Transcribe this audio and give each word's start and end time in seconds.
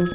Now 0.00 0.08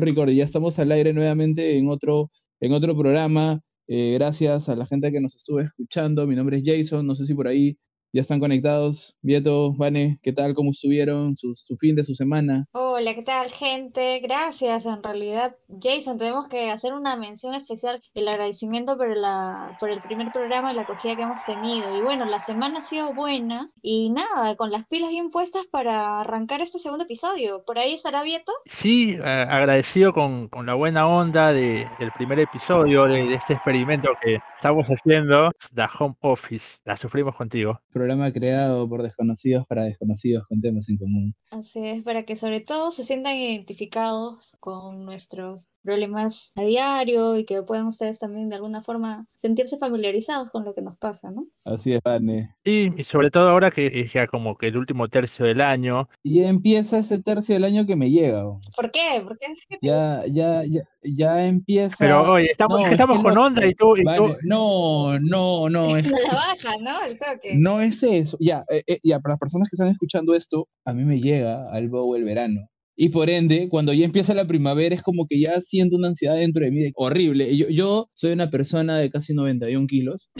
Record, 0.00 0.30
ya 0.30 0.42
estamos 0.42 0.80
al 0.80 0.90
aire 0.90 1.12
nuevamente 1.12 1.76
en 1.76 1.88
otro, 1.88 2.32
en 2.60 2.72
otro 2.72 2.96
programa. 2.96 3.60
Eh, 3.86 4.14
gracias 4.14 4.68
a 4.68 4.74
la 4.74 4.84
gente 4.86 5.12
que 5.12 5.20
nos 5.20 5.36
estuvo 5.36 5.60
escuchando. 5.60 6.26
Mi 6.26 6.34
nombre 6.34 6.56
es 6.56 6.64
Jason, 6.66 7.06
no 7.06 7.14
sé 7.14 7.24
si 7.24 7.34
por 7.34 7.46
ahí 7.46 7.78
ya 8.12 8.20
están 8.20 8.40
conectados. 8.40 9.16
Vieto, 9.22 9.72
Vane, 9.74 10.18
¿qué 10.22 10.32
tal? 10.32 10.54
¿Cómo 10.54 10.70
estuvieron? 10.70 11.34
Su, 11.36 11.54
su 11.54 11.76
fin 11.76 11.94
de 11.96 12.04
su 12.04 12.14
semana. 12.14 12.66
Hola, 12.72 13.14
¿qué 13.14 13.22
tal, 13.22 13.50
gente? 13.50 14.20
Gracias. 14.20 14.86
En 14.86 15.02
realidad, 15.02 15.56
Jason, 15.80 16.18
tenemos 16.18 16.46
que 16.48 16.70
hacer 16.70 16.92
una 16.92 17.16
mención 17.16 17.54
especial, 17.54 18.00
el 18.14 18.28
agradecimiento 18.28 18.96
por, 18.96 19.16
la, 19.16 19.76
por 19.80 19.90
el 19.90 20.00
primer 20.00 20.30
programa 20.32 20.72
y 20.72 20.76
la 20.76 20.82
acogida 20.82 21.16
que 21.16 21.22
hemos 21.22 21.44
tenido. 21.44 21.96
Y 21.96 22.02
bueno, 22.02 22.24
la 22.26 22.38
semana 22.40 22.80
ha 22.80 22.82
sido 22.82 23.14
buena 23.14 23.70
y 23.80 24.10
nada, 24.10 24.56
con 24.56 24.70
las 24.70 24.86
pilas 24.86 25.10
bien 25.10 25.30
puestas 25.30 25.66
para 25.66 26.20
arrancar 26.20 26.60
este 26.60 26.78
segundo 26.78 27.04
episodio. 27.04 27.64
¿Por 27.64 27.78
ahí 27.78 27.94
estará 27.94 28.22
Vieto? 28.22 28.52
Sí, 28.66 29.16
a- 29.24 29.42
agradecido 29.42 30.12
con, 30.12 30.48
con 30.48 30.66
la 30.66 30.74
buena 30.74 31.08
onda 31.08 31.52
de- 31.52 31.88
del 31.98 32.12
primer 32.12 32.38
episodio 32.40 33.06
de, 33.06 33.24
de 33.26 33.34
este 33.34 33.54
experimento 33.54 34.10
que 34.22 34.38
estamos 34.56 34.86
haciendo, 34.88 35.50
The 35.74 35.86
Home 35.98 36.14
Office. 36.20 36.78
La 36.84 36.96
sufrimos 36.96 37.34
contigo. 37.36 37.80
Programa 38.02 38.32
creado 38.32 38.88
por 38.88 39.00
desconocidos 39.00 39.64
para 39.68 39.84
desconocidos 39.84 40.44
con 40.48 40.60
temas 40.60 40.88
en 40.88 40.96
común. 40.96 41.36
Así 41.52 41.86
es, 41.86 42.02
para 42.02 42.24
que 42.24 42.34
sobre 42.34 42.58
todo 42.58 42.90
se 42.90 43.04
sientan 43.04 43.36
identificados 43.36 44.56
con 44.58 45.04
nuestros 45.04 45.68
problemas 45.82 46.52
a 46.56 46.62
diario 46.62 47.36
y 47.36 47.44
que 47.44 47.62
puedan 47.62 47.86
ustedes 47.86 48.18
también 48.18 48.48
de 48.48 48.56
alguna 48.56 48.82
forma 48.82 49.26
sentirse 49.34 49.76
familiarizados 49.78 50.50
con 50.50 50.64
lo 50.64 50.74
que 50.74 50.82
nos 50.82 50.96
pasa, 50.98 51.30
¿no? 51.30 51.46
Así 51.64 51.92
es, 51.92 52.00
Vane. 52.04 52.54
Y, 52.64 53.00
y 53.00 53.04
sobre 53.04 53.30
todo 53.30 53.48
ahora 53.50 53.70
que 53.70 53.86
es 53.86 54.12
ya 54.12 54.26
como 54.26 54.56
que 54.56 54.68
el 54.68 54.76
último 54.76 55.08
tercio 55.08 55.44
del 55.46 55.60
año, 55.60 56.08
Y 56.22 56.44
empieza 56.44 56.98
ese 56.98 57.22
tercio 57.22 57.54
del 57.54 57.64
año 57.64 57.86
que 57.86 57.96
me 57.96 58.10
llega. 58.10 58.44
¿Por 58.76 58.90
qué? 58.90 59.22
¿Por 59.24 59.38
qué? 59.38 59.46
Ya, 59.82 60.22
ya, 60.30 60.62
ya, 60.64 60.80
ya 61.02 61.44
empieza. 61.46 61.96
pero 61.98 62.32
oye, 62.34 62.46
estamos, 62.50 62.80
no, 62.80 62.86
es 62.86 62.92
estamos 62.92 63.20
con 63.22 63.34
no- 63.34 63.44
onda 63.46 63.66
y 63.66 63.74
tú, 63.74 63.96
y 63.96 64.04
tú- 64.04 64.36
no, 64.42 65.18
no, 65.20 65.68
no, 65.68 65.86
es 65.96 66.10
No 66.10 66.16
la 66.18 66.28
baja, 66.34 66.76
¿no? 66.80 67.04
El 67.06 67.18
toque. 67.18 67.54
No 67.58 67.80
es 67.80 68.02
eso. 68.02 68.36
Ya, 68.40 68.64
eh, 68.70 68.82
eh, 68.86 68.98
ya, 69.02 69.18
para 69.20 69.32
las 69.32 69.40
personas 69.40 69.68
que 69.68 69.74
están 69.76 69.88
escuchando 69.88 70.34
esto, 70.34 70.68
a 70.84 70.92
mí 70.94 71.04
me 71.04 71.20
llega 71.20 71.70
al 71.72 71.88
bow 71.88 72.14
el 72.14 72.24
verano. 72.24 72.68
Y 73.04 73.08
por 73.08 73.28
ende, 73.30 73.68
cuando 73.68 73.92
ya 73.92 74.04
empieza 74.04 74.32
la 74.32 74.46
primavera, 74.46 74.94
es 74.94 75.02
como 75.02 75.26
que 75.26 75.40
ya 75.40 75.60
siento 75.60 75.96
una 75.96 76.06
ansiedad 76.06 76.36
dentro 76.36 76.64
de 76.64 76.70
mí 76.70 76.78
de- 76.82 76.92
horrible. 76.94 77.56
Yo, 77.56 77.68
yo 77.68 78.08
soy 78.14 78.30
una 78.30 78.48
persona 78.48 78.96
de 78.98 79.10
casi 79.10 79.34
91 79.34 79.88
kilos 79.88 80.30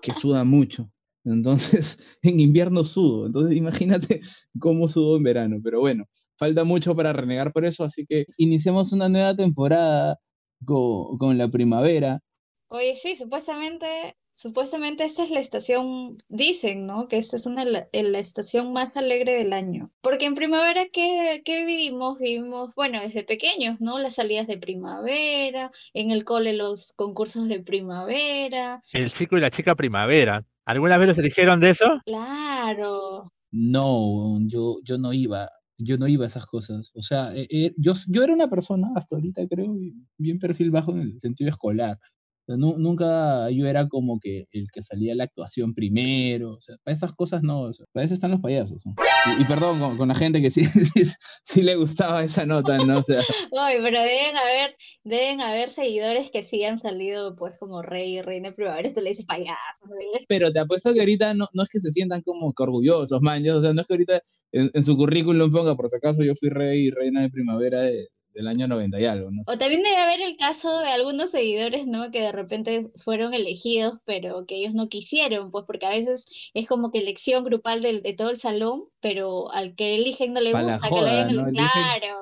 que 0.00 0.14
suda 0.14 0.44
mucho. 0.44 0.88
Entonces, 1.24 2.18
en 2.22 2.38
invierno 2.38 2.84
sudo. 2.84 3.26
Entonces, 3.26 3.56
imagínate 3.56 4.20
cómo 4.60 4.86
sudo 4.86 5.16
en 5.16 5.24
verano. 5.24 5.56
Pero 5.64 5.80
bueno, 5.80 6.04
falta 6.38 6.62
mucho 6.62 6.94
para 6.94 7.12
renegar 7.12 7.52
por 7.52 7.64
eso. 7.64 7.82
Así 7.82 8.06
que 8.06 8.26
iniciamos 8.36 8.92
una 8.92 9.08
nueva 9.08 9.34
temporada 9.34 10.16
co- 10.64 11.16
con 11.18 11.36
la 11.36 11.48
primavera. 11.48 12.20
Oye, 12.68 12.94
sí, 12.94 13.16
supuestamente, 13.16 13.86
supuestamente 14.34 15.04
esta 15.04 15.22
es 15.22 15.30
la 15.30 15.40
estación, 15.40 16.16
dicen, 16.28 16.86
¿no? 16.86 17.08
Que 17.08 17.16
esta 17.16 17.36
es 17.36 17.46
una 17.46 17.64
la, 17.64 17.88
estación 17.92 18.72
más 18.72 18.96
alegre 18.96 19.32
del 19.34 19.52
año. 19.52 19.90
Porque 20.02 20.26
en 20.26 20.34
primavera, 20.34 20.86
¿qué, 20.92 21.42
qué 21.44 21.64
vivimos? 21.64 22.18
Vivimos, 22.18 22.74
bueno, 22.74 23.00
desde 23.00 23.22
pequeños, 23.22 23.80
¿no? 23.80 23.98
Las 23.98 24.16
salidas 24.16 24.46
de 24.46 24.58
primavera, 24.58 25.70
en 25.94 26.10
el 26.10 26.24
cole 26.24 26.52
los 26.52 26.92
concursos 26.96 27.48
de 27.48 27.60
primavera. 27.60 28.82
el 28.92 29.12
chico 29.12 29.38
y 29.38 29.40
la 29.40 29.50
chica 29.50 29.74
primavera. 29.74 30.44
¿Alguna 30.66 30.98
vez 30.98 31.08
los 31.08 31.18
eligieron 31.18 31.60
de 31.60 31.70
eso? 31.70 32.00
Claro. 32.04 33.30
No, 33.52 34.38
yo, 34.46 34.78
yo 34.82 34.98
no 34.98 35.12
iba, 35.12 35.48
yo 35.78 35.96
no 35.96 36.08
iba 36.08 36.24
a 36.24 36.28
esas 36.28 36.46
cosas. 36.46 36.90
O 36.94 37.02
sea, 37.02 37.34
eh, 37.36 37.46
eh, 37.50 37.74
yo, 37.76 37.92
yo 38.08 38.24
era 38.24 38.32
una 38.32 38.48
persona, 38.48 38.88
hasta 38.96 39.14
ahorita 39.14 39.46
creo, 39.46 39.76
bien 40.18 40.38
perfil 40.38 40.70
bajo 40.70 40.92
en 40.92 41.00
el 41.00 41.20
sentido 41.20 41.50
escolar. 41.50 41.98
Nunca 42.46 43.50
yo 43.50 43.66
era 43.66 43.88
como 43.88 44.18
que 44.20 44.46
el 44.52 44.64
que 44.72 44.82
salía 44.82 45.12
a 45.12 45.16
la 45.16 45.24
actuación 45.24 45.74
primero. 45.74 46.52
O 46.52 46.60
sea, 46.60 46.76
para 46.84 46.94
esas 46.94 47.12
cosas 47.14 47.42
no, 47.42 47.62
o 47.62 47.72
sea, 47.72 47.86
para 47.92 48.04
eso 48.04 48.14
están 48.14 48.30
los 48.30 48.40
payasos. 48.40 48.84
¿no? 48.86 48.94
Y, 49.38 49.42
y 49.42 49.44
perdón 49.46 49.80
con, 49.80 49.96
con 49.96 50.08
la 50.08 50.14
gente 50.14 50.42
que 50.42 50.50
sí, 50.50 50.64
sí, 50.64 51.02
sí 51.44 51.62
le 51.62 51.76
gustaba 51.76 52.22
esa 52.24 52.44
nota, 52.46 52.76
¿no? 52.78 52.98
O 52.98 53.04
sea, 53.04 53.20
Ay, 53.60 53.76
pero 53.82 54.00
deben 54.02 54.36
haber, 54.36 54.76
deben 55.04 55.40
haber 55.40 55.70
seguidores 55.70 56.30
que 56.30 56.42
sí 56.42 56.64
han 56.64 56.78
salido, 56.78 57.34
pues, 57.36 57.58
como 57.58 57.82
rey 57.82 58.18
y 58.18 58.22
reina 58.22 58.50
de 58.50 58.54
primavera. 58.54 58.86
Esto 58.86 59.00
le 59.00 59.10
dice 59.10 59.24
payaso. 59.26 59.54
¿no? 59.86 59.94
pero 60.28 60.52
te 60.52 60.58
apuesto 60.58 60.92
que 60.92 61.00
ahorita 61.00 61.34
no, 61.34 61.46
no 61.52 61.62
es 61.62 61.68
que 61.68 61.80
se 61.80 61.90
sientan 61.90 62.22
como 62.22 62.52
que 62.52 62.62
orgullosos, 62.62 63.20
man. 63.20 63.42
yo- 63.42 63.58
o 63.58 63.62
sea, 63.62 63.72
no 63.72 63.80
es 63.80 63.86
que 63.86 63.94
ahorita 63.94 64.20
en, 64.52 64.70
en 64.72 64.82
su 64.84 64.96
currículum 64.96 65.50
ponga, 65.50 65.76
por 65.76 65.88
si 65.88 65.96
acaso, 65.96 66.22
yo 66.22 66.34
fui 66.34 66.48
rey 66.50 66.86
y 66.86 66.90
reina 66.90 67.22
de 67.22 67.30
primavera 67.30 67.80
de- 67.82 68.08
del 68.34 68.48
año 68.48 68.66
90 68.68 69.00
y 69.00 69.04
algo, 69.06 69.30
¿no? 69.30 69.42
O 69.46 69.56
también 69.56 69.82
debe 69.82 69.96
haber 69.96 70.20
el 70.20 70.36
caso 70.36 70.80
de 70.80 70.88
algunos 70.90 71.30
seguidores, 71.30 71.86
¿no? 71.86 72.10
Que 72.10 72.20
de 72.20 72.32
repente 72.32 72.90
fueron 72.96 73.32
elegidos, 73.32 73.98
pero 74.04 74.44
que 74.46 74.56
ellos 74.56 74.74
no 74.74 74.88
quisieron, 74.88 75.50
pues 75.50 75.64
porque 75.66 75.86
a 75.86 75.90
veces 75.90 76.50
es 76.52 76.66
como 76.66 76.90
que 76.90 76.98
elección 76.98 77.44
grupal 77.44 77.80
del- 77.80 78.02
de, 78.02 78.12
todo 78.14 78.30
el 78.30 78.36
salón, 78.36 78.84
pero 79.00 79.50
al 79.52 79.74
que 79.76 79.94
eligen 79.94 80.32
no 80.32 80.40
le 80.40 80.50
gusta 80.64 80.88
que 80.88 80.94
lo 81.00 81.06
hayan. 81.06 81.28
Eligen- 81.48 81.54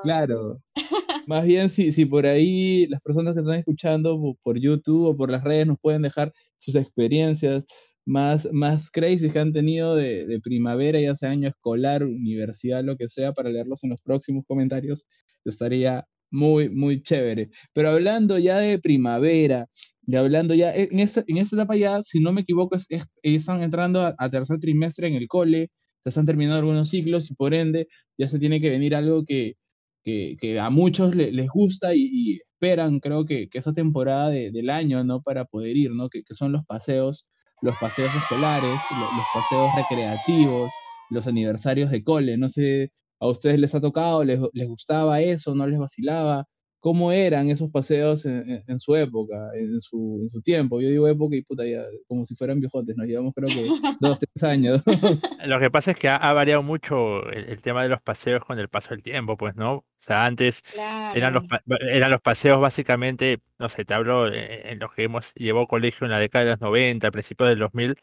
Claro. 0.02 0.60
Más 1.26 1.44
bien, 1.46 1.70
si, 1.70 1.92
si 1.92 2.04
por 2.06 2.26
ahí 2.26 2.86
las 2.88 3.00
personas 3.00 3.34
que 3.34 3.40
están 3.40 3.58
escuchando 3.58 4.18
po- 4.20 4.36
por 4.42 4.58
YouTube 4.58 5.06
o 5.08 5.16
por 5.16 5.30
las 5.30 5.44
redes 5.44 5.66
nos 5.66 5.78
pueden 5.80 6.02
dejar 6.02 6.32
sus 6.56 6.74
experiencias 6.74 7.64
más, 8.04 8.48
más 8.52 8.90
crazy 8.90 9.30
que 9.30 9.38
han 9.38 9.52
tenido 9.52 9.94
de, 9.96 10.40
primavera, 10.42 11.00
ya 11.00 11.14
sea 11.14 11.30
año 11.30 11.48
escolar, 11.48 12.02
universidad, 12.04 12.82
lo 12.84 12.96
que 12.96 13.08
sea, 13.08 13.32
para 13.32 13.50
leerlos 13.50 13.84
en 13.84 13.90
los 13.90 14.02
próximos 14.02 14.44
comentarios, 14.46 15.06
estaría 15.44 16.04
muy, 16.30 16.68
muy 16.70 17.02
chévere. 17.02 17.50
Pero 17.72 17.90
hablando 17.90 18.38
ya 18.38 18.58
de 18.58 18.78
primavera, 18.78 19.66
y 20.06 20.16
hablando 20.16 20.54
ya, 20.54 20.74
en 20.74 20.98
esta, 20.98 21.22
en 21.28 21.36
esta 21.36 21.54
etapa 21.56 21.76
ya, 21.76 22.02
si 22.02 22.20
no 22.20 22.32
me 22.32 22.40
equivoco, 22.42 22.74
es, 22.76 22.86
es- 22.90 23.06
están 23.22 23.62
entrando 23.62 24.02
a, 24.18 24.30
tercer 24.30 24.58
trimestre 24.58 25.06
en 25.08 25.14
el 25.14 25.28
cole, 25.28 25.70
se 26.02 26.08
están 26.08 26.26
terminando 26.26 26.58
algunos 26.58 26.88
ciclos 26.90 27.30
y 27.30 27.34
por 27.34 27.54
ende 27.54 27.86
ya 28.18 28.26
se 28.28 28.38
tiene 28.40 28.60
que 28.60 28.70
venir 28.70 28.94
algo 28.96 29.24
que, 29.24 29.54
que, 30.02 30.36
a 30.60 30.70
muchos 30.70 31.14
le- 31.14 31.32
les 31.32 31.48
gusta 31.48 31.94
y, 31.94 32.40
esperan, 32.54 33.00
creo 33.00 33.24
que, 33.24 33.48
que 33.48 33.58
esa 33.58 33.72
temporada 33.72 34.30
de- 34.30 34.50
del 34.52 34.70
año, 34.70 35.02
¿no? 35.04 35.20
Para 35.22 35.44
poder 35.46 35.76
ir, 35.76 35.90
¿no? 35.92 36.08
Que, 36.08 36.22
son 36.34 36.52
los 36.52 36.64
paseos, 36.64 37.26
los 37.60 37.76
paseos 37.76 38.14
escolares, 38.16 38.90
lo- 38.90 39.10
los 39.12 39.28
paseos 39.28 39.74
recreativos, 39.74 40.80
los 41.08 41.26
aniversarios 41.26 41.90
de 41.90 42.02
cole. 42.04 42.36
No 42.38 42.48
sé, 42.48 42.92
¿a 43.20 43.28
ustedes 43.28 43.58
les 43.60 43.74
ha 43.74 43.80
tocado? 43.80 44.24
¿Les, 44.24 44.40
les 44.52 44.68
gustaba 44.68 45.20
eso? 45.20 45.54
¿No 45.54 45.66
les 45.66 45.78
vacilaba? 45.78 46.46
¿Cómo 46.82 47.12
eran 47.12 47.48
esos 47.48 47.70
paseos 47.70 48.26
en, 48.26 48.50
en- 48.50 48.64
en 48.66 48.80
su 48.80 48.96
época, 48.96 49.50
en 49.54 49.80
su, 49.80 50.18
en 50.20 50.28
su 50.28 50.42
tiempo? 50.42 50.80
Yo 50.80 50.88
digo 50.88 51.06
época 51.06 51.36
y 51.36 51.42
puta, 51.42 51.64
ya, 51.64 51.84
como 52.08 52.24
si 52.24 52.34
fueran 52.34 52.58
viejotes, 52.58 52.96
nos 52.96 53.06
llevamos 53.06 53.32
creo 53.36 53.48
que 53.48 53.66
dos, 54.00 54.18
tres 54.18 54.42
años. 54.42 54.82
Lo 55.46 55.60
que 55.60 55.70
pasa 55.70 55.92
es 55.92 55.96
que 55.96 56.08
ha, 56.08 56.16
ha 56.16 56.32
variado 56.32 56.64
mucho 56.64 57.24
el, 57.30 57.44
el 57.50 57.62
tema 57.62 57.84
de 57.84 57.88
los 57.88 58.02
paseos 58.02 58.44
con 58.44 58.58
el 58.58 58.68
paso 58.68 58.88
del 58.90 59.00
tiempo, 59.02 59.36
pues, 59.36 59.54
¿no? 59.54 59.74
O 59.74 59.84
sea, 59.98 60.24
antes 60.26 60.62
eran 61.14 61.32
los, 61.34 61.44
Claro. 61.44 61.62
eran 61.88 62.10
los 62.10 62.20
paseos 62.20 62.60
básicamente, 62.60 63.38
no 63.60 63.68
sé, 63.68 63.84
te 63.84 63.94
hablo 63.94 64.26
en 64.32 64.80
los 64.80 64.92
que 64.92 65.04
hemos 65.04 65.32
llevado 65.34 65.68
colegio 65.68 66.04
en 66.04 66.10
la 66.10 66.18
década 66.18 66.44
de 66.46 66.50
los 66.50 66.60
90, 66.60 67.06
al 67.06 67.12
principio 67.12 67.46
del 67.46 67.60
2000. 67.60 67.94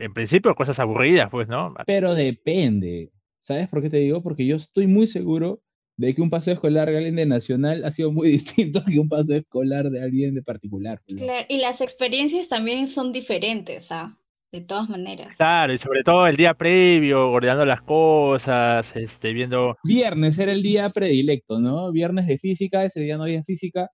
En 0.00 0.12
principio, 0.12 0.52
cosas 0.56 0.80
aburridas, 0.80 1.30
pues, 1.30 1.46
¿no? 1.46 1.72
Pero 1.86 2.16
depende. 2.16 3.12
¿Sabes 3.38 3.68
por 3.68 3.80
qué 3.80 3.90
te 3.90 3.98
digo? 3.98 4.24
Porque 4.24 4.44
yo 4.44 4.56
estoy 4.56 4.88
muy 4.88 5.06
seguro 5.06 5.60
de 5.96 6.14
que 6.14 6.22
un 6.22 6.30
paseo 6.30 6.54
escolar 6.54 6.90
de 6.90 6.96
alguien 6.96 7.16
de 7.16 7.26
nacional 7.26 7.84
ha 7.84 7.92
sido 7.92 8.12
muy 8.12 8.28
distinto 8.30 8.82
que 8.84 8.98
un 8.98 9.08
paseo 9.08 9.38
escolar 9.38 9.90
de 9.90 10.02
alguien 10.02 10.34
de 10.34 10.42
particular. 10.42 11.00
pues, 11.06 11.20
¿no? 11.20 11.26
Claro. 11.26 11.46
Y 11.48 11.58
las 11.58 11.80
experiencias 11.80 12.48
también 12.48 12.88
son 12.88 13.12
diferentes, 13.12 13.92
¿ah? 13.92 14.18
De 14.52 14.60
todas 14.60 14.88
maneras. 14.88 15.36
Claro, 15.36 15.72
y 15.72 15.78
sobre 15.78 16.04
todo 16.04 16.28
el 16.28 16.36
día 16.36 16.54
previo, 16.54 17.32
ordenando 17.32 17.64
las 17.64 17.82
cosas, 17.82 18.94
este, 18.94 19.32
viendo 19.32 19.76
Viernes 19.82 20.38
era 20.38 20.52
el 20.52 20.62
día 20.62 20.88
predilecto, 20.90 21.58
¿no? 21.58 21.90
Viernes 21.90 22.28
de 22.28 22.38
física, 22.38 22.84
ese 22.84 23.00
día 23.00 23.16
no 23.16 23.24
había 23.24 23.42
física, 23.42 23.88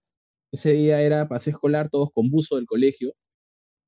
ese 0.52 0.72
día 0.72 1.00
era 1.00 1.28
paseo 1.28 1.52
escolar, 1.52 1.88
todos 1.88 2.10
con 2.12 2.28
buzo 2.28 2.56
del 2.56 2.66
colegio. 2.66 3.14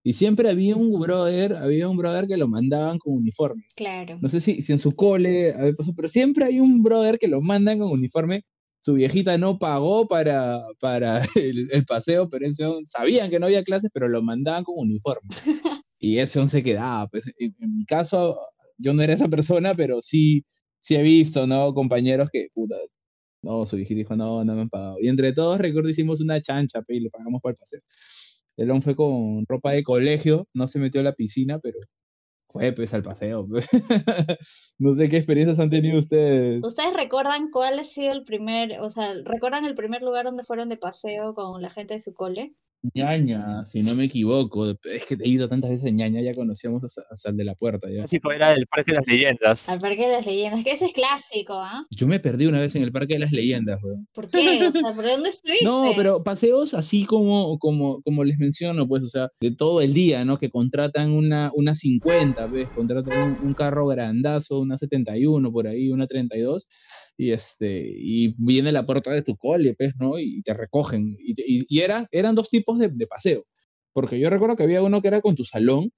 Y 0.04 0.14
siempre 0.14 0.48
había 0.50 0.74
un 0.76 0.98
brother, 1.00 1.54
había 1.54 1.88
un 1.88 1.96
brother 1.96 2.26
que 2.26 2.36
lo 2.36 2.48
mandaban 2.48 2.98
con 2.98 3.14
uniforme. 3.14 3.64
Claro. 3.76 4.18
No 4.20 4.28
sé 4.28 4.40
si, 4.40 4.60
si 4.62 4.72
en 4.72 4.78
su 4.80 4.92
cole 4.96 5.54
pero 5.96 6.08
siempre 6.08 6.44
hay 6.44 6.58
un 6.60 6.82
brother 6.82 7.18
que 7.18 7.28
lo 7.28 7.40
mandan 7.40 7.78
con 7.78 7.90
uniforme. 7.90 8.42
Su 8.80 8.94
viejita 8.94 9.38
no 9.38 9.60
pagó 9.60 10.08
para, 10.08 10.60
para 10.80 11.20
el, 11.36 11.68
el 11.70 11.84
paseo, 11.84 12.28
pero 12.28 12.46
ese 12.46 12.64
on- 12.66 12.84
sabían 12.84 13.30
que 13.30 13.38
no 13.38 13.46
había 13.46 13.62
clases, 13.62 13.90
pero 13.94 14.08
lo 14.08 14.22
mandaban 14.22 14.64
con 14.64 14.74
uniforme. 14.78 15.28
Y 16.04 16.18
ese 16.18 16.48
se 16.48 16.64
quedaba. 16.64 17.06
Pues, 17.06 17.32
en, 17.38 17.54
en 17.60 17.78
mi 17.78 17.84
caso, 17.84 18.36
yo 18.76 18.92
no 18.92 19.02
era 19.04 19.12
esa 19.12 19.28
persona, 19.28 19.72
pero 19.76 20.02
sí, 20.02 20.44
sí 20.80 20.96
he 20.96 21.02
visto, 21.02 21.46
¿no? 21.46 21.72
Compañeros 21.74 22.28
que, 22.32 22.48
puta, 22.52 22.74
no, 23.44 23.64
su 23.66 23.76
viejita 23.76 23.98
dijo, 23.98 24.16
no, 24.16 24.44
no 24.44 24.56
me 24.56 24.62
han 24.62 24.68
pagado. 24.68 24.96
Y 25.00 25.06
entre 25.06 25.32
todos, 25.32 25.58
recuerdo, 25.60 25.88
hicimos 25.90 26.20
una 26.20 26.42
chancha, 26.42 26.82
pe, 26.82 26.96
y 26.96 27.00
le 27.00 27.10
pagamos 27.10 27.40
para 27.40 27.52
el 27.52 27.56
paseo. 27.56 27.80
El 28.56 28.70
on 28.70 28.82
fue 28.82 28.94
con 28.96 29.44
ropa 29.48 29.72
de 29.72 29.82
colegio, 29.82 30.46
no 30.54 30.68
se 30.68 30.78
metió 30.78 31.00
a 31.00 31.04
la 31.04 31.14
piscina, 31.14 31.58
pero 31.60 31.78
Fue 32.48 32.72
pues 32.72 32.92
al 32.94 33.02
paseo. 33.02 33.46
pues. 33.48 33.66
no 34.78 34.92
sé 34.94 35.08
qué 35.08 35.16
experiencias 35.16 35.58
han 35.58 35.70
tenido 35.70 35.98
ustedes. 35.98 36.60
¿Ustedes 36.62 36.94
recuerdan 36.94 37.50
cuál 37.50 37.78
ha 37.78 37.84
sido 37.84 38.12
el 38.12 38.24
primer, 38.24 38.78
o 38.80 38.90
sea, 38.90 39.14
recuerdan 39.24 39.64
el 39.64 39.74
primer 39.74 40.02
lugar 40.02 40.26
donde 40.26 40.44
fueron 40.44 40.68
de 40.68 40.76
paseo 40.76 41.34
con 41.34 41.62
la 41.62 41.70
gente 41.70 41.94
de 41.94 42.00
su 42.00 42.12
cole? 42.12 42.54
Ñaña, 42.94 43.64
si 43.64 43.82
no 43.82 43.94
me 43.94 44.04
equivoco. 44.04 44.70
Es 44.84 45.06
que 45.06 45.16
he 45.20 45.28
ido 45.28 45.48
tantas 45.48 45.70
veces 45.70 45.86
en 45.86 45.96
Ñaña, 45.96 46.20
ya 46.20 46.34
conocíamos 46.34 46.84
hasta 46.84 47.30
el 47.30 47.36
de 47.36 47.44
la 47.44 47.54
puerta. 47.54 47.88
Ya. 47.88 48.00
Clásico 48.00 48.32
era 48.32 48.52
el 48.54 48.66
Parque 48.66 48.92
de 48.92 48.96
las 48.98 49.06
Leyendas. 49.06 49.68
Al 49.68 49.78
Parque 49.78 50.06
de 50.06 50.12
las 50.12 50.26
Leyendas, 50.26 50.64
que 50.64 50.72
ese 50.72 50.86
es 50.86 50.92
clásico, 50.92 51.54
¿ah? 51.54 51.86
Yo 51.90 52.06
me 52.06 52.18
perdí 52.20 52.46
una 52.46 52.60
vez 52.60 52.74
en 52.74 52.82
el 52.82 52.92
Parque 52.92 53.14
de 53.14 53.20
las 53.20 53.32
Leyendas, 53.32 53.82
weón. 53.82 54.08
¿Por 54.12 54.28
qué? 54.28 54.66
O 54.66 54.72
sea, 54.72 54.92
¿por 54.94 55.04
dónde 55.04 55.28
estuviste? 55.28 55.64
No, 55.64 55.92
pero 55.96 56.24
paseos 56.24 56.74
así 56.74 57.04
como, 57.04 57.58
como, 57.58 58.02
como 58.02 58.24
les 58.24 58.38
menciono, 58.38 58.88
pues, 58.88 59.04
o 59.04 59.08
sea, 59.08 59.28
de 59.40 59.54
todo 59.54 59.80
el 59.80 59.94
día, 59.94 60.24
¿no? 60.24 60.38
Que 60.38 60.50
contratan 60.50 61.10
una, 61.10 61.50
una 61.54 61.74
50, 61.74 62.46
¿ves? 62.48 62.68
Contratan 62.74 63.36
un, 63.40 63.46
un 63.46 63.54
carro 63.54 63.86
grandazo, 63.86 64.60
una 64.60 64.78
71 64.78 65.52
por 65.52 65.66
ahí, 65.68 65.90
una 65.90 66.06
32, 66.06 66.66
y 67.22 67.30
este, 67.30 67.84
y 67.96 68.34
viene 68.36 68.72
la 68.72 68.84
puerta 68.84 69.12
de 69.12 69.22
tu 69.22 69.36
cole, 69.36 69.74
pues, 69.78 69.94
¿no? 70.00 70.18
Y 70.18 70.42
te 70.42 70.54
recogen. 70.54 71.16
Y, 71.20 71.34
te- 71.34 71.44
y- 71.46 71.64
y 71.68 71.80
era, 71.80 72.08
eran 72.10 72.34
dos 72.34 72.50
tipos 72.50 72.78
de, 72.80 72.88
de 72.88 73.06
paseo. 73.06 73.44
Porque 73.92 74.18
yo 74.18 74.28
recuerdo 74.28 74.56
que 74.56 74.64
había 74.64 74.82
uno 74.82 75.00
que 75.00 75.08
era 75.08 75.20
con 75.20 75.36
tu 75.36 75.44
salón, 75.44 75.90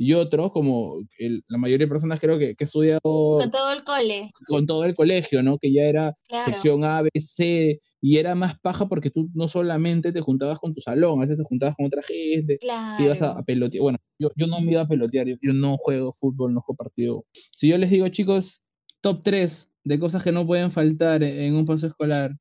y 0.00 0.12
otros, 0.14 0.52
como 0.52 1.00
el- 1.18 1.42
la 1.48 1.58
mayoría 1.58 1.86
de 1.86 1.90
personas 1.90 2.20
creo 2.20 2.38
que, 2.38 2.54
que 2.54 2.64
estudiado 2.64 3.00
Con 3.02 3.50
todo 3.50 3.72
el 3.72 3.82
cole, 3.82 4.30
con 4.46 4.64
todo 4.64 4.84
el 4.84 4.94
colegio, 4.94 5.42
¿no? 5.42 5.58
Que 5.58 5.72
ya 5.72 5.82
era 5.82 6.14
claro. 6.28 6.44
sección 6.44 6.84
A, 6.84 7.02
B, 7.02 7.10
C, 7.18 7.80
y 8.00 8.16
era 8.18 8.34
más 8.36 8.58
paja 8.60 8.88
porque 8.88 9.10
tú 9.10 9.28
no 9.34 9.48
solamente 9.48 10.12
te 10.12 10.20
juntabas 10.20 10.60
con 10.60 10.72
tu 10.72 10.80
salón, 10.80 11.18
a 11.18 11.22
veces 11.22 11.38
te 11.38 11.44
juntabas 11.44 11.74
con 11.76 11.86
otra 11.86 12.02
gente, 12.04 12.58
te 12.96 13.02
ibas 13.02 13.20
a, 13.22 13.30
a 13.30 13.32
Claro. 13.32 13.44
pelotear. 13.44 13.82
Bueno, 13.82 13.98
yo, 14.20 14.30
yo 14.36 14.46
no 14.46 14.60
me 14.60 14.70
iba 14.72 14.82
a 14.82 14.88
pelotear, 14.88 15.26
yo, 15.26 15.34
yo 15.42 15.52
no 15.52 15.76
juego 15.76 16.14
fútbol, 16.14 16.54
no 16.54 16.60
juego 16.62 16.76
partido. 16.76 17.24
Si 17.32 17.68
yo 17.68 17.76
les 17.76 17.90
digo, 17.90 18.06
chicos, 18.08 18.62
top 19.00 19.20
3 19.22 19.74
de 19.84 19.98
cosas 19.98 20.22
que 20.22 20.32
no 20.32 20.46
pueden 20.46 20.70
faltar 20.70 21.22
en, 21.22 21.38
en 21.40 21.54
un 21.54 21.66
paseo 21.66 21.88
escolar, 21.90 22.32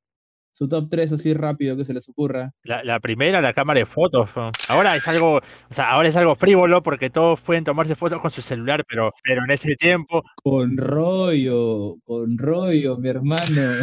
su 0.57 0.67
top 0.67 0.87
3 0.89 1.13
así 1.13 1.35
rápido 1.35 1.77
que 1.77 1.85
se 1.85 1.93
les 1.93 2.09
ocurra. 2.09 2.51
La, 2.63 2.83
la 2.83 2.99
primera, 2.99 3.41
la 3.41 3.53
cámara 3.53 3.79
de 3.79 3.85
fotos. 3.85 4.31
¿no? 4.35 4.51
Ahora 4.67 4.95
es 4.95 5.07
algo, 5.07 5.35
o 5.35 5.73
sea, 5.73 5.91
ahora 5.91 6.09
es 6.09 6.15
algo 6.15 6.35
frívolo 6.35 6.81
porque 6.81 7.11
todos 7.11 7.39
pueden 7.41 7.63
tomarse 7.63 7.95
fotos 7.95 8.19
con 8.19 8.31
su 8.31 8.41
celular, 8.41 8.83
pero, 8.89 9.13
pero 9.23 9.43
en 9.43 9.51
ese 9.51 9.75
tiempo, 9.75 10.23
Con 10.43 10.75
rollo, 10.75 11.97
con 12.05 12.35
rollo, 12.39 12.97
mi 12.97 13.09
hermano. 13.09 13.73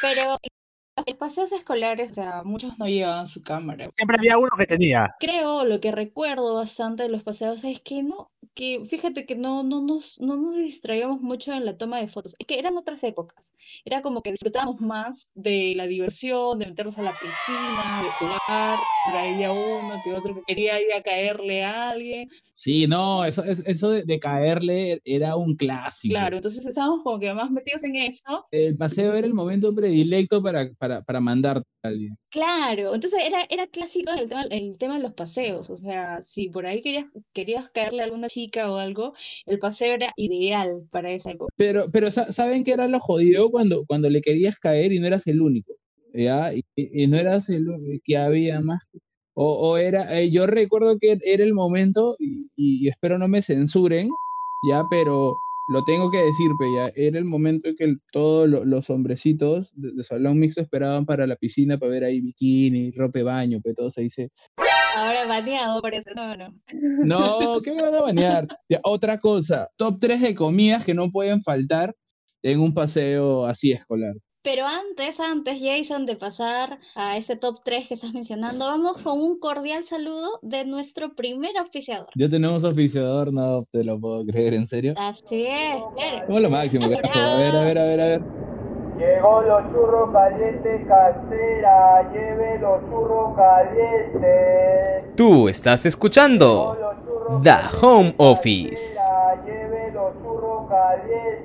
Pero 0.00 0.38
los 1.06 1.16
paseos 1.16 1.52
escolares, 1.52 2.12
o 2.12 2.14
sea, 2.14 2.42
muchos 2.44 2.78
no 2.78 2.86
llevaban 2.86 3.26
su 3.26 3.42
cámara. 3.42 3.88
siempre 3.96 4.16
había 4.18 4.38
uno 4.38 4.48
que 4.56 4.66
tenía. 4.66 5.08
Creo, 5.20 5.64
lo 5.64 5.80
que 5.80 5.90
recuerdo 5.92 6.54
bastante 6.54 7.02
de 7.04 7.08
los 7.08 7.22
paseos 7.24 7.64
es 7.64 7.80
que 7.80 8.02
no, 8.02 8.30
que 8.54 8.84
fíjate 8.84 9.26
que 9.26 9.34
no, 9.36 9.62
no 9.64 9.80
nos, 9.82 10.20
no 10.20 10.36
nos 10.36 10.56
distraíamos 10.56 11.20
mucho 11.20 11.52
en 11.52 11.64
la 11.64 11.76
toma 11.76 11.98
de 11.98 12.06
fotos. 12.06 12.36
Es 12.38 12.46
que 12.46 12.58
eran 12.58 12.76
otras 12.76 13.02
épocas. 13.04 13.54
Era 13.84 14.00
como 14.02 14.22
que 14.22 14.30
disfrutábamos 14.30 14.80
más 14.80 15.28
de 15.34 15.74
la 15.76 15.86
diversión, 15.86 16.58
de 16.58 16.66
meternos 16.66 16.98
a 16.98 17.02
la 17.02 17.18
piscina, 17.18 18.00
de 18.00 18.10
jugar. 18.12 18.88
Por 19.02 19.16
ahí 19.16 19.32
había 19.32 19.52
uno 19.52 20.00
que 20.02 20.12
otro 20.14 20.34
que 20.34 20.42
quería 20.44 20.80
ir 20.80 20.92
a 20.92 21.02
caerle 21.02 21.64
a 21.64 21.90
alguien. 21.90 22.28
Sí, 22.52 22.86
no, 22.86 23.24
eso, 23.24 23.42
es- 23.44 23.66
eso 23.66 23.90
de, 23.90 24.02
de 24.04 24.18
caerle 24.20 25.00
era 25.04 25.36
un 25.36 25.54
clásico. 25.56 26.12
Claro, 26.12 26.36
entonces 26.36 26.64
estábamos 26.66 27.02
como 27.02 27.18
que 27.18 27.32
más 27.32 27.50
metidos 27.50 27.84
en 27.84 27.96
eso. 27.96 28.46
el 28.50 28.76
paseo 28.76 29.14
era 29.14 29.26
el 29.26 29.34
momento 29.34 29.74
predilecto 29.74 30.42
para, 30.42 30.70
para, 30.78 30.87
para 31.06 31.20
mandarte 31.20 31.66
a 31.82 31.88
alguien. 31.88 32.14
Claro, 32.30 32.94
entonces 32.94 33.20
era, 33.26 33.40
era 33.48 33.66
clásico 33.66 34.12
el 34.12 34.28
tema, 34.28 34.42
el 34.50 34.76
tema 34.78 34.96
de 34.96 35.02
los 35.02 35.12
paseos, 35.14 35.70
o 35.70 35.76
sea, 35.76 36.20
si 36.22 36.48
por 36.50 36.66
ahí 36.66 36.80
querías, 36.82 37.06
querías 37.32 37.70
caerle 37.70 38.02
a 38.02 38.04
alguna 38.04 38.28
chica 38.28 38.70
o 38.70 38.76
algo, 38.76 39.14
el 39.46 39.58
paseo 39.58 39.94
era 39.94 40.12
ideal 40.16 40.82
para 40.90 41.10
esa 41.10 41.30
época. 41.30 41.52
Pero, 41.56 41.84
pero 41.92 42.10
sa- 42.10 42.30
¿saben 42.32 42.64
qué 42.64 42.72
era 42.72 42.86
lo 42.88 43.00
jodido 43.00 43.50
cuando, 43.50 43.84
cuando 43.86 44.10
le 44.10 44.20
querías 44.20 44.56
caer 44.56 44.92
y 44.92 44.98
no 44.98 45.06
eras 45.06 45.26
el 45.26 45.40
único? 45.40 45.74
¿Ya? 46.12 46.52
Y, 46.54 46.62
y- 46.76 47.06
no 47.06 47.16
eras 47.16 47.48
el 47.50 47.66
que 48.04 48.16
había 48.16 48.60
más. 48.60 48.80
O, 49.34 49.70
o 49.70 49.76
era, 49.76 50.18
eh, 50.18 50.30
yo 50.30 50.46
recuerdo 50.46 50.98
que 50.98 51.16
era 51.22 51.44
el 51.44 51.54
momento, 51.54 52.16
y, 52.18 52.48
y 52.56 52.88
espero 52.88 53.18
no 53.18 53.28
me 53.28 53.40
censuren, 53.42 54.10
ya, 54.68 54.84
pero 54.90 55.36
lo 55.68 55.84
tengo 55.84 56.10
que 56.10 56.18
decir, 56.22 56.56
pe, 56.58 56.72
ya, 56.72 56.90
era 56.96 57.18
el 57.18 57.24
momento 57.24 57.68
en 57.68 57.76
que 57.76 57.84
el- 57.84 58.00
todos 58.12 58.48
lo- 58.48 58.64
los 58.64 58.88
hombrecitos 58.90 59.70
de, 59.74 59.92
de 59.92 60.02
salón 60.02 60.38
mixto 60.38 60.60
esperaban 60.60 61.04
para 61.06 61.26
la 61.26 61.36
piscina 61.36 61.78
para 61.78 61.90
ver 61.92 62.04
ahí 62.04 62.20
bikini, 62.20 62.90
ropa 62.92 63.18
de 63.18 63.22
baño, 63.22 63.60
pe, 63.62 63.74
todos 63.74 63.96
ahí 63.98 64.10
se, 64.10 64.30
Ahora 64.96 65.26
bateado 65.26 65.80
parece, 65.80 66.10
no, 66.16 66.36
no. 66.36 66.52
No, 67.04 67.60
¿qué 67.62 67.72
me 67.72 67.82
van 67.82 67.94
a 67.94 68.00
banear? 68.00 68.48
Ya, 68.68 68.80
otra 68.82 69.18
cosa, 69.18 69.68
top 69.76 69.98
3 70.00 70.20
de 70.22 70.34
comidas 70.34 70.84
que 70.84 70.94
no 70.94 71.10
pueden 71.12 71.42
faltar 71.42 71.94
en 72.42 72.58
un 72.60 72.74
paseo 72.74 73.46
así 73.46 73.70
escolar. 73.72 74.14
Pero 74.42 74.64
antes, 74.66 75.18
antes, 75.20 75.58
Jason, 75.60 76.06
de 76.06 76.14
pasar 76.16 76.78
a 76.94 77.16
este 77.16 77.36
top 77.36 77.58
3 77.64 77.88
que 77.88 77.94
estás 77.94 78.14
mencionando, 78.14 78.66
vamos 78.66 78.98
con 78.98 79.20
un 79.20 79.38
cordial 79.38 79.84
saludo 79.84 80.38
de 80.42 80.64
nuestro 80.64 81.14
primer 81.14 81.56
auspiciador. 81.58 82.06
Ya 82.14 82.28
tenemos 82.28 82.62
oficiador, 82.64 83.32
no 83.32 83.64
te 83.72 83.82
lo 83.84 83.98
puedo 84.00 84.24
creer, 84.24 84.54
¿en 84.54 84.66
serio? 84.66 84.94
Así 84.96 85.46
es, 85.46 85.84
claro. 85.96 86.26
Como 86.26 86.40
lo 86.40 86.50
máximo, 86.50 86.88
carajo. 86.88 87.18
A 87.18 87.36
ver, 87.36 87.56
a 87.56 87.64
ver, 87.64 87.78
a 87.78 87.82
ver, 87.84 88.00
a 88.00 88.04
ver. 88.06 88.22
Llegó 88.98 89.42
los 89.42 89.62
churros 89.72 90.12
calientes 90.12 90.86
casera, 90.88 92.12
lleve 92.12 92.58
los 92.60 92.80
churros 92.90 93.36
calientes. 93.36 95.16
Tú 95.16 95.48
estás 95.48 95.82
Llegó 95.82 95.88
escuchando 95.88 96.76
los 96.80 96.96
churros 97.04 97.42
The 97.42 97.86
Home 97.86 98.14
Office. 98.18 98.98
lleve 99.44 99.92
los 99.92 100.12
churros 100.22 100.68
calientes. 100.68 101.37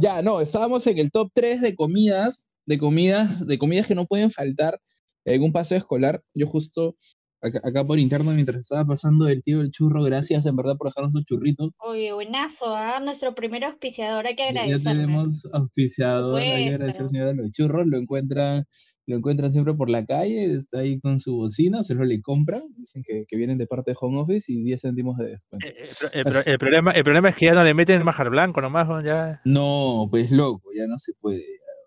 Ya, 0.00 0.22
no, 0.22 0.40
estábamos 0.40 0.86
en 0.86 0.98
el 0.98 1.10
top 1.10 1.30
3 1.34 1.60
de 1.60 1.74
comidas, 1.74 2.48
de 2.66 2.78
comidas, 2.78 3.46
de 3.46 3.58
comidas 3.58 3.86
que 3.86 3.94
no 3.94 4.06
pueden 4.06 4.30
faltar 4.30 4.80
en 5.24 5.42
un 5.42 5.52
paseo 5.52 5.78
escolar. 5.78 6.20
Yo 6.34 6.46
justo 6.46 6.96
acá, 7.40 7.60
acá 7.62 7.84
por 7.84 7.98
interno, 7.98 8.32
mientras 8.32 8.58
estaba 8.62 8.84
pasando 8.84 9.28
el 9.28 9.42
tío 9.42 9.60
el 9.60 9.70
churro, 9.70 10.02
gracias 10.02 10.46
en 10.46 10.56
verdad 10.56 10.76
por 10.76 10.88
dejarnos 10.88 11.12
sus 11.12 11.24
churritos. 11.24 11.70
Oye, 11.78 12.12
buenazo, 12.12 12.74
¿ah? 12.74 13.00
Nuestro 13.00 13.34
primer 13.34 13.64
auspiciador, 13.64 14.26
hay 14.26 14.34
que 14.36 14.52
Ya- 14.52 14.66
Ya 14.66 14.78
tenemos 14.78 15.48
auspiciador, 15.52 16.40
hay 16.40 16.64
que 16.64 16.74
agradecer 16.74 17.02
al 17.02 17.10
señor 17.10 17.26
de 17.28 17.34
los 17.34 17.52
churros, 17.52 17.86
lo 17.86 17.98
encuentran, 17.98 18.64
lo 19.06 19.16
encuentran 19.16 19.52
siempre 19.52 19.74
por 19.74 19.90
la 19.90 20.04
calle, 20.04 20.44
está 20.46 20.78
ahí 20.80 20.98
con 21.00 21.20
su 21.20 21.34
bocina, 21.36 21.82
se 21.82 21.94
lo 21.94 22.04
le 22.04 22.20
compran, 22.22 22.62
dicen 22.78 23.02
que, 23.06 23.24
que 23.28 23.36
vienen 23.36 23.58
de 23.58 23.66
parte 23.66 23.90
de 23.90 23.96
Home 24.00 24.20
Office 24.20 24.52
y 24.52 24.62
10 24.64 24.80
céntimos 24.82 25.16
de 25.18 25.30
descuento. 25.30 25.66
Eh, 25.68 25.74
eh, 25.78 25.84
El, 26.14 26.24
pro- 26.24 26.42
el 26.46 26.58
problema, 26.58 26.90
el 26.92 27.04
problema 27.04 27.28
es 27.28 27.36
que 27.36 27.46
ya 27.46 27.54
no 27.54 27.64
le 27.64 27.74
meten 27.74 28.02
majar 28.04 28.30
blanco 28.30 28.60
nomás, 28.60 28.88
¿no? 28.88 29.02
ya. 29.02 29.40
No, 29.44 30.06
pues 30.10 30.30
loco, 30.30 30.70
ya 30.76 30.86
no 30.86 30.98
se 30.98 31.12
puede, 31.20 31.42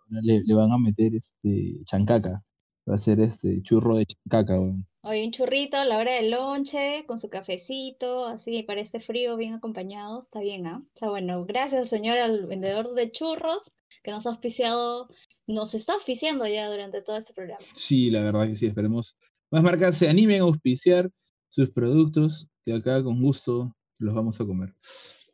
le, 0.10 0.42
le 0.46 0.54
van 0.54 0.72
a 0.72 0.78
meter 0.78 1.14
este 1.16 1.84
chancaca, 1.86 2.44
va 2.90 2.96
a 2.96 3.00
ser 3.00 3.20
este 3.20 3.62
churro 3.62 3.98
de 3.98 4.06
chancaca, 4.06 4.60
weón. 4.60 4.86
Oye, 5.04 5.24
un 5.26 5.32
churrito 5.32 5.78
a 5.78 5.86
la 5.86 6.00
hora 6.00 6.14
del 6.16 6.32
lonche, 6.32 7.06
con 7.08 7.18
su 7.18 7.30
cafecito, 7.30 8.26
así 8.26 8.64
para 8.64 8.82
este 8.82 9.00
frío, 9.00 9.38
bien 9.38 9.54
acompañado, 9.54 10.20
está 10.20 10.42
bien, 10.42 10.68
¿ah? 10.68 10.84
Está 10.94 11.10
bueno. 11.10 11.46
Gracias, 11.46 11.88
señor, 11.88 12.18
al 12.18 12.46
vendedor 12.46 12.94
de 12.94 13.10
churros 13.10 13.72
que 14.04 14.12
nos 14.12 14.26
ha 14.26 14.32
auspiciado, 14.32 15.06
nos 15.48 15.74
está 15.74 15.94
auspiciando 15.94 16.46
ya 16.46 16.70
durante 16.70 17.02
todo 17.02 17.18
este 17.18 17.34
programa. 17.34 17.64
Sí, 17.74 18.12
la 18.12 18.22
verdad 18.22 18.48
que 18.48 18.56
sí, 18.56 18.68
esperemos 18.68 19.16
más 19.50 19.64
marcas 19.64 19.98
se 19.98 20.10
animen 20.10 20.42
a 20.42 20.46
auspiciar 20.46 21.10
sus 21.50 21.72
productos, 21.72 22.48
que 22.66 22.74
acá 22.74 23.02
con 23.02 23.22
gusto 23.22 23.74
los 23.98 24.14
vamos 24.14 24.40
a 24.42 24.46
comer. 24.46 24.76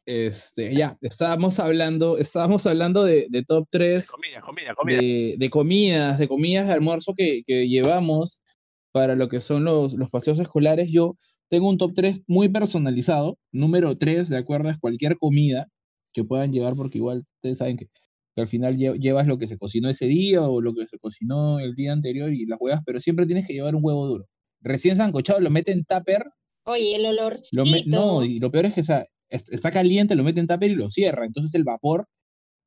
Este, 0.06 0.76
ya, 0.76 0.98
estábamos 1.02 1.60
hablando, 1.60 2.18
estábamos 2.18 2.68
hablando 2.68 3.04
de, 3.04 3.28
de 3.30 3.44
top 3.44 3.68
3 3.72 4.12
Comida, 4.12 4.42
comida, 4.42 4.76
comida. 4.76 4.98
de, 4.98 5.36
de 5.38 5.50
comidas, 5.50 6.20
de 6.20 6.28
comidas 6.28 6.68
de 6.68 6.74
almuerzo 6.74 7.14
que, 7.16 7.42
que 7.48 7.68
llevamos 7.68 8.44
para 8.92 9.16
lo 9.16 9.30
que 9.30 9.42
son 9.42 9.64
los, 9.64 9.94
los 9.94 10.12
paseos 10.12 10.40
escolares. 10.40 10.92
Yo 10.92 11.16
tengo 11.50 11.70
un 11.70 11.78
top 11.78 11.94
3 11.96 12.22
muy 12.28 12.50
personalizado. 12.50 13.40
Número 13.52 13.98
3, 13.98 14.30
de 14.30 14.38
acuerdo, 14.38 14.70
es 14.70 14.78
cualquier 14.78 15.18
comida 15.18 15.68
que 16.14 16.24
puedan 16.24 16.54
llevar, 16.54 16.76
porque 16.76 17.00
igual 17.00 17.24
ustedes 17.38 17.58
saben 17.58 17.78
que, 17.78 17.90
que 18.36 18.42
al 18.42 18.48
final 18.48 18.76
lle- 18.78 19.00
llevas 19.00 19.28
lo 19.28 19.38
que 19.38 19.48
se 19.48 19.58
cocinó 19.58 19.90
ese 19.90 20.08
día 20.08 20.42
o 20.42 20.62
lo 20.62 20.74
que 20.74 20.88
se 20.88 20.98
cocinó 21.00 21.60
el 21.60 21.76
día 21.76 21.92
anterior 21.94 22.34
y 22.34 22.46
las 22.46 22.60
huevas, 22.60 22.82
pero 22.86 23.00
siempre 23.00 23.26
tienes 23.26 23.46
que 23.48 23.54
llevar 23.54 23.76
un 23.76 23.82
huevo 23.84 24.08
duro. 24.08 24.26
Recién 24.62 24.96
sancochado, 24.96 25.40
lo 25.40 25.50
meten 25.50 25.80
en 25.80 25.86
tupper. 25.86 26.24
Oye, 26.66 26.96
el 26.96 27.04
Lo 27.52 27.66
me- 27.66 27.84
no, 27.86 28.24
y 28.24 28.40
lo 28.40 28.50
peor 28.52 28.66
es 28.66 28.74
que 28.76 28.82
o 28.82 28.84
sea, 28.84 29.06
es- 29.30 29.50
está 29.50 29.70
caliente, 29.72 30.16
lo 30.16 30.24
meten 30.24 30.42
en 30.44 30.48
tupper 30.48 30.72
y 30.72 30.76
lo 30.76 30.90
cierra. 30.90 31.26
Entonces 31.26 31.54
el 31.56 31.64
vapor 31.64 32.08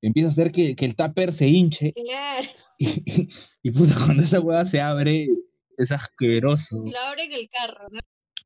empieza 0.02 0.28
a 0.28 0.32
hacer 0.32 0.52
que, 0.52 0.76
que 0.76 0.84
el 0.84 0.94
tupper 0.94 1.32
se 1.32 1.48
hinche 1.48 1.92
Claro, 1.94 2.46
y, 2.78 3.28
y 3.62 3.70
puta, 3.70 3.94
cuando 4.04 4.22
esa 4.22 4.40
hueá 4.40 4.66
se 4.66 4.80
abre, 4.80 5.26
es 5.78 5.90
asqueroso. 5.92 6.76
lo 6.84 6.98
abren 6.98 7.32
el 7.32 7.48
carro, 7.48 7.86
¿no? 7.90 8.00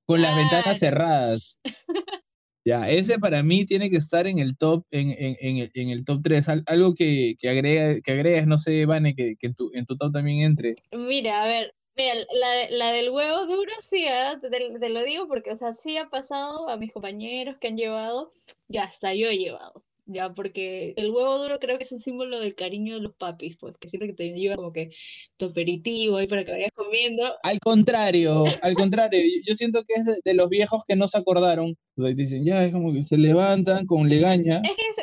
Con 0.06 0.22
las 0.22 0.34
ventanas 0.36 0.78
cerradas. 0.78 1.58
Ya, 2.64 2.90
ese 2.90 3.18
para 3.18 3.42
mí 3.42 3.64
tiene 3.64 3.88
que 3.88 3.96
estar 3.96 4.26
en 4.26 4.38
el 4.38 4.56
top, 4.56 4.84
en, 4.90 5.10
en, 5.10 5.36
en 5.40 5.56
el, 5.58 5.70
en 5.74 5.88
el 5.88 6.04
top 6.04 6.20
3. 6.22 6.48
algo 6.66 6.94
que, 6.94 7.36
que, 7.38 7.48
agrega, 7.48 8.00
que 8.00 8.12
agregas, 8.12 8.46
no 8.46 8.58
sé, 8.58 8.84
Vane, 8.84 9.14
que, 9.14 9.36
que 9.36 9.46
en, 9.46 9.54
tu, 9.54 9.70
en 9.72 9.86
tu 9.86 9.96
top 9.96 10.12
también 10.12 10.40
entre. 10.40 10.76
Mira, 10.92 11.42
a 11.42 11.46
ver, 11.46 11.74
Mira, 11.96 12.14
la, 12.14 12.70
la 12.70 12.92
del 12.92 13.10
huevo 13.10 13.46
duro, 13.46 13.72
sí, 13.80 14.06
te, 14.40 14.78
te 14.78 14.88
lo 14.88 15.02
digo 15.02 15.26
porque, 15.26 15.52
o 15.52 15.56
sea, 15.56 15.72
sí 15.72 15.96
ha 15.98 16.08
pasado 16.08 16.68
a 16.68 16.76
mis 16.76 16.92
compañeros 16.92 17.56
que 17.60 17.68
han 17.68 17.76
llevado, 17.76 18.30
y 18.68 18.78
hasta 18.78 19.14
yo 19.14 19.28
he 19.28 19.38
llevado. 19.38 19.84
Ya, 20.12 20.32
porque 20.32 20.92
el 20.96 21.10
huevo 21.12 21.38
duro 21.38 21.60
creo 21.60 21.78
que 21.78 21.84
es 21.84 21.92
un 21.92 22.00
símbolo 22.00 22.40
del 22.40 22.56
cariño 22.56 22.94
de 22.96 23.00
los 23.00 23.14
papis, 23.14 23.56
pues, 23.60 23.76
que 23.78 23.86
siempre 23.86 24.08
que 24.08 24.14
te 24.14 24.32
lleva 24.34 24.56
como 24.56 24.72
que 24.72 24.90
tu 25.36 25.46
aperitivo 25.46 26.16
ahí 26.16 26.26
para 26.26 26.44
que 26.44 26.50
vayas 26.50 26.72
comiendo. 26.74 27.22
Al 27.44 27.60
contrario, 27.60 28.44
al 28.62 28.74
contrario, 28.74 29.20
yo- 29.46 29.54
siento 29.54 29.84
que 29.84 29.94
es 29.94 30.06
de, 30.06 30.16
de 30.24 30.34
los 30.34 30.48
viejos 30.48 30.82
que 30.86 30.96
no 30.96 31.06
se 31.06 31.16
acordaron. 31.18 31.76
Sea, 31.96 32.12
dicen, 32.12 32.44
ya, 32.44 32.64
es 32.64 32.72
como 32.72 32.92
que 32.92 33.04
se 33.04 33.18
levantan 33.18 33.86
con 33.86 34.08
legaña. 34.08 34.60
Es 34.64 34.76
que 34.76 34.82
es, 34.82 34.98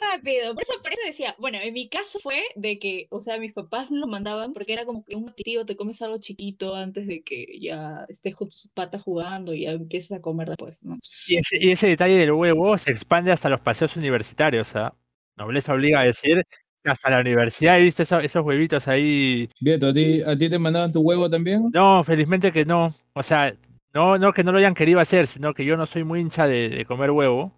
rápido. 0.00 0.54
Por 0.54 0.62
eso, 0.62 0.74
por 0.82 0.92
eso 0.92 1.00
decía, 1.06 1.34
bueno, 1.38 1.58
en 1.62 1.72
mi 1.74 1.88
caso 1.88 2.18
fue 2.18 2.40
de 2.54 2.78
que, 2.78 3.06
o 3.10 3.20
sea, 3.20 3.38
mis 3.38 3.52
papás 3.52 3.90
lo 3.90 4.06
mandaban 4.06 4.52
porque 4.52 4.72
era 4.72 4.84
como 4.84 5.04
que 5.04 5.16
un 5.16 5.28
aperitivo, 5.28 5.64
te 5.66 5.76
comes 5.76 6.00
algo 6.02 6.18
chiquito 6.18 6.74
antes 6.74 7.06
de 7.06 7.22
que 7.22 7.58
ya 7.60 8.04
estés 8.08 8.34
con 8.34 8.48
tus 8.48 8.68
patas 8.74 9.02
jugando 9.02 9.54
y 9.54 9.62
ya 9.62 9.72
empieces 9.72 10.12
a 10.12 10.20
comer 10.20 10.48
después, 10.48 10.82
¿no? 10.82 10.98
Y 11.26 11.36
ese, 11.38 11.58
y 11.60 11.70
ese 11.70 11.88
detalle 11.88 12.16
del 12.18 12.32
huevo 12.32 12.76
se 12.78 12.90
expande 12.90 13.32
hasta 13.32 13.48
los 13.48 13.60
paseos 13.60 13.96
universitarios, 13.96 14.74
¿ah? 14.76 14.94
Nobleza 15.36 15.74
obliga 15.74 16.00
a 16.00 16.06
decir 16.06 16.42
hasta 16.84 17.10
la 17.10 17.20
universidad 17.20 17.78
he 17.78 17.82
visto 17.82 18.02
eso- 18.02 18.20
esos 18.20 18.44
huevitos 18.44 18.86
ahí. 18.88 19.48
Vieto, 19.60 19.88
¿a 19.88 19.92
ti, 19.92 20.22
¿a 20.22 20.36
ti 20.38 20.48
te 20.48 20.58
mandaban 20.58 20.92
tu 20.92 21.00
huevo 21.00 21.28
también? 21.28 21.70
No, 21.72 22.04
felizmente 22.04 22.52
que 22.52 22.64
no. 22.64 22.92
O 23.12 23.22
sea, 23.22 23.54
no, 23.92 24.18
no 24.18 24.32
que 24.32 24.44
no 24.44 24.52
lo 24.52 24.58
hayan 24.58 24.74
querido 24.74 25.00
hacer, 25.00 25.26
sino 25.26 25.52
que 25.54 25.64
yo 25.64 25.76
no 25.76 25.86
soy 25.86 26.04
muy 26.04 26.20
hincha 26.20 26.46
de, 26.46 26.68
de 26.68 26.84
comer 26.84 27.10
huevo. 27.10 27.52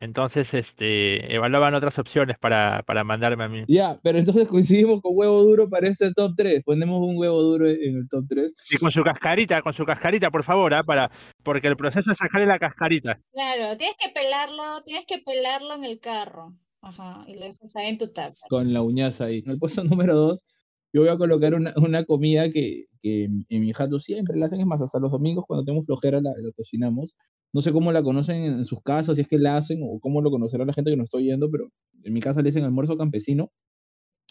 Entonces, 0.00 0.54
este, 0.54 1.34
evaluaban 1.34 1.74
otras 1.74 1.98
opciones 1.98 2.38
para, 2.38 2.82
para 2.86 3.02
mandarme 3.02 3.44
a 3.44 3.48
mí. 3.48 3.64
Ya, 3.66 3.96
pero 4.02 4.18
entonces 4.18 4.46
coincidimos 4.46 5.00
con 5.00 5.12
huevo 5.14 5.42
duro 5.42 5.68
para 5.68 5.88
este 5.88 6.12
top 6.12 6.34
3. 6.36 6.62
Ponemos 6.64 7.00
un 7.00 7.18
huevo 7.18 7.42
duro 7.42 7.68
en 7.68 7.96
el 7.96 8.08
top 8.08 8.24
3. 8.28 8.54
Y 8.70 8.76
con 8.76 8.92
su 8.92 9.02
cascarita, 9.02 9.60
con 9.62 9.74
su 9.74 9.84
cascarita, 9.84 10.30
por 10.30 10.44
favor, 10.44 10.72
¿ah? 10.74 10.84
para, 10.84 11.10
porque 11.42 11.66
el 11.66 11.76
proceso 11.76 12.12
es 12.12 12.18
sacarle 12.18 12.46
la 12.46 12.58
cascarita. 12.58 13.20
Claro, 13.32 13.76
tienes 13.76 13.96
que 13.98 14.10
pelarlo, 14.10 14.82
tienes 14.84 15.04
que 15.06 15.18
pelarlo 15.18 15.74
en 15.74 15.84
el 15.84 15.98
carro. 15.98 16.54
Ajá, 16.80 17.24
y 17.26 17.34
lo 17.34 17.40
dejas 17.40 17.74
ahí 17.74 17.88
en 17.88 17.98
tu 17.98 18.12
taza. 18.12 18.46
con 18.48 18.72
la 18.72 18.82
uñaza 18.82 19.24
ahí. 19.24 19.42
En 19.44 19.50
el 19.50 19.58
puesto 19.58 19.82
número 19.82 20.14
2, 20.14 20.66
yo 20.98 21.02
voy 21.04 21.10
a 21.10 21.16
colocar 21.16 21.54
una, 21.54 21.72
una 21.76 22.04
comida 22.04 22.50
que, 22.50 22.86
que 23.02 23.24
en 23.24 23.44
mi 23.48 23.72
jato 23.72 24.00
siempre 24.00 24.36
la 24.36 24.46
hacen, 24.46 24.58
es 24.60 24.66
más, 24.66 24.82
hasta 24.82 24.98
los 24.98 25.12
domingos 25.12 25.44
cuando 25.46 25.64
tenemos 25.64 25.86
flojera 25.86 26.20
la, 26.20 26.30
la 26.30 26.52
cocinamos. 26.56 27.14
No 27.52 27.62
sé 27.62 27.72
cómo 27.72 27.92
la 27.92 28.02
conocen 28.02 28.42
en, 28.42 28.52
en 28.54 28.64
sus 28.64 28.82
casas, 28.82 29.14
si 29.14 29.22
es 29.22 29.28
que 29.28 29.38
la 29.38 29.56
hacen 29.56 29.80
o 29.82 30.00
cómo 30.00 30.22
lo 30.22 30.30
conocerá 30.30 30.64
la 30.64 30.72
gente 30.72 30.90
que 30.90 30.96
nos 30.96 31.04
está 31.04 31.18
oyendo, 31.18 31.50
pero 31.52 31.70
en 32.02 32.12
mi 32.12 32.20
casa 32.20 32.42
le 32.42 32.48
dicen 32.48 32.64
almuerzo 32.64 32.98
campesino. 32.98 33.52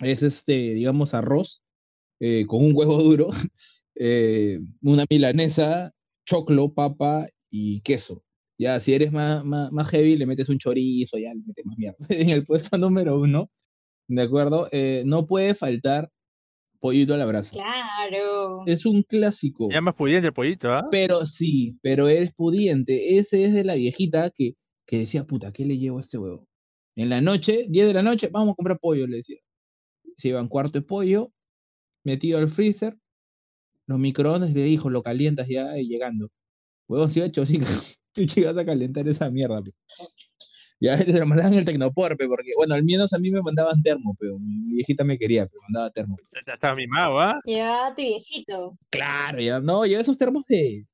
Es 0.02 0.24
este, 0.24 0.74
digamos, 0.74 1.14
arroz 1.14 1.64
eh, 2.20 2.46
con 2.48 2.66
un 2.66 2.74
huevo 2.76 3.02
duro, 3.02 3.30
eh, 3.96 4.60
una 4.82 5.06
milanesa, 5.10 5.94
choclo, 6.26 6.74
papa 6.74 7.28
y 7.50 7.80
queso. 7.82 8.24
Ya, 8.60 8.80
si 8.82 8.94
eres 8.94 9.14
más, 9.14 9.46
más, 9.46 9.72
más 9.72 9.90
heavy, 9.90 10.18
le 10.18 10.26
metes 10.26 10.50
un 10.50 10.58
chorizo, 10.58 11.18
ya 11.18 11.34
le 11.34 11.44
metes 11.46 11.66
más 11.66 11.78
mierda. 11.78 11.98
En 12.10 12.30
el 12.30 12.44
puesto 12.46 12.78
número 12.78 13.18
uno, 13.20 13.50
¿de 14.10 14.22
acuerdo? 14.22 14.68
Eh, 14.74 15.04
no 15.06 15.28
puede 15.28 15.56
faltar 15.56 16.12
pollito 16.78 17.14
a 17.14 17.18
la 17.18 17.26
brasa. 17.26 17.54
Claro. 17.54 18.64
Es 18.66 18.86
un 18.86 19.04
clásico. 19.04 19.70
Ya 19.72 19.82
más 19.82 19.96
pudiente 19.96 20.28
el 20.28 20.34
pollito, 20.34 20.74
¿ah? 20.74 20.88
Pero 20.92 21.26
sí, 21.26 21.78
pero 21.82 22.08
eres 22.08 22.34
pudiente. 22.34 23.18
Ese 23.18 23.46
es 23.46 23.54
de 23.54 23.64
la 23.64 23.76
viejita 23.76 24.30
que, 24.30 24.56
que 24.86 25.00
decía, 25.00 25.26
puta, 25.26 25.52
¿qué 25.52 25.66
le 25.66 25.78
llevo 25.78 25.98
a 25.98 26.02
este 26.02 26.18
huevo? 26.18 26.48
En 26.96 27.10
la 27.10 27.22
noche, 27.22 27.66
10 27.70 27.88
de 27.88 27.94
la 27.94 28.02
noche, 28.02 28.30
vamos 28.32 28.54
a 28.54 28.56
comprar 28.56 28.80
pollo, 28.80 29.06
le 29.08 29.18
decía. 29.18 29.38
Se 30.16 30.30
iban 30.30 30.48
cuarto 30.48 30.80
de 30.80 30.82
pollo, 30.82 31.32
metido 32.04 32.40
al 32.40 32.50
freezer, 32.50 32.98
los 33.86 34.00
microondas, 34.00 34.54
le 34.54 34.64
dijo, 34.64 34.90
lo 34.90 35.02
calientas 35.02 35.48
ya 35.48 35.78
y 35.78 35.88
llegando. 35.88 36.30
Huevón, 36.88 37.12
si 37.12 37.22
ocho, 37.22 37.46
sí, 37.46 37.60
tú 38.14 38.24
llegas 38.24 38.58
a 38.58 38.66
calentar 38.66 39.08
esa 39.08 39.30
mierda, 39.30 39.62
pe. 39.62 39.72
Ya 40.80 40.98
se 40.98 41.20
lo 41.20 41.26
mandaban 41.26 41.54
en 41.54 41.60
el 41.60 41.66
tecnoporpe, 41.66 42.28
porque, 42.28 42.52
bueno, 42.56 42.76
al 42.76 42.84
menos 42.84 43.14
a 43.14 43.20
mí 43.20 43.32
me 43.32 43.42
mandaban 43.42 43.82
termo, 43.82 44.16
pero 44.20 44.38
mi 44.40 44.76
viejita 44.76 45.04
me 45.04 45.18
quería, 45.18 45.46
pero 45.48 45.62
mandaba 45.70 45.90
termo. 45.90 46.18
Ya 46.46 46.54
estaba 46.54 46.76
mimado, 46.76 47.20
¿ah? 47.20 47.40
Llevaba 47.46 47.96
tibiecito. 47.96 48.78
Claro, 48.90 49.40
ya, 49.40 49.60
no, 49.60 49.86
ya 49.86 50.00
esos 50.00 50.18
termos 50.18 50.44
de, 50.48 50.86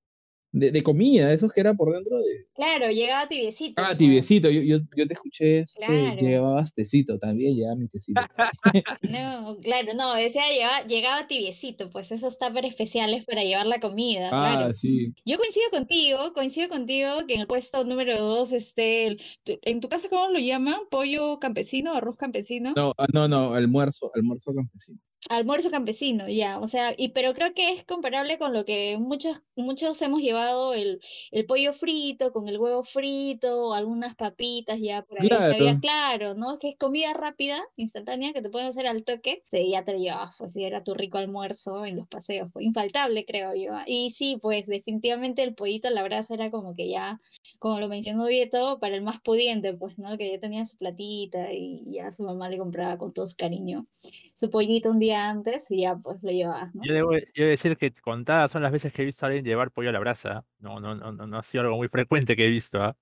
de, 0.53 0.71
de 0.71 0.83
comida, 0.83 1.33
esos 1.33 1.51
que 1.51 1.59
era 1.61 1.73
por 1.73 1.91
dentro 1.93 2.17
de... 2.19 2.45
Claro, 2.53 2.89
llegaba 2.91 3.27
tibiecito. 3.27 3.81
Ah, 3.81 3.87
pues. 3.87 3.97
tibiecito, 3.97 4.49
yo, 4.51 4.61
yo, 4.61 4.77
yo 4.95 5.07
te 5.07 5.13
escuché, 5.15 5.59
este, 5.61 5.83
Claro. 5.85 6.21
llevabas 6.21 6.75
tecito, 6.75 7.17
también 7.17 7.55
llevaba 7.55 7.75
mi 7.75 7.87
tecito. 7.87 8.21
No, 9.11 9.57
claro, 9.61 9.93
no, 9.95 10.13
decía 10.15 10.43
llegaba, 10.53 10.81
llegaba 10.85 11.27
tibiecito, 11.27 11.89
pues 11.89 12.11
esos 12.11 12.37
tuppers 12.37 12.67
especiales 12.67 13.25
para 13.25 13.43
llevar 13.43 13.65
la 13.65 13.79
comida, 13.79 14.29
ah, 14.31 14.55
claro. 14.57 14.73
sí. 14.75 15.13
Yo 15.25 15.37
coincido 15.37 15.65
contigo, 15.71 16.33
coincido 16.33 16.69
contigo 16.69 17.09
que 17.27 17.33
en 17.33 17.41
el 17.41 17.47
puesto 17.47 17.83
número 17.83 18.17
dos 18.19 18.51
esté, 18.51 19.07
el- 19.07 19.21
tu- 19.43 19.57
en 19.63 19.79
tu 19.79 19.89
casa, 19.89 20.07
¿cómo 20.09 20.29
lo 20.31 20.39
llaman? 20.39 20.81
¿Pollo 20.89 21.39
campesino? 21.39 21.93
¿Arroz 21.93 22.15
campesino? 22.17 22.73
No, 22.75 22.93
ah, 22.97 23.07
no, 23.11 23.27
no, 23.27 23.53
almuerzo, 23.55 24.11
almuerzo 24.13 24.53
campesino. 24.53 24.99
Almuerzo 25.29 25.71
campesino, 25.71 26.27
ya, 26.27 26.59
o 26.59 26.67
sea, 26.67 26.93
y 26.97 27.09
pero 27.09 27.33
creo 27.33 27.53
que 27.53 27.71
es 27.71 27.83
comparable 27.85 28.37
con 28.37 28.51
lo 28.53 28.65
que 28.65 28.97
muchos, 28.99 29.41
muchos 29.55 30.01
hemos 30.01 30.21
llevado 30.21 30.73
el, 30.73 30.99
el 31.31 31.45
pollo 31.45 31.71
frito, 31.71 32.31
con 32.33 32.49
el 32.49 32.57
huevo 32.59 32.83
frito, 32.83 33.73
algunas 33.73 34.15
papitas 34.15 34.79
ya 34.81 35.01
por 35.03 35.21
ahí, 35.21 35.43
que 35.45 35.53
había, 35.53 35.79
Claro. 35.79 35.79
claro, 35.79 36.33
¿no? 36.35 36.57
Que 36.59 36.69
es 36.69 36.77
comida 36.77 37.13
rápida, 37.13 37.57
instantánea, 37.77 38.33
que 38.33 38.41
te 38.41 38.49
puedes 38.49 38.69
hacer 38.69 38.85
al 38.87 39.03
toque, 39.05 39.43
sí, 39.47 39.69
ya 39.71 39.83
te 39.83 39.93
lo 39.93 39.99
llevabas, 39.99 40.35
pues 40.37 40.53
sí, 40.53 40.63
era 40.65 40.83
tu 40.83 40.93
rico 40.93 41.17
almuerzo 41.17 41.85
en 41.85 41.95
los 41.97 42.07
paseos, 42.07 42.49
pues, 42.51 42.65
infaltable, 42.65 43.25
creo 43.25 43.53
yo. 43.55 43.75
ah. 43.75 43.83
Y 43.87 44.11
sí, 44.11 44.37
pues 44.41 44.67
definitivamente 44.67 45.41
el 45.43 45.55
pollito 45.55 45.87
a 45.87 45.91
la 45.91 46.03
brasa 46.03 46.33
era 46.33 46.51
como 46.51 46.75
que 46.75 46.89
ya, 46.89 47.19
como 47.59 47.79
lo 47.79 47.87
mencionó 47.87 48.25
Vieto, 48.25 48.79
para 48.79 48.95
el 48.95 49.01
más 49.03 49.21
pudiente, 49.21 49.73
pues, 49.73 49.97
¿no? 49.99 50.17
Que 50.17 50.31
ya 50.31 50.39
tenía 50.39 50.65
su 50.65 50.77
platita 50.77 51.53
y 51.53 51.83
ya 51.91 52.11
su 52.11 52.23
mamá 52.23 52.49
le 52.49 52.57
compraba 52.57 52.97
con 52.97 53.13
todo 53.13 53.25
su 53.25 53.35
cariño 53.37 53.87
su 54.33 54.49
pollito 54.49 54.89
un 54.89 54.99
día 54.99 55.29
antes 55.29 55.65
y 55.69 55.81
ya 55.81 55.95
pues 55.95 56.21
lo 56.21 56.31
llevabas, 56.31 56.75
¿no? 56.75 56.83
Yo 56.83 56.93
debo, 56.93 57.13
yo 57.13 57.19
debo 57.35 57.49
decir 57.49 57.77
que 57.77 57.91
contadas 57.93 58.51
son 58.51 58.61
las 58.61 58.71
veces 58.71 58.91
que 58.91 59.03
he 59.03 59.05
visto 59.05 59.25
a 59.25 59.27
alguien 59.27 59.45
llevar 59.45 59.71
pollo 59.71 59.89
a 59.89 59.93
la 59.93 59.99
brasa. 59.99 60.45
No, 60.59 60.79
no, 60.79 60.95
no, 60.95 61.11
no, 61.11 61.27
no 61.27 61.37
ha 61.37 61.43
sido 61.43 61.63
algo 61.63 61.77
muy 61.77 61.87
frecuente 61.87 62.35
que 62.35 62.47
he 62.47 62.49
visto, 62.49 62.81
¿ah? 62.81 62.97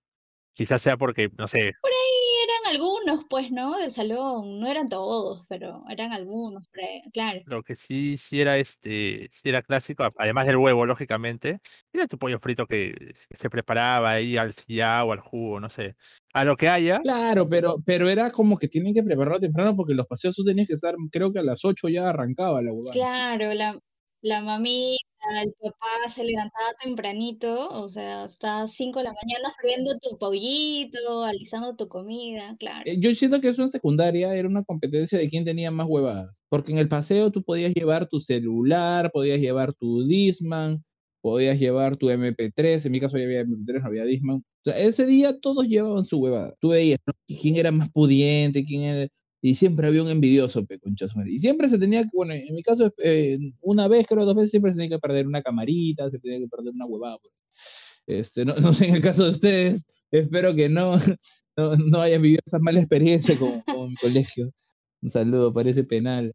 Quizás 0.54 0.82
sea 0.82 0.98
porque, 0.98 1.30
no 1.38 1.48
sé, 1.48 1.60
Y 1.60 1.68
eran 1.70 2.11
algunos, 2.72 3.25
pues, 3.30 3.51
¿no? 3.51 3.78
Del 3.78 3.92
salón, 3.92 4.60
no 4.60 4.68
eran 4.68 4.88
todos, 4.90 5.46
pero 5.50 5.84
eran 5.90 6.12
algunos, 6.13 6.68
claro. 7.13 7.42
lo 7.46 7.63
que 7.63 7.75
sí, 7.75 8.18
sí 8.18 8.40
era 8.42 8.58
este, 8.58 9.30
sí 9.32 9.42
era 9.50 9.62
clásico, 9.63 10.08
además 10.18 10.46
del 10.46 10.58
huevo, 10.58 10.86
lógicamente, 10.86 11.60
era 11.94 12.08
tu 12.08 12.18
pollo 12.18 12.40
frito 12.40 12.68
que 12.68 13.13
se- 13.16 13.36
se 13.36 13.50
preparaba 13.50 14.12
ahí 14.12 14.38
al 14.38 14.54
sillao 14.54 15.08
o 15.10 15.13
al 15.13 15.20
jugo, 15.22 15.60
no 15.60 15.70
sé. 15.70 15.96
A 16.34 16.46
lo 16.46 16.56
que 16.56 16.70
haya, 16.70 17.01
Claro, 17.04 17.50
pero, 17.50 17.75
pero 17.86 18.10
era 18.10 18.32
como 18.32 18.58
que 18.58 18.68
tienen 18.68 18.94
que 18.94 19.01
prepararlo 19.04 19.40
temprano 19.40 19.75
porque 19.75 19.94
los 19.96 20.06
paseos 20.08 20.36
tú 20.36 20.44
tenías 20.44 20.68
que 20.68 20.74
estar, 20.75 20.94
creo 21.12 21.34
que 21.34 21.40
a 21.40 21.44
las 21.44 21.66
8 21.66 21.90
ya 21.90 22.10
arrancaba 22.10 22.62
la 22.62 22.72
huevada. 22.74 22.94
Claro, 22.94 23.54
la, 23.54 23.80
la 24.22 24.42
mamita, 24.42 24.98
el 25.44 25.54
papá 25.54 26.10
se 26.10 26.24
levantaba 26.24 26.74
tempranito, 26.82 27.70
o 27.70 27.90
sea, 27.90 28.24
hasta 28.24 28.68
5 28.68 29.00
de 29.00 29.06
la 29.06 29.13
mañana 29.13 29.50
friendo 29.60 29.94
tu 30.00 30.18
pollito, 30.18 31.24
alisando 31.24 31.75
tu 31.75 31.88
comida, 31.88 32.56
claro. 32.60 32.82
Eh, 32.86 33.00
Yo 33.00 33.13
siento 33.16 33.42
que 33.42 33.50
eso 33.50 33.62
en 33.62 33.70
secundaria 33.70 34.36
era 34.36 34.48
una 34.48 34.63
competencia 34.63 35.18
de 35.18 35.30
quién 35.30 35.46
tenía 35.46 35.72
más 35.72 35.88
huevadas. 35.90 36.30
Porque 36.50 36.72
en 36.74 36.80
el 36.80 36.90
paseo 36.90 37.32
tú 37.32 37.44
podías 37.44 37.74
llevar 37.74 38.08
tu 38.08 38.20
celular, 38.20 39.10
podías 39.12 39.40
llevar 39.40 39.74
tu 39.74 40.06
Disman, 40.06 40.84
podías 41.22 41.58
llevar 41.60 41.96
tu 41.98 42.10
MP3. 42.10 42.86
En 42.86 42.92
mi 42.92 43.00
caso 43.00 43.18
ya 43.18 43.24
había 43.25 43.42
MP3, 43.42 43.82
no 43.82 43.88
había 43.88 44.04
Disman. 44.06 44.38
O 44.38 44.44
sea, 44.63 44.78
ese 44.78 45.06
día 45.06 45.40
todos 45.40 45.68
llevaban 45.68 46.06
su 46.06 46.20
huevada. 46.20 46.54
Tú 46.60 46.70
veías 46.70 47.00
¿no? 47.08 47.13
Quién 47.42 47.56
era 47.56 47.72
más 47.72 47.90
pudiente, 47.92 48.66
quién 48.66 48.84
era. 48.84 49.08
Y 49.42 49.56
siempre 49.56 49.88
había 49.88 50.04
un 50.04 50.10
envidioso, 50.10 50.66
pe, 50.66 50.80
concha 50.80 51.08
su 51.08 51.18
madre. 51.18 51.32
Y 51.32 51.40
siempre 51.40 51.68
se 51.70 51.80
tenía 51.80 52.04
que, 52.04 52.10
bueno, 52.14 52.34
en 52.34 52.54
mi 52.54 52.62
caso, 52.64 52.94
eh, 53.04 53.40
una 53.62 53.88
vez, 53.88 54.06
creo, 54.08 54.26
dos 54.26 54.36
veces, 54.36 54.52
siempre 54.52 54.72
se 54.72 54.78
tenía 54.78 54.98
que 54.98 55.02
perder 55.02 55.28
una 55.28 55.42
camarita, 55.42 56.10
se 56.12 56.20
tenía 56.20 56.40
que 56.40 56.48
perder 56.48 56.74
una 56.74 56.86
huevada. 56.86 57.18
pues. 57.20 57.34
Este, 58.08 58.46
no, 58.46 58.54
no 58.62 58.74
sé 58.74 58.88
en 58.88 58.96
el 58.96 59.02
caso 59.02 59.26
de 59.26 59.32
ustedes, 59.32 59.88
espero 60.12 60.56
que 60.56 60.70
no, 60.70 60.94
no, 61.58 61.76
no 61.78 62.02
hayan 62.02 62.22
vivido 62.22 62.42
esa 62.46 62.60
mala 62.60 62.80
experiencia 62.80 63.38
con, 63.38 63.62
con 63.62 63.90
mi 63.90 63.96
colegio. 63.96 64.52
Un 65.02 65.10
saludo, 65.10 65.52
parece 65.52 65.84
penal. 65.84 66.34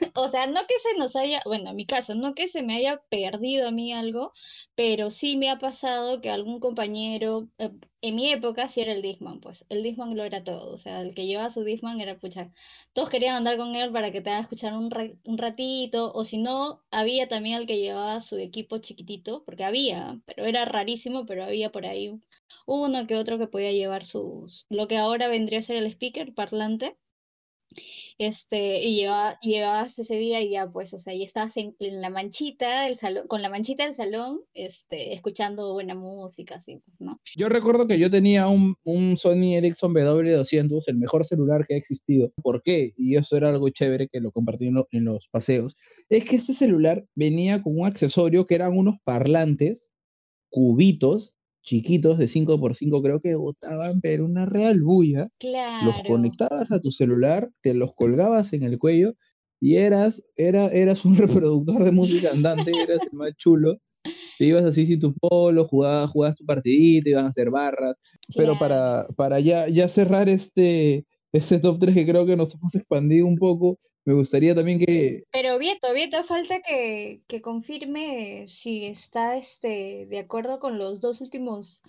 O 0.14 0.28
sea, 0.28 0.46
no 0.46 0.60
que 0.66 0.78
se 0.78 0.98
nos 0.98 1.16
haya, 1.16 1.40
bueno, 1.44 1.70
en 1.70 1.76
mi 1.76 1.86
caso, 1.86 2.14
no 2.14 2.34
que 2.34 2.48
se 2.48 2.62
me 2.62 2.74
haya 2.76 3.02
perdido 3.08 3.68
a 3.68 3.70
mí 3.70 3.92
algo, 3.92 4.32
pero 4.74 5.10
sí 5.10 5.36
me 5.36 5.50
ha 5.50 5.58
pasado 5.58 6.20
que 6.20 6.30
algún 6.30 6.60
compañero, 6.60 7.48
eh, 7.58 7.70
en 8.02 8.14
mi 8.16 8.30
época 8.32 8.68
sí 8.68 8.80
era 8.80 8.92
el 8.92 9.02
Disman, 9.02 9.40
pues 9.40 9.64
el 9.68 9.82
Disman 9.82 10.16
lo 10.16 10.24
era 10.24 10.42
todo, 10.44 10.72
o 10.74 10.78
sea, 10.78 11.00
el 11.02 11.14
que 11.14 11.26
llevaba 11.26 11.50
su 11.50 11.64
Disman 11.64 12.00
era, 12.00 12.14
pucha, 12.16 12.50
todos 12.92 13.10
querían 13.10 13.36
andar 13.36 13.56
con 13.58 13.74
él 13.76 13.90
para 13.92 14.10
que 14.12 14.20
te 14.20 14.30
haga 14.30 14.40
escuchar 14.40 14.74
un, 14.74 14.90
ra- 14.90 15.10
un 15.24 15.38
ratito, 15.38 16.12
o 16.14 16.24
si 16.24 16.38
no, 16.38 16.82
había 16.90 17.28
también 17.28 17.56
el 17.58 17.66
que 17.66 17.78
llevaba 17.78 18.20
su 18.20 18.36
equipo 18.38 18.78
chiquitito, 18.78 19.44
porque 19.44 19.64
había, 19.64 20.20
pero 20.26 20.44
era 20.46 20.64
rarísimo, 20.64 21.26
pero 21.26 21.44
había 21.44 21.70
por 21.72 21.86
ahí 21.86 22.18
uno 22.66 23.06
que 23.06 23.16
otro 23.16 23.38
que 23.38 23.46
podía 23.48 23.72
llevar 23.72 24.04
sus, 24.04 24.66
lo 24.70 24.88
que 24.88 24.96
ahora 24.98 25.28
vendría 25.28 25.60
a 25.60 25.62
ser 25.62 25.76
el 25.76 25.86
speaker, 25.86 26.34
parlante 26.34 26.96
Este, 28.18 28.82
y 28.82 28.96
lleva- 28.96 29.38
llevabas 29.40 29.98
ese 29.98 30.16
día 30.16 30.40
y 30.42 30.50
ya, 30.50 30.68
pues, 30.68 30.94
o 30.94 30.98
sea, 30.98 31.12
y 31.14 31.22
estabas 31.22 31.56
en, 31.56 31.76
en 31.78 32.00
la 32.00 32.10
manchita 32.10 32.84
del 32.84 32.96
salón, 32.96 33.26
con 33.28 33.42
la 33.42 33.48
manchita 33.50 33.84
del 33.84 33.94
salón, 33.94 34.40
este, 34.54 35.12
escuchando 35.12 35.72
buena 35.74 35.94
música, 35.94 36.56
así, 36.56 36.76
pues, 36.84 36.96
¿no? 37.00 37.20
Yo 37.36 37.48
recuerdo 37.48 37.86
que 37.86 37.98
yo 37.98 38.10
tenía 38.10 38.48
un, 38.48 38.74
un 38.84 39.16
Sony 39.16 39.56
Ericsson 39.56 39.92
W200, 39.94 40.84
el 40.88 40.96
mejor 40.98 41.24
celular 41.24 41.66
que 41.66 41.74
ha 41.74 41.78
existido. 41.78 42.32
¿Por 42.42 42.62
qué? 42.62 42.92
Y 42.96 43.16
eso 43.16 43.36
era 43.36 43.48
algo 43.50 43.68
chévere 43.68 44.08
que 44.08 44.20
lo 44.20 44.32
compartí 44.32 44.66
en, 44.68 44.74
lo- 44.74 44.88
en 44.92 45.04
los 45.04 45.28
paseos. 45.28 45.76
Es 46.08 46.24
que 46.24 46.36
este 46.36 46.54
celular 46.54 47.04
venía 47.14 47.62
con 47.62 47.78
un 47.78 47.86
accesorio 47.86 48.46
que 48.46 48.54
eran 48.54 48.76
unos 48.76 48.96
parlantes 49.04 49.90
cubitos 50.50 51.35
chiquitos 51.66 52.16
de 52.16 52.28
5x5, 52.28 53.02
creo 53.02 53.20
que 53.20 53.34
botaban, 53.34 54.00
pero 54.00 54.24
una 54.24 54.46
real 54.46 54.80
bulla. 54.82 55.28
Claro. 55.38 55.86
Los 55.86 56.02
conectabas 56.04 56.72
a 56.72 56.80
tu 56.80 56.90
celular, 56.90 57.50
te 57.60 57.74
los 57.74 57.92
colgabas 57.94 58.54
en 58.54 58.62
el 58.62 58.78
cuello 58.78 59.14
y 59.60 59.76
eras, 59.76 60.30
era, 60.36 60.68
eras 60.68 61.04
un 61.04 61.16
reproductor 61.16 61.84
de 61.84 61.92
música 61.92 62.30
andante, 62.30 62.70
eras 62.70 63.00
el 63.02 63.18
más 63.18 63.32
chulo. 63.36 63.76
Te 64.38 64.44
ibas 64.44 64.64
así 64.64 64.86
sin 64.86 65.00
tu 65.00 65.14
polo, 65.14 65.66
jugabas, 65.66 66.10
jugabas 66.10 66.36
tu 66.36 66.44
partidita, 66.44 67.10
iban 67.10 67.26
a 67.26 67.28
hacer 67.30 67.50
barras. 67.50 67.96
Pero 68.36 68.56
para, 68.58 69.04
para 69.16 69.40
ya, 69.40 69.68
ya 69.68 69.88
cerrar 69.88 70.28
este, 70.28 71.04
este 71.36 71.60
top 71.60 71.78
3 71.78 71.94
que 71.94 72.06
creo 72.06 72.26
que 72.26 72.36
nos 72.36 72.54
hemos 72.54 72.74
expandido 72.74 73.26
un 73.26 73.36
poco, 73.36 73.78
me 74.04 74.14
gustaría 74.14 74.54
también 74.54 74.78
que... 74.78 75.22
Pero 75.30 75.58
Vieto, 75.58 75.92
Vieto, 75.94 76.22
falta 76.24 76.60
que, 76.60 77.22
que 77.26 77.40
confirme 77.40 78.46
si 78.48 78.86
está 78.86 79.36
este, 79.36 80.06
de 80.08 80.18
acuerdo 80.18 80.58
con 80.58 80.78
los 80.78 81.00
dos 81.00 81.20
últimos 81.20 81.82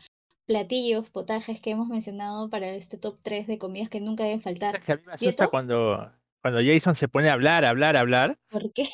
platillos, 0.46 1.10
potajes 1.10 1.60
que 1.60 1.72
hemos 1.72 1.88
mencionado 1.90 2.50
para 2.50 2.70
este 2.70 2.98
top 2.98 3.20
3 3.22 3.48
de 3.48 3.58
comidas 3.58 3.90
que 3.90 4.00
nunca 4.02 4.24
deben 4.24 4.40
faltar. 4.40 4.82
que 4.82 4.94
a 4.94 4.96
mí 4.96 5.02
me 5.06 5.14
asusta 5.14 5.26
¿Vieto? 5.44 5.50
cuando, 5.50 6.12
cuando 6.42 6.60
Jason 6.64 6.96
se 6.96 7.08
pone 7.08 7.30
a 7.30 7.34
hablar, 7.34 7.66
a 7.66 7.70
hablar, 7.70 7.98
a 7.98 8.00
hablar 8.02 8.40
¿Por 8.50 8.72
qué? 8.72 8.86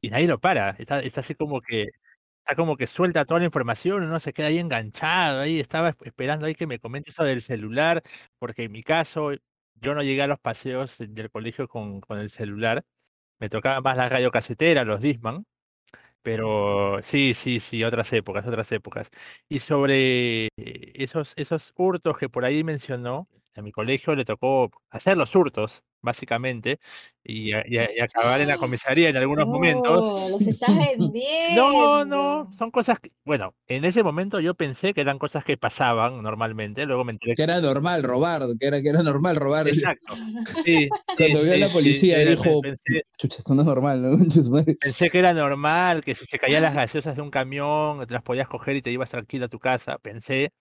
y 0.00 0.08
nadie 0.08 0.26
lo 0.26 0.40
para. 0.40 0.70
Está, 0.78 1.00
está 1.00 1.20
así 1.20 1.34
como 1.34 1.60
que 1.60 1.88
está 2.38 2.56
como 2.56 2.76
que 2.78 2.86
suelta 2.86 3.26
toda 3.26 3.40
la 3.40 3.46
información, 3.46 4.02
uno 4.02 4.18
se 4.18 4.32
queda 4.32 4.46
ahí 4.46 4.58
enganchado, 4.58 5.40
ahí 5.40 5.60
estaba 5.60 5.92
esp- 5.92 6.06
esperando 6.06 6.46
ahí 6.46 6.54
que 6.54 6.66
me 6.66 6.78
comente 6.78 7.10
eso 7.10 7.22
del 7.24 7.42
celular, 7.42 8.02
porque 8.38 8.64
en 8.64 8.72
mi 8.72 8.82
caso 8.82 9.32
yo 9.80 9.94
no 9.94 10.02
llegué 10.02 10.22
a 10.22 10.26
los 10.26 10.40
paseos 10.40 10.98
de- 10.98 11.08
del 11.08 11.30
colegio 11.30 11.68
con, 11.68 12.00
con 12.00 12.18
el 12.18 12.30
celular, 12.30 12.84
me 13.40 13.48
tocaba 13.50 13.80
más 13.82 13.96
la 13.98 14.08
radio 14.08 14.30
casetera, 14.32 14.84
los 14.84 15.00
Disman, 15.02 15.46
pero 16.22 16.98
sí, 17.02 17.34
sí, 17.34 17.60
sí, 17.60 17.84
otras 17.84 18.12
épocas, 18.12 18.46
otras 18.46 18.70
épocas. 18.72 19.10
Y 19.48 19.60
sobre 19.60 20.46
eh, 20.46 20.92
esos, 20.94 21.32
esos 21.36 21.72
hurtos 21.76 22.18
que 22.18 22.28
por 22.28 22.44
ahí 22.44 22.64
mencionó, 22.64 23.28
a 23.56 23.62
mi 23.62 23.72
colegio 23.72 24.14
le 24.14 24.24
tocó 24.24 24.70
hacer 24.90 25.16
los 25.16 25.34
hurtos, 25.34 25.82
básicamente, 26.00 26.78
y, 27.22 27.52
a- 27.52 27.64
y 27.66 27.78
a- 27.78 27.90
y 27.94 28.00
acabar 28.00 28.40
en 28.40 28.48
la 28.48 28.56
comisaría 28.58 29.08
en 29.10 29.16
algunos 29.16 29.46
momentos. 29.46 30.04
Oh, 30.04 30.28
los 30.30 30.40
estás 30.48 30.70
No, 31.54 32.04
no, 32.04 32.44
vendiendo. 32.44 32.56
son 32.58 32.70
cosas 32.70 33.00
que, 33.00 33.12
bueno, 33.24 33.54
en 33.66 33.84
ese 33.84 34.02
momento 34.02 34.40
yo 34.40 34.54
pensé 34.54 34.94
que 34.94 35.00
eran 35.00 35.18
cosas 35.18 35.44
que 35.44 35.56
pasaban 35.56 36.22
normalmente, 36.22 36.86
luego 36.86 37.04
me 37.04 37.12
enteré 37.12 37.34
Que 37.34 37.42
era 37.42 37.60
normal 37.60 38.02
robar, 38.02 38.42
que 38.58 38.66
era, 38.66 38.80
que 38.80 38.88
era 38.88 39.02
normal 39.02 39.36
robar. 39.36 39.66
Exacto. 39.68 40.14
Sí, 40.46 40.88
Cuando 41.18 41.40
sí, 41.40 41.44
vio 41.46 41.54
a 41.54 41.58
la 41.58 41.66
sí, 41.66 41.72
policía 41.74 42.18
era- 42.20 42.30
dijo, 42.30 42.62
pensé, 42.62 43.02
chucha, 43.18 43.38
esto 43.38 43.54
no 43.54 43.62
es 43.62 43.66
normal, 43.66 44.02
¿no? 44.02 44.10
Concha 44.18 44.42
su 44.42 44.50
madre". 44.50 44.76
pensé 44.80 45.10
que 45.10 45.18
era 45.18 45.34
normal, 45.34 46.02
que 46.02 46.14
si 46.14 46.24
se 46.24 46.38
caían 46.38 46.62
las 46.62 46.74
gaseosas 46.74 47.16
de 47.16 47.22
un 47.22 47.30
camión, 47.30 48.06
te 48.06 48.14
las 48.14 48.22
podías 48.22 48.48
coger 48.48 48.76
y 48.76 48.82
te 48.82 48.90
ibas 48.90 49.10
tranquilo 49.10 49.46
a 49.46 49.48
tu 49.48 49.58
casa, 49.58 49.98
pensé, 49.98 50.52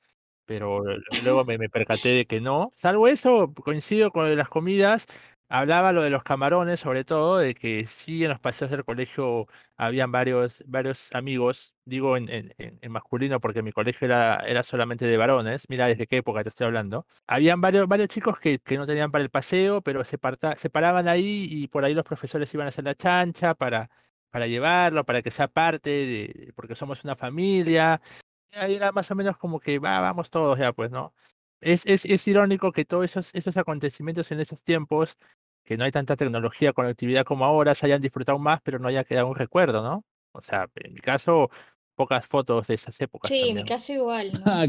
pero 0.49 0.81
luego 1.23 1.45
me, 1.45 1.59
me 1.59 1.69
percaté 1.69 2.09
de 2.09 2.25
que 2.25 2.41
no. 2.41 2.73
Salvo 2.75 3.07
eso, 3.07 3.53
coincido 3.53 4.09
con 4.11 4.23
lo 4.23 4.31
de 4.31 4.35
las 4.35 4.49
comidas, 4.49 5.05
hablaba 5.47 5.93
lo 5.93 6.01
de 6.01 6.09
los 6.09 6.23
camarones, 6.23 6.79
sobre 6.79 7.03
todo, 7.03 7.37
de 7.37 7.53
que 7.53 7.85
sí 7.87 8.23
en 8.23 8.29
los 8.31 8.39
paseos 8.39 8.71
del 8.71 8.83
colegio 8.83 9.45
habían 9.77 10.11
varios, 10.11 10.63
varios 10.65 11.13
amigos, 11.13 11.75
digo 11.85 12.17
en- 12.17 12.29
en 12.57 12.91
masculino 12.91 13.39
porque 13.39 13.61
mi 13.61 13.71
colegio 13.71 14.05
era, 14.05 14.37
era 14.37 14.63
solamente 14.63 15.05
de 15.05 15.17
varones, 15.17 15.65
mira 15.69 15.85
desde 15.85 16.07
qué 16.07 16.17
época 16.17 16.41
te 16.41 16.49
estoy 16.49 16.65
hablando. 16.65 17.05
Habían 17.27 17.61
varios, 17.61 17.87
varios 17.87 18.07
chicos 18.09 18.39
que, 18.39 18.57
que 18.57 18.77
no 18.77 18.87
tenían 18.87 19.11
para 19.11 19.23
el 19.23 19.29
paseo, 19.29 19.83
pero 19.83 20.03
se, 20.03 20.17
parta- 20.17 20.55
se 20.55 20.71
paraban 20.71 21.07
ahí 21.07 21.45
y 21.47 21.67
por 21.67 21.85
ahí 21.85 21.93
los 21.93 22.05
profesores 22.05 22.51
iban 22.55 22.65
a 22.65 22.69
hacer 22.69 22.85
la 22.85 22.95
chancha 22.95 23.53
para, 23.53 23.91
para 24.31 24.47
llevarlo, 24.47 25.05
para 25.05 25.21
que 25.21 25.29
sea 25.29 25.47
parte 25.47 25.89
de, 25.91 26.53
porque 26.55 26.73
somos 26.75 27.03
una 27.03 27.15
familia. 27.15 28.01
Ahí 28.53 28.75
era 28.75 28.91
más 28.91 29.09
o 29.11 29.15
menos 29.15 29.37
como 29.37 29.59
que 29.59 29.79
va, 29.79 29.99
vamos 29.99 30.29
todos 30.29 30.57
ya, 30.57 30.73
pues, 30.73 30.89
¿no? 30.91 31.13
Es, 31.61 31.85
es, 31.85 32.05
es 32.05 32.27
irónico 32.27 32.71
que 32.71 32.85
todos 32.85 33.05
esos, 33.05 33.29
esos 33.33 33.57
acontecimientos 33.57 34.31
en 34.31 34.39
esos 34.39 34.63
tiempos, 34.63 35.17
que 35.65 35.77
no 35.77 35.83
hay 35.83 35.91
tanta 35.91 36.15
tecnología, 36.15 36.73
conectividad 36.73 37.25
como 37.25 37.45
ahora, 37.45 37.75
se 37.75 37.85
hayan 37.85 38.01
disfrutado 38.01 38.39
más, 38.39 38.59
pero 38.63 38.79
no 38.79 38.87
haya 38.87 39.03
quedado 39.03 39.27
un 39.27 39.35
recuerdo, 39.35 39.83
¿no? 39.83 40.03
O 40.31 40.41
sea, 40.41 40.67
en 40.75 40.93
mi 40.93 40.99
caso, 40.99 41.49
pocas 41.99 42.25
fotos 42.27 42.67
de 42.67 42.75
esas 42.75 42.99
épocas 43.01 43.31
Sí, 43.31 43.49
en 43.49 43.55
mi 43.57 43.63
también. 43.63 43.65
caso 43.65 43.93
igual, 43.93 44.31
¿no? 44.39 44.45
Ah, 44.63 44.67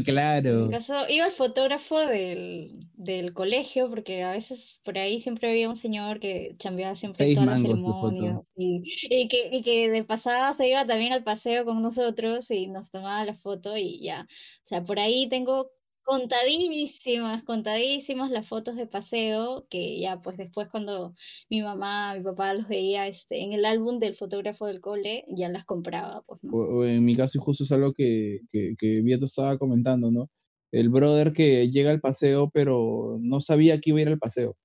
En 0.49 0.59
mi 0.59 0.67
claro. 0.67 0.69
caso, 0.69 0.93
iba 1.09 1.25
el 1.25 1.31
fotógrafo 1.31 1.99
del, 1.99 2.71
del 2.93 3.33
colegio, 3.33 3.89
porque 3.89 4.23
a 4.23 4.31
veces 4.31 4.81
por 4.83 4.97
ahí 4.97 5.19
siempre 5.21 5.49
había 5.49 5.69
un 5.69 5.77
señor 5.77 6.19
que 6.19 6.55
chambeaba 6.57 6.95
siempre 6.95 7.25
en 7.25 7.33
todas 7.33 7.47
las 7.49 7.61
ceremonias 7.61 8.49
y, 8.55 8.81
y 9.09 9.27
que, 9.29 9.49
y 9.51 9.61
que 9.63 9.89
de 9.89 10.03
pasada 10.03 10.51
se 10.53 10.67
iba 10.67 10.85
también 10.85 11.13
al 11.13 11.23
paseo 11.23 11.65
con 11.65 11.81
nosotros 11.81 12.51
y 12.51 12.67
nos 12.67 12.91
tomaba 12.91 13.23
la 13.25 13.33
foto 13.33 13.77
y 13.77 14.01
ya. 14.03 14.23
O 14.23 14.61
sea, 14.63 14.83
por 14.83 14.99
ahí 14.99 15.29
tengo 15.29 15.71
contadísimas, 16.03 17.43
contadísimas 17.43 18.31
las 18.31 18.47
fotos 18.47 18.75
de 18.75 18.87
paseo 18.87 19.61
que 19.69 19.99
ya 19.99 20.17
pues 20.17 20.37
después 20.37 20.67
cuando 20.69 21.15
mi 21.49 21.61
mamá, 21.61 22.15
mi 22.15 22.23
papá 22.23 22.53
los 22.53 22.67
veía 22.67 23.07
este, 23.07 23.43
en 23.43 23.53
el 23.53 23.65
álbum 23.65 23.99
del 23.99 24.13
fotógrafo 24.13 24.65
del 24.65 24.81
cole, 24.81 25.25
ya 25.29 25.49
las 25.49 25.65
compraba, 25.65 26.21
pues, 26.27 26.43
¿no? 26.43 26.85
En 26.85 27.05
mi 27.05 27.15
caso, 27.15 27.39
justo 27.39 27.63
es 27.63 27.71
algo 27.71 27.93
que, 27.93 28.39
que, 28.51 28.75
que 28.77 29.01
Vieto 29.01 29.25
estaba 29.25 29.57
comentando, 29.57 30.11
¿no? 30.11 30.29
El 30.71 30.89
brother 30.89 31.33
que 31.33 31.69
llega 31.69 31.91
al 31.91 32.01
paseo, 32.01 32.49
pero 32.53 33.17
no 33.21 33.41
sabía 33.41 33.79
que 33.79 33.89
iba 33.91 33.99
a 33.99 34.01
ir 34.03 34.07
al 34.09 34.19
paseo. 34.19 34.55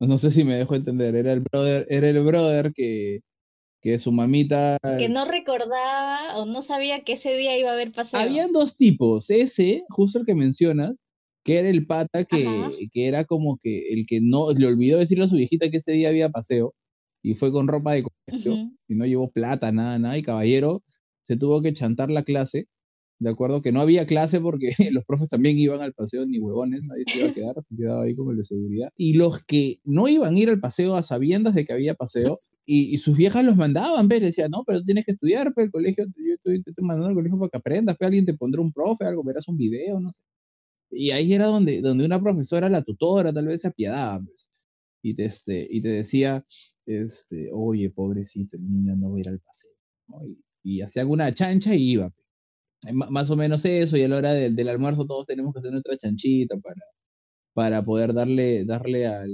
No 0.00 0.18
sé 0.18 0.30
si 0.30 0.44
me 0.44 0.54
dejo 0.54 0.74
entender. 0.74 1.14
Era 1.14 1.32
el 1.32 1.40
brother, 1.40 1.86
era 1.88 2.08
el 2.08 2.22
brother 2.24 2.72
que, 2.74 3.20
que 3.84 3.98
su 3.98 4.12
mamita. 4.12 4.78
Que 4.98 5.10
no 5.10 5.26
recordaba 5.26 6.38
o 6.38 6.46
no 6.46 6.62
sabía 6.62 7.04
que 7.04 7.12
ese 7.12 7.36
día 7.36 7.58
iba 7.58 7.68
a 7.68 7.74
haber 7.74 7.92
paseo. 7.92 8.18
Habían 8.18 8.50
dos 8.50 8.78
tipos. 8.78 9.28
Ese, 9.28 9.84
justo 9.90 10.18
el 10.18 10.24
que 10.24 10.34
mencionas, 10.34 11.04
que 11.44 11.58
era 11.58 11.68
el 11.68 11.86
pata 11.86 12.24
que, 12.24 12.48
que 12.90 13.06
era 13.06 13.26
como 13.26 13.58
que 13.62 13.92
el 13.92 14.06
que 14.06 14.20
no 14.22 14.50
le 14.52 14.66
olvidó 14.66 14.98
decirle 14.98 15.26
a 15.26 15.28
su 15.28 15.36
viejita 15.36 15.70
que 15.70 15.76
ese 15.76 15.92
día 15.92 16.08
había 16.08 16.30
paseo 16.30 16.74
y 17.22 17.34
fue 17.34 17.52
con 17.52 17.68
ropa 17.68 17.92
de 17.92 18.04
colegio 18.04 18.70
y 18.88 18.94
no 18.94 19.04
llevó 19.04 19.30
plata, 19.30 19.70
nada, 19.70 19.98
nada. 19.98 20.16
Y 20.16 20.22
caballero 20.22 20.82
se 21.20 21.36
tuvo 21.36 21.60
que 21.60 21.74
chantar 21.74 22.10
la 22.10 22.22
clase. 22.22 22.68
De 23.24 23.30
acuerdo 23.30 23.62
que 23.62 23.72
no 23.72 23.80
había 23.80 24.04
clase 24.04 24.38
porque 24.38 24.68
los 24.92 25.06
profes 25.06 25.30
también 25.30 25.56
iban 25.56 25.80
al 25.80 25.94
paseo, 25.94 26.26
ni 26.26 26.38
huevones, 26.38 26.82
nadie 26.82 27.04
se 27.06 27.20
iba 27.20 27.30
a 27.30 27.32
quedar, 27.32 27.54
se 27.64 27.74
quedaba 27.74 28.02
ahí 28.02 28.14
como 28.14 28.32
el 28.32 28.36
de 28.36 28.44
seguridad. 28.44 28.90
Y 28.98 29.14
los 29.14 29.42
que 29.42 29.78
no 29.84 30.08
iban 30.08 30.34
a 30.34 30.38
ir 30.38 30.50
al 30.50 30.60
paseo 30.60 30.94
a 30.94 31.02
sabiendas 31.02 31.54
de 31.54 31.64
que 31.64 31.72
había 31.72 31.94
paseo, 31.94 32.38
y, 32.66 32.98
sus 32.98 33.16
viejas 33.16 33.42
los 33.42 33.56
mandaban, 33.56 34.08
¿ves? 34.08 34.20
Le 34.20 34.26
decían, 34.26 34.50
no, 34.50 34.62
pero 34.66 34.82
tienes 34.82 35.06
que 35.06 35.12
estudiar, 35.12 35.54
pero 35.54 35.64
el 35.64 35.72
colegio, 35.72 36.04
yo 36.04 36.34
estoy, 36.34 36.62
te 36.62 36.70
estoy 36.70 36.84
mandando 36.84 37.08
al 37.08 37.14
colegio 37.14 37.38
para 37.38 37.48
que 37.48 37.56
aprendas, 37.56 37.96
pero 37.98 38.08
alguien 38.08 38.26
te 38.26 38.34
pondrá 38.34 38.60
un 38.60 38.72
profe, 38.72 39.06
algo, 39.06 39.24
verás 39.24 39.48
un 39.48 39.56
video, 39.56 39.98
no 40.00 40.12
sé. 40.12 40.20
Y 40.90 41.10
ahí 41.10 41.32
era 41.32 41.46
donde, 41.46 41.80
donde 41.80 42.04
una 42.04 42.20
profesora, 42.20 42.68
la 42.68 42.82
tutora, 42.82 43.32
tal 43.32 43.46
vez 43.46 43.62
se 43.62 43.68
apiadaba, 43.68 44.20
pues, 44.22 44.50
y 45.02 45.14
te, 45.14 45.24
este, 45.24 45.66
y 45.70 45.80
te 45.80 45.88
decía, 45.88 46.44
este, 46.84 47.48
oye, 47.54 47.88
pobrecito, 47.88 48.58
el 48.58 48.70
niño 48.70 48.96
no 48.96 49.12
va 49.12 49.16
a 49.16 49.20
ir 49.20 49.28
al 49.30 49.40
paseo. 49.40 49.72
¿no? 50.08 50.26
Y, 50.26 50.44
y 50.62 50.82
hacían 50.82 51.08
una 51.08 51.32
chancha 51.32 51.74
y 51.74 51.92
iba. 51.92 52.12
Eh, 52.88 52.92
Más 52.92 53.30
o 53.30 53.36
menos 53.36 53.64
eso, 53.64 53.96
y 53.96 54.02
a 54.04 54.08
la 54.08 54.16
hora 54.18 54.32
del, 54.32 54.54
del 54.56 54.68
almuerzo 54.68 55.06
todos 55.06 55.26
tenemos 55.26 55.52
que 55.52 55.58
hacer 55.60 55.72
nuestra 55.72 55.96
chanchita 55.96 56.56
para, 56.58 56.80
para 57.54 57.82
poder 57.84 58.12
darle, 58.14 58.64
darle 58.64 59.06
al, 59.06 59.30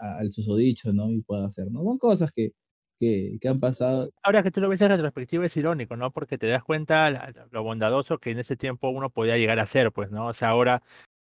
al 0.00 0.30
susodicho, 0.32 0.92
¿no? 0.92 1.10
Y 1.10 1.22
pueda 1.22 1.46
hacer, 1.46 1.70
¿no? 1.70 1.82
Son 1.84 1.98
cosas 1.98 2.32
que, 2.32 2.52
que, 3.00 3.38
que 3.40 3.48
han 3.48 3.60
pasado. 3.60 4.10
Ahora 4.22 4.42
que 4.42 4.50
tú 4.50 4.60
lo 4.60 4.68
ves 4.68 4.80
en 4.82 4.88
retrospectiva 4.90 5.46
es 5.46 5.56
irónico, 5.56 5.96
¿no? 5.96 6.12
Porque 6.12 6.38
te 6.38 6.46
das 6.48 6.64
cuenta 6.64 7.10
la- 7.10 7.32
lo 7.50 7.62
bondadoso 7.62 8.18
que 8.18 8.30
en 8.30 8.38
ese 8.40 8.56
tiempo 8.56 8.88
uno 8.90 9.10
podía 9.10 9.36
llegar 9.38 9.58
a 9.60 9.66
ser, 9.66 9.92
pues, 9.92 10.10
¿no? 10.10 10.28
O 10.28 10.34
sea, 10.34 10.48
ahora, 10.50 10.82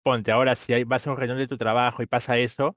ponte, 0.04 0.32
ahora 0.32 0.56
si 0.56 0.74
hay, 0.74 0.84
vas 0.84 1.06
a 1.08 1.12
un 1.12 1.18
reunión 1.18 1.38
de 1.40 1.48
tu 1.48 1.58
trabajo 1.58 2.04
y 2.04 2.08
pasa 2.08 2.38
eso, 2.38 2.76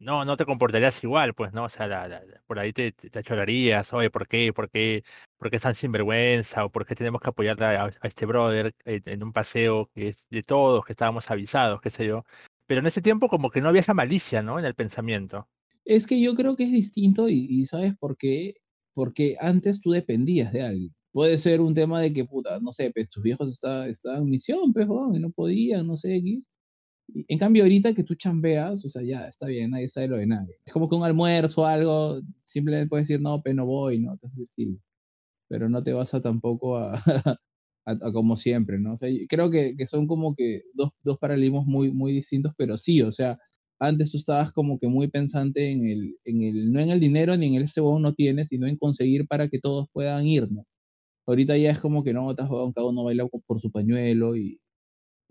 no, 0.00 0.24
no 0.24 0.36
te 0.36 0.46
comportarías 0.46 1.02
igual, 1.04 1.34
pues, 1.34 1.52
¿no? 1.52 1.64
O 1.64 1.68
sea, 1.68 1.86
la- 1.86 2.08
la- 2.08 2.22
por 2.46 2.58
ahí 2.58 2.72
te, 2.72 2.92
te, 2.92 3.18
achorarías, 3.18 3.92
oye, 3.92 4.10
¿por 4.10 4.26
qué? 4.26 4.52
¿Por 4.52 4.70
qué? 4.70 5.04
¿Por 5.38 5.50
qué 5.50 5.56
es 5.56 5.62
tan 5.62 5.74
sinvergüenza? 5.74 6.64
¿O 6.64 6.70
por 6.70 6.86
qué 6.86 6.94
tenemos 6.94 7.20
que 7.20 7.28
apoyar 7.28 7.62
a, 7.62 7.90
este 8.02 8.26
brother 8.26 8.74
en, 8.84 9.22
un 9.22 9.32
paseo 9.32 9.90
que 9.94 10.08
es 10.08 10.26
de 10.30 10.42
todos, 10.42 10.84
que 10.84 10.94
estábamos 10.94 11.30
avisados, 11.30 11.80
qué 11.80 11.90
sé 11.90 12.06
yo? 12.06 12.24
Pero 12.66 12.80
en 12.80 12.86
ese 12.86 13.02
tiempo 13.02 13.28
como 13.28 13.50
que 13.50 13.60
no 13.60 13.68
había 13.68 13.82
esa 13.82 13.94
malicia, 13.94 14.42
¿no? 14.42 14.58
En 14.58 14.64
el 14.64 14.74
pensamiento. 14.74 15.48
Es 15.84 16.06
que 16.06 16.20
yo 16.20 16.34
creo 16.34 16.56
que 16.56 16.64
es 16.64 16.72
distinto 16.72 17.28
y, 17.28 17.64
¿sabes 17.66 17.94
por 17.98 18.16
qué? 18.16 18.54
Porque 18.94 19.36
antes 19.40 19.80
tú 19.80 19.90
dependías 19.90 20.52
de 20.52 20.62
alguien. 20.62 20.94
Puede 21.12 21.36
ser 21.38 21.60
un 21.60 21.74
tema 21.74 22.00
de 22.00 22.12
que, 22.12 22.24
puta, 22.24 22.58
no 22.60 22.72
sé, 22.72 22.90
pues 22.92 23.10
sus 23.10 23.22
viejos 23.22 23.50
estaban, 23.50 23.90
en 24.22 24.24
misión, 24.24 24.72
pues, 24.72 24.86
y 24.86 25.18
no 25.18 25.30
podían, 25.30 25.86
no 25.86 25.96
sé, 25.96 26.16
X. 26.16 26.48
En 27.28 27.38
cambio, 27.38 27.62
ahorita 27.64 27.94
que 27.94 28.04
tú 28.04 28.14
chambeas, 28.14 28.84
o 28.84 28.88
sea, 28.88 29.02
ya 29.02 29.26
está 29.28 29.46
bien, 29.46 29.70
nadie 29.70 29.88
sabe 29.88 30.08
lo 30.08 30.16
de 30.16 30.26
nadie. 30.26 30.56
Es 30.64 30.72
como 30.72 30.88
que 30.88 30.94
un 30.96 31.04
almuerzo 31.04 31.62
o 31.62 31.66
algo, 31.66 32.20
simplemente 32.44 32.88
puedes 32.88 33.08
decir, 33.08 33.22
no, 33.22 33.40
pero 33.42 33.56
no 33.56 33.66
voy, 33.66 33.98
¿no? 34.00 34.18
Pero 35.48 35.68
no 35.68 35.82
te 35.82 35.92
vas 35.92 36.14
a 36.14 36.20
tampoco 36.20 36.76
a, 36.78 36.94
a- 37.86 37.92
a 37.92 38.12
como 38.12 38.36
siempre, 38.36 38.78
¿no? 38.78 38.94
O 38.94 38.98
sea, 38.98 39.08
creo 39.28 39.50
que, 39.50 39.76
que 39.76 39.86
son 39.86 40.06
como 40.06 40.34
que 40.34 40.62
dos, 40.74 40.90
dos 41.02 41.18
paralelismos 41.18 41.66
muy, 41.66 41.92
muy 41.92 42.12
distintos, 42.12 42.52
pero 42.56 42.76
sí, 42.76 43.02
o 43.02 43.10
sea, 43.12 43.38
antes 43.80 44.12
tú 44.12 44.18
estabas 44.18 44.52
como 44.52 44.78
que 44.78 44.88
muy 44.88 45.08
pensante 45.08 45.70
en 45.72 45.86
el, 45.86 46.16
en 46.24 46.42
el, 46.42 46.72
no 46.72 46.80
en 46.80 46.90
el 46.90 47.00
dinero 47.00 47.36
ni 47.36 47.48
en 47.56 47.62
el 47.62 47.68
huevón 47.76 48.02
no 48.02 48.12
tiene, 48.14 48.46
sino 48.46 48.66
en 48.66 48.76
conseguir 48.76 49.26
para 49.26 49.48
que 49.48 49.58
todos 49.58 49.88
puedan 49.92 50.26
ir, 50.26 50.50
¿no? 50.52 50.64
Ahorita 51.26 51.56
ya 51.56 51.70
es 51.72 51.80
como 51.80 52.04
que 52.04 52.12
no, 52.14 52.30
estás 52.30 52.48
cada 52.74 52.88
uno 52.88 53.04
baila 53.04 53.26
por 53.46 53.60
su 53.60 53.70
pañuelo 53.72 54.36
y, 54.36 54.60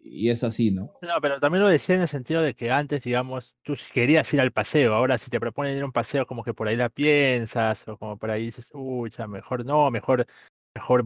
y 0.04 0.30
es 0.30 0.44
así, 0.44 0.72
¿no? 0.72 0.94
No, 1.02 1.22
pero 1.22 1.40
también 1.40 1.64
lo 1.64 1.70
decía 1.70 1.96
en 1.96 2.02
el 2.02 2.08
sentido 2.08 2.42
de 2.42 2.54
que 2.54 2.72
antes, 2.72 3.02
digamos, 3.02 3.56
tú 3.64 3.76
querías 3.94 4.32
ir 4.34 4.42
al 4.42 4.52
paseo. 4.52 4.94
Ahora, 4.94 5.18
si 5.18 5.30
te 5.30 5.40
proponen 5.40 5.76
ir 5.76 5.84
a 5.84 5.86
un 5.86 5.92
paseo, 5.92 6.26
como 6.26 6.44
que 6.44 6.54
por 6.54 6.68
ahí 6.68 6.76
la 6.76 6.90
piensas, 6.90 7.88
o 7.88 7.98
como 7.98 8.18
por 8.18 8.32
ahí 8.32 8.46
dices, 8.46 8.70
uy, 8.74 9.12
ya, 9.16 9.28
mejor 9.28 9.66
no, 9.66 9.90
mejor, 9.92 10.26
mejor 10.74 11.06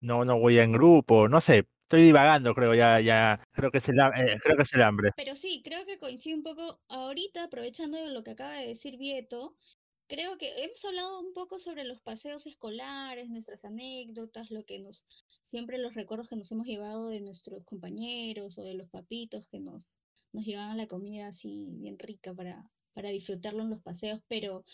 no, 0.00 0.24
no 0.24 0.38
voy 0.38 0.58
en 0.58 0.72
grupo, 0.72 1.28
no 1.28 1.40
sé. 1.40 1.66
Estoy 1.82 2.02
divagando, 2.02 2.54
creo, 2.54 2.72
ya, 2.72 3.00
ya, 3.00 3.44
creo 3.50 3.72
que 3.72 3.78
es 3.78 3.88
el, 3.88 3.98
eh, 3.98 4.38
creo 4.42 4.56
que 4.56 4.62
es 4.62 4.74
el 4.74 4.82
hambre. 4.82 5.10
Pero 5.16 5.34
sí, 5.34 5.60
creo 5.64 5.84
que 5.84 5.98
coincide 5.98 6.36
un 6.36 6.44
poco 6.44 6.80
ahorita, 6.88 7.44
aprovechando 7.44 7.98
lo 8.08 8.22
que 8.22 8.30
acaba 8.30 8.52
de 8.52 8.68
decir 8.68 8.96
Vieto, 8.96 9.50
creo 10.10 10.36
que 10.38 10.64
hemos 10.64 10.84
hablado 10.84 11.20
un 11.20 11.32
poco 11.32 11.60
sobre 11.60 11.84
los 11.84 12.00
paseos 12.00 12.44
escolares, 12.46 13.30
nuestras 13.30 13.64
anécdotas, 13.64 14.50
lo 14.50 14.64
que 14.64 14.80
nos, 14.80 15.06
siempre 15.42 15.78
los 15.78 15.94
recuerdos 15.94 16.28
que 16.28 16.36
nos 16.36 16.50
hemos 16.50 16.66
llevado 16.66 17.06
de 17.08 17.20
nuestros 17.20 17.64
compañeros 17.64 18.58
o 18.58 18.64
de 18.64 18.74
los 18.74 18.90
papitos 18.90 19.46
que 19.46 19.60
nos, 19.60 19.88
nos 20.32 20.44
llevaban 20.44 20.78
la 20.78 20.88
comida 20.88 21.28
así 21.28 21.76
bien 21.76 21.96
rica 21.96 22.34
para, 22.34 22.68
para 22.92 23.10
disfrutarlo 23.10 23.62
en 23.62 23.70
los 23.70 23.82
paseos, 23.82 24.20
pero 24.26 24.64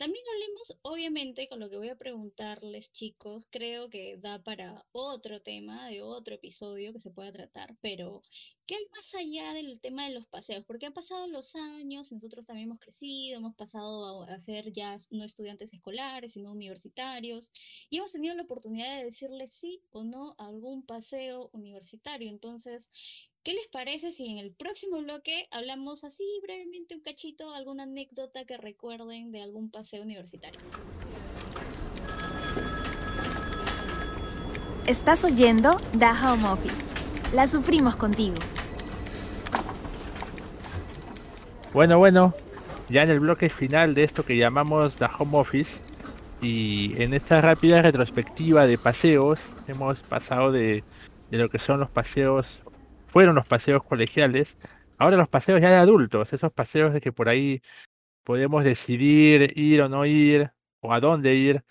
también 0.00 0.24
hablemos, 0.32 0.78
obviamente, 0.80 1.46
con 1.46 1.60
lo 1.60 1.68
que 1.68 1.76
voy 1.76 1.90
a 1.90 1.98
preguntarles, 1.98 2.90
chicos, 2.90 3.46
creo 3.50 3.90
que 3.90 4.16
da 4.16 4.42
para 4.42 4.82
otro 4.92 5.42
tema, 5.42 5.90
de 5.90 6.00
otro 6.00 6.36
episodio 6.36 6.94
que 6.94 6.98
se 6.98 7.10
pueda 7.10 7.30
tratar, 7.30 7.76
pero 7.82 8.22
¿qué 8.66 8.76
hay 8.76 8.86
más 8.94 9.14
allá 9.14 9.52
del 9.52 9.78
tema 9.78 10.06
de 10.06 10.14
los 10.14 10.26
paseos? 10.26 10.64
Porque 10.64 10.86
han 10.86 10.94
pasado 10.94 11.26
los 11.28 11.54
años, 11.54 12.12
nosotros 12.12 12.46
también 12.46 12.68
hemos 12.68 12.80
crecido, 12.80 13.36
hemos 13.36 13.54
pasado 13.56 14.22
a, 14.22 14.40
ser 14.40 14.72
ya 14.72 14.96
no 15.10 15.22
estudiantes 15.22 15.74
escolares, 15.74 16.32
sino 16.32 16.50
universitarios, 16.50 17.50
y 17.90 17.98
hemos 17.98 18.12
tenido 18.12 18.34
la 18.34 18.44
oportunidad 18.44 18.96
de 18.96 19.04
decirle 19.04 19.46
sí 19.46 19.82
o 19.90 20.02
no 20.02 20.34
a 20.38 20.46
algún 20.46 20.82
paseo 20.82 21.50
universitario. 21.52 22.30
Entonces, 22.30 23.28
¿qué 23.42 23.54
les 23.54 23.68
parece 23.68 24.12
si 24.12 24.28
en 24.28 24.38
el 24.38 24.52
próximo 24.52 25.00
bloque 25.00 25.48
hablamos 25.50 26.04
así 26.04 26.24
brevemente 26.42 26.94
un 26.94 27.00
cachito, 27.00 27.54
alguna 27.54 27.84
anécdota 27.84 28.44
que 28.44 28.56
recuerden 28.58 29.30
de 29.30 29.42
algún 29.42 29.70
paseo 29.70 30.02
universitario? 30.02 30.60
Estás 34.86 35.24
oyendo 35.24 35.78
The 35.98 36.06
Home 36.06 36.44
Office. 36.48 36.82
La 37.32 37.46
sufrimos 37.46 37.96
contigo. 37.96 38.34
Bueno, 41.72 41.98
bueno, 41.98 42.34
ya 42.88 43.04
en 43.04 43.10
el 43.10 43.20
bloque 43.20 43.48
final 43.48 43.94
de 43.94 44.02
esto 44.02 44.24
que 44.24 44.36
llamamos 44.36 44.96
The 44.96 45.06
Home 45.18 45.38
Office 45.38 45.82
y 46.42 47.00
en 47.00 47.14
esta 47.14 47.40
rápida 47.40 47.80
retrospectiva 47.82 48.66
de 48.66 48.76
paseos 48.76 49.40
hemos 49.68 50.00
pasado 50.00 50.50
de, 50.50 50.82
de 51.30 51.38
lo 51.38 51.48
que 51.48 51.60
son 51.60 51.78
los 51.78 51.90
paseos, 51.90 52.60
fueron 53.10 53.34
los 53.34 53.46
paseos 53.46 53.82
colegiales, 53.84 54.56
ahora 54.98 55.16
los 55.16 55.28
paseos 55.28 55.60
ya 55.60 55.70
de 55.70 55.76
adultos, 55.76 56.32
esos 56.32 56.52
paseos 56.52 56.92
de 56.92 57.00
que 57.00 57.12
por 57.12 57.28
ahí 57.28 57.62
podemos 58.24 58.64
decidir 58.64 59.52
ir 59.58 59.82
o 59.82 59.88
no 59.88 60.06
ir 60.06 60.52
o 60.80 60.92
a 60.92 61.00
dónde 61.00 61.34
ir. 61.34 61.64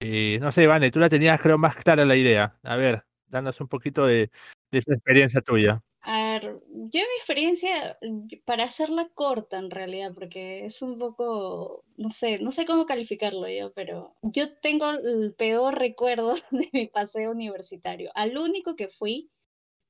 Eh, 0.00 0.38
no 0.40 0.52
sé, 0.52 0.66
Vane, 0.66 0.90
tú 0.90 0.98
la 0.98 1.08
tenías 1.08 1.40
creo 1.40 1.58
más 1.58 1.76
clara 1.76 2.04
la 2.04 2.16
idea. 2.16 2.58
A 2.62 2.76
ver, 2.76 3.04
danos 3.26 3.60
un 3.60 3.68
poquito 3.68 4.06
de, 4.06 4.30
de 4.70 4.78
esa 4.78 4.94
experiencia 4.94 5.40
tuya. 5.40 5.82
A 6.08 6.38
ver, 6.38 6.60
yo 6.70 7.00
mi 7.00 7.16
experiencia, 7.16 7.98
para 8.44 8.62
hacerla 8.62 9.08
corta 9.12 9.58
en 9.58 9.72
realidad, 9.72 10.12
porque 10.14 10.64
es 10.64 10.80
un 10.80 10.96
poco, 11.00 11.84
no 11.96 12.10
sé, 12.10 12.38
no 12.40 12.52
sé 12.52 12.64
cómo 12.64 12.86
calificarlo 12.86 13.48
yo, 13.48 13.72
pero 13.74 14.14
yo 14.22 14.56
tengo 14.58 14.88
el 14.92 15.34
peor 15.34 15.76
recuerdo 15.76 16.34
de 16.52 16.68
mi 16.72 16.86
paseo 16.86 17.32
universitario. 17.32 18.12
Al 18.14 18.38
único 18.38 18.76
que 18.76 18.86
fui, 18.86 19.30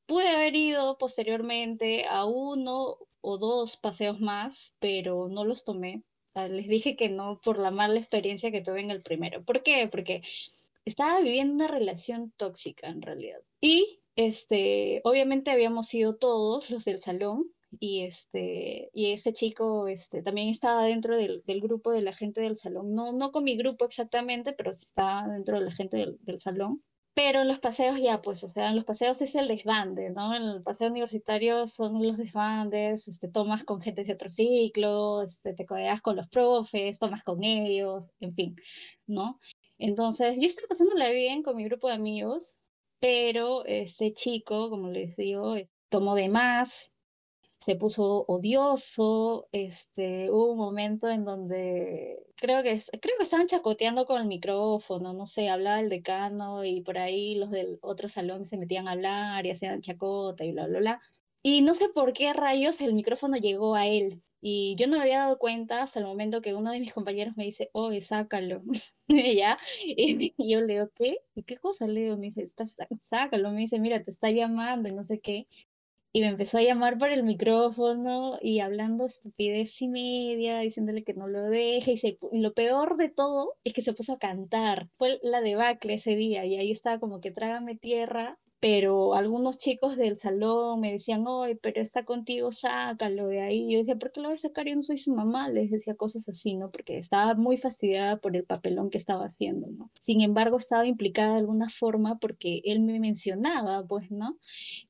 pude 0.06 0.28
haber 0.28 0.56
ido 0.56 0.98
posteriormente 0.98 2.06
a 2.06 2.24
uno 2.24 2.98
o 3.20 3.38
dos 3.38 3.76
paseos 3.76 4.20
más, 4.20 4.74
pero 4.78 5.28
no 5.28 5.44
los 5.44 5.64
tomé. 5.64 6.02
Les 6.34 6.68
dije 6.68 6.96
que 6.96 7.08
no 7.08 7.40
por 7.42 7.58
la 7.58 7.70
mala 7.70 7.98
experiencia 7.98 8.50
que 8.50 8.60
tuve 8.60 8.80
en 8.80 8.90
el 8.90 9.02
primero. 9.02 9.44
¿Por 9.44 9.62
qué? 9.62 9.88
Porque 9.90 10.22
estaba 10.84 11.20
viviendo 11.20 11.54
una 11.54 11.68
relación 11.68 12.32
tóxica 12.36 12.88
en 12.88 13.02
realidad. 13.02 13.40
Y 13.60 14.00
este, 14.16 15.00
obviamente 15.04 15.50
habíamos 15.50 15.92
ido 15.92 16.16
todos 16.16 16.70
los 16.70 16.84
del 16.84 16.98
salón 16.98 17.50
y 17.80 18.02
este, 18.04 18.90
y 18.92 19.12
ese 19.12 19.32
chico 19.32 19.88
este, 19.88 20.22
también 20.22 20.48
estaba 20.48 20.84
dentro 20.84 21.16
del, 21.16 21.42
del 21.46 21.60
grupo 21.60 21.90
de 21.90 22.02
la 22.02 22.12
gente 22.12 22.40
del 22.40 22.56
salón. 22.56 22.94
No, 22.94 23.12
no 23.12 23.32
con 23.32 23.44
mi 23.44 23.56
grupo 23.56 23.84
exactamente, 23.84 24.52
pero 24.52 24.70
estaba 24.70 25.26
dentro 25.28 25.58
de 25.58 25.64
la 25.64 25.72
gente 25.72 25.96
del, 25.96 26.18
del 26.22 26.38
salón. 26.38 26.82
Pero 27.16 27.40
en 27.40 27.48
los 27.48 27.60
paseos 27.60 27.96
ya, 27.98 28.20
pues, 28.20 28.44
o 28.44 28.48
sea, 28.48 28.68
en 28.68 28.76
los 28.76 28.84
paseos 28.84 29.22
es 29.22 29.34
el 29.36 29.48
desbande, 29.48 30.10
¿no? 30.10 30.36
En 30.36 30.42
el 30.42 30.62
paseo 30.62 30.90
universitario 30.90 31.66
son 31.66 32.04
los 32.04 32.18
desbandes, 32.18 33.08
este, 33.08 33.28
tomas 33.28 33.64
con 33.64 33.80
gente 33.80 34.04
de 34.04 34.12
otro 34.12 34.30
ciclo, 34.30 35.22
este, 35.22 35.54
te 35.54 35.64
codeas 35.64 36.02
con 36.02 36.16
los 36.16 36.28
profes, 36.28 36.98
tomas 36.98 37.22
con 37.22 37.42
ellos, 37.42 38.10
en 38.20 38.32
fin, 38.32 38.54
¿no? 39.06 39.40
Entonces, 39.78 40.36
yo 40.38 40.46
estaba 40.46 40.68
pasándola 40.68 41.08
bien 41.10 41.42
con 41.42 41.56
mi 41.56 41.64
grupo 41.64 41.88
de 41.88 41.94
amigos, 41.94 42.56
pero 43.00 43.64
este 43.64 44.12
chico, 44.12 44.68
como 44.68 44.90
les 44.90 45.16
digo, 45.16 45.54
tomó 45.88 46.16
de 46.16 46.28
más, 46.28 46.92
se 47.66 47.76
puso 47.76 48.24
odioso, 48.28 49.48
este, 49.52 50.30
hubo 50.30 50.52
un 50.52 50.58
momento 50.58 51.08
en 51.10 51.24
donde 51.24 52.18
creo 52.36 52.62
que, 52.62 52.80
creo 53.00 53.16
que 53.18 53.24
estaban 53.24 53.46
chacoteando 53.48 54.06
con 54.06 54.20
el 54.20 54.28
micrófono, 54.28 55.12
no 55.12 55.26
sé, 55.26 55.48
hablaba 55.50 55.80
el 55.80 55.88
decano 55.88 56.64
y 56.64 56.82
por 56.82 56.98
ahí 56.98 57.34
los 57.36 57.50
del 57.50 57.78
otro 57.82 58.08
salón 58.08 58.44
se 58.44 58.58
metían 58.58 58.86
a 58.88 58.92
hablar 58.92 59.46
y 59.46 59.50
hacían 59.50 59.80
chacota 59.80 60.44
y 60.44 60.52
bla, 60.52 60.66
bla, 60.68 60.78
bla. 60.80 61.00
Y 61.42 61.62
no 61.62 61.74
sé 61.74 61.88
por 61.90 62.12
qué 62.12 62.32
rayos 62.32 62.80
el 62.80 62.92
micrófono 62.94 63.36
llegó 63.36 63.76
a 63.76 63.86
él. 63.86 64.20
Y 64.40 64.74
yo 64.78 64.88
no 64.88 64.96
me 64.96 65.02
había 65.04 65.20
dado 65.20 65.38
cuenta 65.38 65.80
hasta 65.82 66.00
el 66.00 66.06
momento 66.06 66.42
que 66.42 66.54
uno 66.54 66.72
de 66.72 66.80
mis 66.80 66.92
compañeros 66.92 67.34
me 67.36 67.44
dice, 67.44 67.70
oye, 67.72 68.00
sácalo. 68.00 68.62
Ya, 69.08 69.56
y 69.86 70.34
yo 70.50 70.60
le 70.62 70.74
digo, 70.74 70.90
¿qué? 70.96 71.18
¿Y 71.36 71.44
qué 71.44 71.56
cosa 71.58 71.86
le 71.86 72.00
digo? 72.02 72.16
Me 72.16 72.24
dice, 72.26 72.42
"Está- 72.42 72.64
está- 72.64 72.88
sácalo. 73.02 73.50
Me 73.52 73.60
dice, 73.60 73.78
mira, 73.78 74.02
te 74.02 74.10
está 74.10 74.30
llamando 74.32 74.88
y 74.88 74.92
no 74.92 75.02
sé 75.04 75.20
qué. 75.20 75.46
Y 76.12 76.20
me 76.22 76.28
empezó 76.28 76.58
a 76.58 76.62
llamar 76.62 76.98
por 76.98 77.10
el 77.10 77.22
micrófono 77.22 78.38
y 78.40 78.60
hablando 78.60 79.04
estupidez 79.04 79.80
y 79.82 79.88
media, 79.88 80.60
diciéndole 80.60 81.04
que 81.04 81.14
no 81.14 81.28
lo 81.28 81.42
deje. 81.44 81.92
Y, 81.92 81.96
se 81.98 82.16
y 82.32 82.40
lo 82.40 82.54
peor 82.54 82.96
de 82.96 83.08
todo 83.10 83.54
es 83.64 83.72
que 83.74 83.82
se 83.82 83.92
puso 83.92 84.14
a 84.14 84.18
cantar. 84.18 84.88
Fue 84.94 85.18
la 85.22 85.40
debacle 85.42 85.94
ese 85.94 86.16
día 86.16 86.44
y 86.46 86.56
ahí 86.56 86.70
estaba 86.70 86.98
como 86.98 87.20
que 87.20 87.30
trágame 87.32 87.76
tierra. 87.76 88.38
Pero 88.60 89.14
algunos 89.14 89.58
chicos 89.58 89.96
del 89.96 90.16
salón 90.16 90.80
me 90.80 90.92
decían, 90.92 91.26
oye, 91.26 91.56
pero 91.56 91.82
está 91.82 92.04
contigo, 92.04 92.50
sácalo 92.50 93.28
de 93.28 93.40
ahí. 93.40 93.70
Yo 93.70 93.78
decía, 93.78 93.96
¿por 93.96 94.12
qué 94.12 94.20
lo 94.20 94.28
voy 94.28 94.34
a 94.34 94.38
sacar? 94.38 94.66
Yo 94.66 94.74
no 94.74 94.82
soy 94.82 94.96
su 94.96 95.14
mamá. 95.14 95.48
Les 95.48 95.70
decía 95.70 95.94
cosas 95.94 96.28
así, 96.28 96.54
¿no? 96.54 96.70
Porque 96.70 96.98
estaba 96.98 97.34
muy 97.34 97.56
fastidiada 97.56 98.16
por 98.18 98.34
el 98.36 98.44
papelón 98.44 98.90
que 98.90 98.98
estaba 98.98 99.26
haciendo, 99.26 99.68
¿no? 99.68 99.90
Sin 100.00 100.20
embargo, 100.22 100.56
estaba 100.56 100.86
implicada 100.86 101.34
de 101.34 101.40
alguna 101.40 101.68
forma 101.68 102.18
porque 102.18 102.62
él 102.64 102.80
me 102.80 102.98
mencionaba, 102.98 103.86
pues, 103.86 104.10
¿no? 104.10 104.38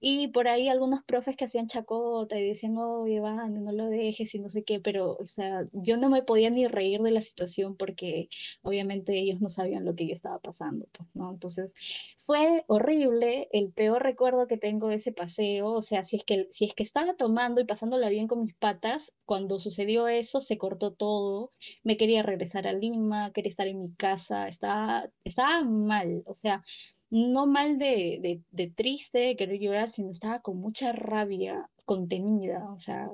Y 0.00 0.28
por 0.28 0.48
ahí 0.48 0.68
algunos 0.68 1.02
profes 1.02 1.36
que 1.36 1.44
hacían 1.44 1.66
chacota 1.66 2.38
y 2.38 2.46
decían, 2.46 2.76
oye, 2.78 3.20
Van, 3.20 3.54
no 3.54 3.72
lo 3.72 3.88
dejes 3.88 4.34
y 4.34 4.38
no 4.38 4.48
sé 4.48 4.62
qué, 4.64 4.80
pero, 4.80 5.16
o 5.18 5.26
sea, 5.26 5.66
yo 5.72 5.96
no 5.96 6.08
me 6.10 6.22
podía 6.22 6.50
ni 6.50 6.66
reír 6.66 7.02
de 7.02 7.10
la 7.10 7.20
situación 7.20 7.76
porque 7.76 8.28
obviamente 8.62 9.18
ellos 9.18 9.40
no 9.40 9.48
sabían 9.48 9.84
lo 9.84 9.94
que 9.94 10.06
yo 10.06 10.12
estaba 10.12 10.38
pasando, 10.38 10.86
pues, 10.92 11.08
¿no? 11.14 11.30
Entonces, 11.30 11.72
fue 12.16 12.64
horrible, 12.66 13.48
el 13.56 13.72
peor 13.72 14.02
recuerdo 14.02 14.46
que 14.46 14.56
tengo 14.56 14.88
de 14.88 14.96
ese 14.96 15.12
paseo, 15.12 15.68
o 15.72 15.82
sea, 15.82 16.04
si 16.04 16.16
es 16.16 16.24
que, 16.24 16.46
si 16.50 16.66
es 16.66 16.74
que 16.74 16.82
estaba 16.82 17.14
tomando 17.16 17.60
y 17.60 17.64
pasándola 17.64 18.08
bien 18.08 18.28
con 18.28 18.42
mis 18.42 18.54
patas, 18.54 19.14
cuando 19.24 19.58
sucedió 19.58 20.08
eso, 20.08 20.40
se 20.40 20.58
cortó 20.58 20.92
todo, 20.92 21.52
me 21.84 21.96
quería 21.96 22.22
regresar 22.22 22.66
a 22.66 22.72
Lima, 22.72 23.30
quería 23.32 23.50
estar 23.50 23.68
en 23.68 23.80
mi 23.80 23.92
casa, 23.94 24.48
estaba, 24.48 25.10
estaba 25.24 25.62
mal, 25.64 26.22
o 26.26 26.34
sea 26.34 26.62
no 27.10 27.46
mal 27.46 27.78
de, 27.78 28.18
de, 28.20 28.42
de 28.50 28.68
triste, 28.68 29.18
de 29.18 29.36
querer 29.36 29.60
llorar, 29.60 29.88
sino 29.88 30.10
estaba 30.10 30.40
con 30.40 30.58
mucha 30.58 30.92
rabia 30.92 31.70
contenida, 31.84 32.68
o 32.72 32.78
sea, 32.78 33.08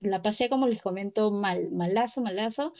la 0.00 0.22
pasé 0.22 0.48
como 0.48 0.66
les 0.66 0.82
comento 0.82 1.30
mal, 1.30 1.70
malazo, 1.70 2.20
malazo. 2.20 2.72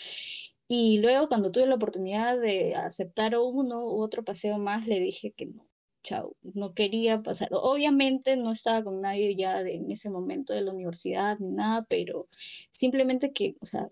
Y 0.68 0.99
luego 0.99 1.29
cuando 1.29 1.51
tuve 1.51 1.66
la 1.66 1.75
oportunidad 1.75 2.38
de 2.38 2.75
aceptar 2.77 3.37
uno 3.37 3.85
u 3.85 4.01
otro 4.03 4.25
paseo 4.25 4.59
más, 4.59 4.87
le 4.87 5.01
dije 5.01 5.33
que 5.33 5.46
no, 5.46 5.66
chao, 6.02 6.36
no 6.42 6.74
quería 6.74 7.22
pasar. 7.22 7.48
Obviamente 7.52 8.36
no 8.36 8.52
estaba 8.52 8.82
con 8.84 9.00
nadie 9.00 9.34
ya 9.36 9.60
en 9.60 9.90
ese 9.90 10.10
momento 10.10 10.54
de 10.54 10.62
la 10.62 10.72
universidad 10.72 11.38
ni 11.38 11.50
nada, 11.50 11.86
pero 11.88 12.28
simplemente 12.70 13.32
que, 13.32 13.56
o 13.60 13.66
sea, 13.66 13.88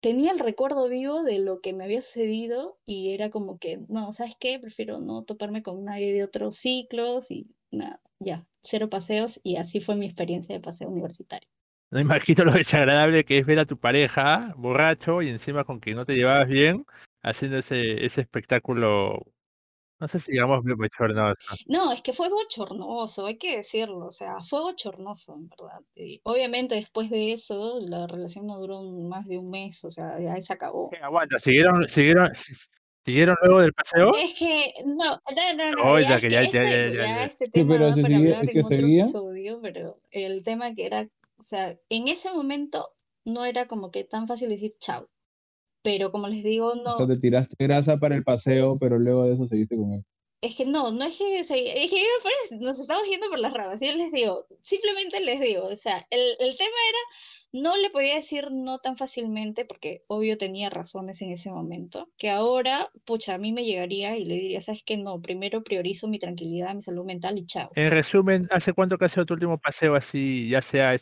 tenía 0.00 0.32
el 0.32 0.38
recuerdo 0.38 0.88
vivo 0.88 1.22
de 1.22 1.38
lo 1.40 1.60
que 1.60 1.72
me 1.72 1.84
había 1.84 2.00
sucedido 2.00 2.78
y 2.86 3.12
era 3.12 3.30
como 3.30 3.58
que, 3.58 3.80
no, 3.88 4.12
¿sabes 4.12 4.36
qué? 4.38 4.58
Prefiero 4.58 5.00
no 5.00 5.24
toparme 5.24 5.62
con 5.62 5.84
nadie 5.84 6.12
de 6.12 6.24
otros 6.24 6.56
ciclos 6.56 7.30
y 7.30 7.46
nada, 7.70 8.00
ya, 8.18 8.46
cero 8.60 8.88
paseos 8.88 9.40
y 9.42 9.56
así 9.56 9.80
fue 9.80 9.96
mi 9.96 10.06
experiencia 10.06 10.54
de 10.54 10.60
paseo 10.60 10.88
universitario. 10.88 11.48
No 11.90 12.00
imagino 12.00 12.44
lo 12.44 12.52
desagradable 12.52 13.24
que 13.24 13.38
es 13.38 13.46
ver 13.46 13.58
a 13.58 13.64
tu 13.64 13.78
pareja 13.78 14.54
borracho 14.56 15.22
y 15.22 15.30
encima 15.30 15.64
con 15.64 15.80
que 15.80 15.94
no 15.94 16.04
te 16.04 16.14
llevabas 16.14 16.48
bien, 16.48 16.84
haciendo 17.22 17.58
ese, 17.58 18.04
ese 18.04 18.20
espectáculo, 18.20 19.24
no 20.00 20.08
sé 20.08 20.20
si 20.20 20.32
digamos 20.32 20.62
bochornoso. 20.64 21.56
No, 21.66 21.92
es 21.92 22.02
que 22.02 22.12
fue 22.12 22.28
bochornoso, 22.28 23.26
hay 23.26 23.36
que 23.36 23.56
decirlo, 23.58 24.06
o 24.06 24.10
sea, 24.10 24.40
fue 24.48 24.60
bochornoso, 24.60 25.34
en 25.34 25.48
verdad. 25.48 25.80
Y 25.94 26.20
obviamente 26.24 26.74
después 26.76 27.10
de 27.10 27.32
eso, 27.32 27.78
la 27.80 28.06
relación 28.06 28.46
no 28.46 28.58
duró 28.58 28.80
un- 28.80 29.08
más 29.08 29.26
de 29.26 29.38
un 29.38 29.50
mes, 29.50 29.84
o 29.84 29.90
sea, 29.90 30.18
ya 30.20 30.40
se 30.40 30.52
acabó. 30.52 30.90
¿Qué? 30.90 30.98
Aguanta, 30.98 31.38
¿siguieron, 31.38 31.88
siguieron, 31.88 32.32
si- 32.34 32.54
siguieron 33.04 33.36
luego 33.42 33.60
del 33.60 33.72
paseo? 33.72 34.10
Es 34.14 34.34
que, 34.38 34.72
no, 34.86 34.94
no, 34.94 35.54
no, 35.56 35.84
no, 35.84 36.00
ya, 36.00 36.20
que 36.20 36.30
ya- 36.30 36.42
ya- 36.42 36.46
este, 36.46 36.58
ya- 36.58 36.70
ya- 36.70 36.92
ya 36.92 37.00
ya. 37.16 37.24
este 37.24 37.44
Sí, 37.46 37.50
tema 37.50 37.72
pero 37.74 37.86
da 37.88 37.94
se 37.94 38.02
para 38.02 38.14
sigue- 38.14 38.26
hablar 38.34 38.42
es 38.44 38.48
en 38.48 38.54
que 38.54 38.60
otro 38.60 38.76
episodio, 38.86 39.60
pero 39.62 40.00
el 40.10 40.42
tema 40.42 40.74
que 40.74 40.86
era, 40.86 41.08
o 41.38 41.42
sea, 41.42 41.76
en 41.88 42.08
ese 42.08 42.30
momento 42.32 42.90
no 43.24 43.44
era 43.44 43.66
como 43.66 43.90
que 43.90 44.04
tan 44.04 44.26
fácil 44.26 44.48
decir 44.48 44.72
chao, 44.78 45.08
pero 45.88 46.12
como 46.12 46.28
les 46.28 46.44
digo, 46.44 46.72
O 46.72 46.74
no, 46.74 46.98
sea, 46.98 47.06
te 47.06 47.16
tiraste 47.16 47.56
grasa 47.58 47.96
para 47.96 48.14
el 48.14 48.22
paseo, 48.22 48.76
pero 48.78 48.98
luego 48.98 49.24
de 49.24 49.32
eso 49.32 49.46
seguiste 49.46 49.74
con 49.74 49.90
él. 49.94 50.04
Es 50.42 50.54
que 50.54 50.66
no, 50.66 50.92
no 50.92 51.02
es 51.06 51.16
que, 51.16 51.40
es 51.40 51.48
que 51.48 52.56
nos 52.60 52.78
estamos 52.78 53.04
yendo 53.08 53.30
por 53.30 53.38
las 53.38 53.54
ramas. 53.54 53.80
Yo 53.80 53.90
les 53.96 54.12
digo, 54.12 54.44
simplemente 54.60 55.18
les 55.22 55.40
digo, 55.40 55.64
o 55.64 55.76
sea, 55.76 56.06
el, 56.10 56.20
el 56.40 56.56
tema 56.58 56.76
era, 56.90 57.62
no 57.62 57.76
le 57.78 57.88
podía 57.88 58.16
decir 58.16 58.48
no 58.52 58.78
tan 58.78 58.98
fácilmente, 58.98 59.64
porque 59.64 60.04
obvio 60.08 60.36
tenía 60.36 60.68
razones 60.68 61.22
en 61.22 61.32
ese 61.32 61.50
momento, 61.50 62.10
que 62.18 62.28
ahora, 62.28 62.90
pucha, 63.06 63.34
a 63.34 63.38
mí 63.38 63.52
me 63.52 63.64
llegaría 63.64 64.14
y 64.18 64.26
le 64.26 64.34
diría, 64.34 64.60
¿sabes 64.60 64.82
qué? 64.84 64.98
No, 64.98 65.22
primero 65.22 65.64
priorizo 65.64 66.06
mi 66.06 66.18
tranquilidad, 66.18 66.74
mi 66.74 66.82
salud 66.82 67.06
mental 67.06 67.38
y 67.38 67.46
chao. 67.46 67.70
En 67.74 67.90
resumen, 67.90 68.46
¿hace 68.50 68.74
cuánto 68.74 68.98
que 68.98 69.06
ha 69.06 69.08
sido 69.08 69.24
tu 69.24 69.32
último 69.32 69.56
paseo 69.56 69.94
así, 69.94 70.50
ya 70.50 70.60
sea 70.60 70.94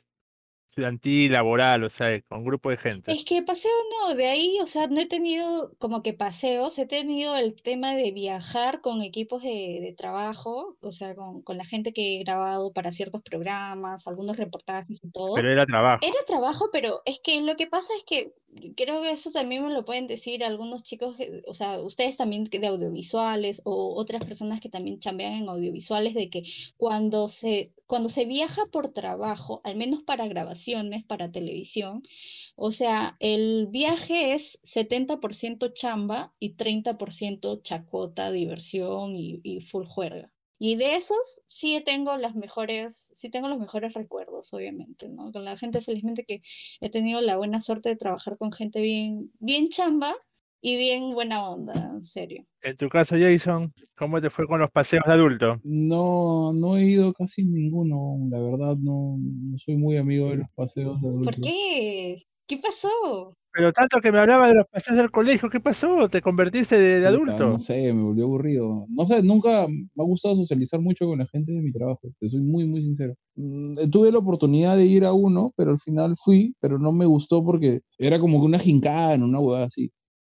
estudiantil, 0.77 1.33
laboral, 1.33 1.85
o 1.85 1.91
sea, 1.91 2.21
con 2.29 2.45
grupo 2.45 2.69
de 2.69 2.77
gente? 2.77 3.11
Es 3.11 3.25
que 3.25 3.43
paseo 3.43 3.73
no, 3.91 4.15
de 4.15 4.27
ahí, 4.27 4.59
o 4.61 4.67
sea, 4.67 4.87
no 4.89 5.01
he 5.01 5.07
tenido 5.07 5.73
como 5.79 6.03
que 6.03 6.13
paseos, 6.13 6.79
he 6.79 6.85
tenido 6.85 7.35
el 7.37 7.55
tema 7.55 7.95
de 7.95 8.13
viajar 8.13 8.83
con 8.83 9.01
equipos 9.01 9.43
de, 9.43 9.79
de 9.81 9.95
trabajo, 9.97 10.77
o 10.83 10.93
sea, 10.93 11.15
con, 11.15 11.41
con 11.41 11.57
la 11.57 11.65
gente 11.65 11.95
que 11.95 12.17
he 12.17 12.25
grabado 12.25 12.73
para 12.75 12.93
ciertos 12.93 13.23
programas, 13.23 14.07
algunos 14.07 14.37
reportajes 14.37 15.01
y 15.03 15.11
todo. 15.11 15.35
Pero 15.35 15.51
era 15.51 15.65
trabajo. 15.65 16.05
Era 16.05 16.25
trabajo, 16.27 16.69
pero 16.71 17.01
es 17.07 17.21
que 17.21 17.41
lo 17.41 17.57
que 17.57 17.67
pasa 17.67 17.95
es 17.97 18.05
que 18.05 18.35
creo 18.77 19.03
que 19.03 19.11
eso 19.11 19.31
también 19.31 19.65
me 19.65 19.73
lo 19.73 19.85
pueden 19.85 20.07
decir 20.07 20.45
algunos 20.45 20.83
chicos, 20.83 21.17
o 21.47 21.55
sea, 21.55 21.81
ustedes 21.81 22.17
también 22.17 22.45
de 22.45 22.67
audiovisuales 22.67 23.63
o 23.65 23.95
otras 23.97 24.25
personas 24.25 24.61
que 24.61 24.69
también 24.69 25.01
chambean 25.01 25.35
en 25.35 25.49
audiovisuales, 25.49 26.15
de 26.15 26.31
que 26.31 26.43
cuando 26.77 27.29
se, 27.29 27.75
cuando 27.87 28.09
se 28.09 28.25
viaja 28.25 28.63
por 28.73 28.93
trabajo, 28.93 29.61
al 29.65 29.77
menos 29.77 30.03
para 30.03 30.27
grabaciones, 30.27 31.05
para 31.05 31.31
televisión, 31.31 32.03
o 32.57 32.73
sea, 32.73 33.17
el 33.21 33.69
viaje 33.69 34.33
es 34.35 34.61
70% 34.63 35.73
chamba 35.73 36.33
y 36.41 36.57
30% 36.57 37.63
chacota, 37.63 38.31
diversión 38.31 39.15
y, 39.17 39.41
y 39.43 39.61
full 39.61 39.85
juerga. 39.87 40.33
Y 40.59 40.77
de 40.77 40.97
esos 40.97 41.41
sí 41.49 41.83
tengo 41.85 42.17
las 42.17 42.35
mejores, 42.35 43.11
sí 43.15 43.31
tengo 43.31 43.49
los 43.49 43.59
mejores 43.59 43.95
recuerdos, 43.95 44.53
obviamente, 44.55 45.09
¿no? 45.09 45.31
Con 45.33 45.45
la 45.45 45.57
gente, 45.57 45.83
felizmente 45.83 46.25
que 46.25 46.41
he 46.81 46.91
tenido 46.91 47.21
la 47.21 47.37
buena 47.37 47.61
suerte 47.61 47.91
de 47.91 47.97
trabajar 47.97 48.39
con 48.39 48.53
gente 48.53 48.81
bien, 48.81 49.31
bien 49.39 49.69
chamba 49.69 50.15
y 50.63 50.77
bien 50.79 51.11
buena 51.11 51.49
onda, 51.49 51.75
en 51.75 52.03
serio. 52.03 52.47
En 52.63 52.77
tu 52.77 52.89
caso, 52.89 53.17
Jason, 53.19 53.73
¿cómo 53.97 54.21
te 54.21 54.31
fue 54.31 54.47
con 54.47 54.59
los 54.59 54.71
paseos 54.71 55.05
de 55.07 55.13
adulto? 55.13 55.61
No, 55.63 56.53
no 56.55 56.77
he 56.77 56.85
ido 56.85 57.13
casi 57.13 57.45
ninguno, 57.45 58.17
la 58.31 58.41
verdad, 58.41 58.77
no, 58.77 59.17
no 59.19 59.59
soy 59.59 59.77
muy 59.77 59.99
amigo 59.99 60.31
de 60.31 60.39
los 60.39 60.49
paseos 60.55 61.01
de 61.01 61.09
¿Por 61.09 61.11
adultos. 61.11 61.41
qué? 61.43 62.23
¿Qué 62.47 62.57
pasó? 62.59 63.37
Pero 63.57 63.73
tanto 63.73 64.01
que 64.03 64.13
me 64.13 64.19
hablaba 64.19 64.49
de 64.49 64.55
los 64.57 64.67
paseos 64.71 64.99
del 64.99 65.11
colegio, 65.11 65.49
¿qué 65.51 65.61
pasó? 65.61 66.09
¿Te 66.11 66.21
convertiste 66.23 66.79
de, 66.79 67.01
de 67.01 67.07
adulto? 67.07 67.59
No 67.59 67.59
sé, 67.61 67.93
me 67.93 68.03
volvió 68.03 68.25
aburrido. 68.25 68.87
No 68.91 69.07
sé, 69.07 69.23
nunca 69.23 69.67
me 69.69 70.03
ha 70.03 70.07
gustado 70.07 70.37
socializar 70.37 70.81
mucho 70.81 71.07
con 71.07 71.19
la 71.19 71.27
gente 71.27 71.53
de 71.53 71.63
mi 71.63 71.73
trabajo, 71.73 72.01
te 72.21 72.29
soy 72.29 72.41
muy, 72.43 72.67
muy 72.67 72.83
sincero. 72.83 73.15
Mm, 73.37 73.79
eh, 73.81 73.89
Tuve 73.91 74.13
la 74.13 74.19
oportunidad 74.19 74.77
de 74.77 74.87
ir 74.87 75.05
a 75.05 75.13
uno, 75.13 75.53
pero 75.57 75.71
al 75.71 75.81
final 75.81 76.15
fui, 76.23 76.55
pero 76.61 76.79
no 76.79 76.93
me 76.93 77.07
gustó 77.07 77.45
porque 77.45 77.81
era 77.99 78.19
como 78.21 78.41
que 78.41 78.47
una 78.47 78.59
gincana, 78.59 79.25
una 79.25 79.41
hueá 79.41 79.65
así. 79.65 79.91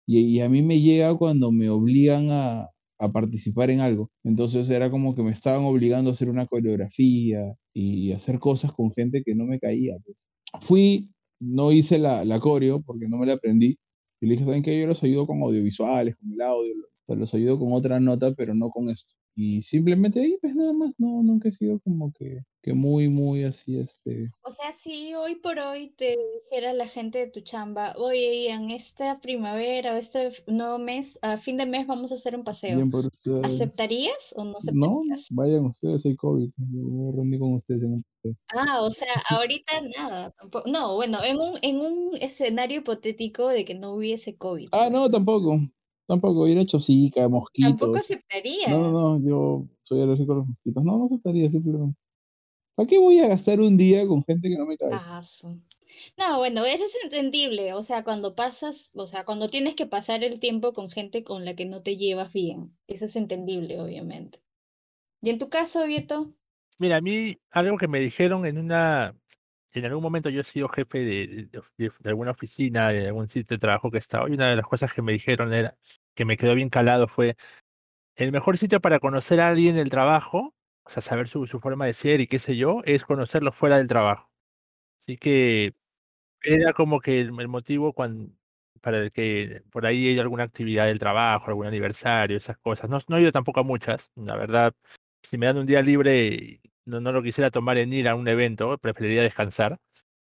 Y, 0.06 0.20
y 0.20 0.40
a 0.42 0.48
mí 0.50 0.62
me 0.62 0.80
llega 0.80 1.14
cuando 1.16 1.52
me 1.52 1.70
obligan 1.70 2.28
a, 2.30 2.68
a 2.98 3.12
participar 3.12 3.70
en 3.70 3.80
algo. 3.80 4.10
Entonces 4.24 4.70
era 4.70 4.90
como 4.90 5.14
que 5.14 5.22
me 5.22 5.32
estaban 5.32 5.64
obligando 5.64 6.10
a 6.10 6.14
hacer 6.14 6.30
una 6.30 6.46
coreografía 6.46 7.54
y 7.74 8.12
hacer 8.12 8.38
cosas 8.40 8.72
con 8.72 8.90
gente 8.92 9.22
que 9.24 9.34
no 9.34 9.46
me 9.46 9.58
caía. 9.60 9.96
pues. 10.04 10.28
Fui, 10.62 11.10
no 11.40 11.72
hice 11.72 11.98
la, 11.98 12.24
la 12.24 12.40
coreo 12.40 12.80
porque 12.82 13.08
no 13.08 13.18
me 13.18 13.26
la 13.26 13.34
aprendí. 13.34 13.78
Y 14.20 14.26
le 14.26 14.32
dije, 14.34 14.44
¿saben 14.44 14.62
qué? 14.62 14.80
Yo 14.80 14.86
los 14.86 15.02
ayudo 15.02 15.26
con 15.26 15.42
audiovisuales, 15.42 16.16
con 16.16 16.32
el 16.32 16.40
audio, 16.42 16.74
sea, 17.08 17.16
los 17.16 17.34
ayudo 17.34 17.58
con 17.58 17.72
otra 17.72 18.00
nota, 18.00 18.32
pero 18.36 18.54
no 18.54 18.70
con 18.70 18.88
esto. 18.88 19.12
Y 19.34 19.62
simplemente 19.62 20.20
ahí, 20.20 20.36
pues 20.40 20.54
nada 20.56 20.72
más, 20.72 20.94
no, 20.98 21.22
nunca 21.22 21.48
he 21.48 21.52
sido 21.52 21.78
como 21.80 22.12
que, 22.12 22.40
que 22.60 22.74
muy, 22.74 23.08
muy 23.08 23.44
así, 23.44 23.78
este... 23.78 24.30
O 24.42 24.50
sea, 24.50 24.72
si 24.72 25.14
hoy 25.14 25.36
por 25.36 25.58
hoy 25.60 25.90
te 25.96 26.16
dijera 26.50 26.72
la 26.72 26.88
gente 26.88 27.18
de 27.18 27.28
tu 27.28 27.40
chamba, 27.40 27.94
oye, 27.98 28.46
Ian, 28.46 28.70
esta 28.70 29.20
primavera 29.20 29.94
o 29.94 29.96
este 29.96 30.32
nuevo 30.48 30.78
mes, 30.80 31.20
a 31.22 31.36
fin 31.36 31.56
de 31.56 31.66
mes 31.66 31.86
vamos 31.86 32.10
a 32.10 32.16
hacer 32.16 32.34
un 32.34 32.42
paseo, 32.42 32.76
Bien 32.76 32.90
por 32.90 33.06
ustedes. 33.06 33.44
¿aceptarías 33.44 34.34
o 34.36 34.42
no 34.44 34.50
No, 34.72 35.02
aceptarías? 35.02 35.26
vayan 35.30 35.66
ustedes, 35.66 36.04
hay 36.04 36.16
COVID. 36.16 36.48
Yo 36.56 36.66
me 36.66 36.96
voy 36.96 37.08
a 37.08 37.12
reunir 37.12 37.38
con 37.38 37.54
ustedes 37.54 37.82
en 37.84 37.92
un 37.92 38.02
paseo. 38.02 38.36
Ah, 38.56 38.80
o 38.82 38.90
sea, 38.90 39.12
ahorita 39.30 39.72
nada, 39.98 40.30
tampoco. 40.32 40.68
No, 40.68 40.96
bueno, 40.96 41.18
en 41.24 41.38
un, 41.38 41.58
en 41.62 41.76
un 41.80 42.10
escenario 42.20 42.78
hipotético 42.78 43.46
de 43.48 43.64
que 43.64 43.74
no 43.76 43.92
hubiese 43.92 44.36
COVID, 44.36 44.68
Ah, 44.72 44.88
no, 44.90 45.08
tampoco. 45.08 45.60
Tampoco, 46.08 46.48
ir 46.48 46.58
a 46.58 46.64
Chosica, 46.64 47.20
Tampoco 47.20 47.38
mosquitos. 47.38 47.96
aceptaría. 48.00 48.68
No, 48.68 48.80
no, 48.80 49.18
no, 49.18 49.28
yo 49.28 49.68
soy 49.82 50.02
alérgico 50.02 50.32
a 50.32 50.36
los 50.36 50.46
mosquitos. 50.46 50.82
No, 50.82 50.98
no 50.98 51.04
aceptaría 51.04 51.50
simplemente. 51.50 51.98
¿Para 52.74 52.86
qué 52.86 52.98
voy 52.98 53.18
a 53.18 53.28
gastar 53.28 53.60
un 53.60 53.76
día 53.76 54.06
con 54.06 54.24
gente 54.24 54.48
que 54.48 54.56
no 54.56 54.64
me 54.64 54.76
cae? 54.78 54.88
Ah, 54.92 55.22
No, 56.16 56.38
bueno, 56.38 56.64
eso 56.64 56.84
es 56.84 56.96
entendible. 57.04 57.74
O 57.74 57.82
sea, 57.82 58.04
cuando 58.04 58.34
pasas, 58.34 58.92
o 58.94 59.06
sea, 59.06 59.24
cuando 59.26 59.48
tienes 59.48 59.74
que 59.74 59.84
pasar 59.84 60.24
el 60.24 60.40
tiempo 60.40 60.72
con 60.72 60.90
gente 60.90 61.24
con 61.24 61.44
la 61.44 61.54
que 61.54 61.66
no 61.66 61.82
te 61.82 61.98
llevas 61.98 62.32
bien. 62.32 62.74
Eso 62.86 63.04
es 63.04 63.14
entendible, 63.16 63.78
obviamente. 63.78 64.38
¿Y 65.20 65.30
en 65.30 65.38
tu 65.38 65.50
caso, 65.50 65.84
Vieto? 65.86 66.30
Mira, 66.78 66.96
a 66.96 67.00
mí 67.02 67.36
algo 67.50 67.76
que 67.76 67.88
me 67.88 68.00
dijeron 68.00 68.46
en 68.46 68.56
una, 68.56 69.14
en 69.74 69.84
algún 69.86 70.02
momento 70.02 70.30
yo 70.30 70.40
he 70.40 70.44
sido 70.44 70.68
jefe 70.68 70.98
de, 71.00 71.48
de- 71.52 71.62
de- 71.76 72.10
alguna 72.10 72.32
oficina, 72.32 72.90
de 72.90 73.08
algún 73.08 73.28
sitio 73.28 73.56
de 73.56 73.60
trabajo 73.60 73.90
que 73.90 73.98
he 73.98 74.00
estado, 74.00 74.28
y 74.28 74.32
una 74.32 74.48
de 74.50 74.56
las 74.56 74.66
cosas 74.66 74.92
que 74.92 75.02
me 75.02 75.12
dijeron 75.12 75.52
era, 75.52 75.76
que 76.14 76.24
me 76.24 76.36
quedó 76.36 76.54
bien 76.54 76.70
calado 76.70 77.08
fue, 77.08 77.36
el 78.16 78.32
mejor 78.32 78.58
sitio 78.58 78.80
para 78.80 79.00
conocer 79.00 79.40
a 79.40 79.48
alguien 79.48 79.76
del 79.76 79.90
trabajo, 79.90 80.54
o 80.84 80.90
sea, 80.90 81.02
saber 81.02 81.28
su, 81.28 81.46
forma 81.46 81.86
de 81.86 81.94
ser 81.94 82.20
y 82.20 82.26
qué 82.26 82.38
sé 82.38 82.56
yo, 82.56 82.82
es 82.84 83.04
conocerlo 83.04 83.52
fuera 83.52 83.78
del 83.78 83.86
trabajo. 83.88 84.30
Así 85.00 85.16
que 85.18 85.74
era 86.42 86.72
como 86.72 87.00
que 87.00 87.20
el, 87.20 87.32
motivo 87.32 87.94
para 88.80 88.98
el 88.98 89.10
que 89.12 89.62
por 89.70 89.86
ahí 89.86 90.08
hay 90.08 90.18
alguna 90.18 90.44
actividad 90.44 90.86
del 90.86 90.98
trabajo, 90.98 91.48
algún 91.48 91.66
aniversario, 91.66 92.36
esas 92.36 92.58
cosas. 92.58 92.90
No, 92.90 92.98
no 93.08 93.16
he 93.16 93.22
ido 93.22 93.32
tampoco 93.32 93.60
a 93.60 93.62
muchas, 93.64 94.10
la 94.16 94.36
verdad. 94.36 94.74
Si 95.22 95.38
me 95.38 95.46
dan 95.46 95.58
un 95.58 95.66
día 95.66 95.82
libre, 95.82 96.60
no, 96.88 97.00
no 97.00 97.12
lo 97.12 97.22
quisiera 97.22 97.50
tomar 97.50 97.78
en 97.78 97.92
ir 97.92 98.08
a 98.08 98.14
un 98.16 98.28
evento, 98.28 98.78
preferiría 98.78 99.22
descansar. 99.22 99.78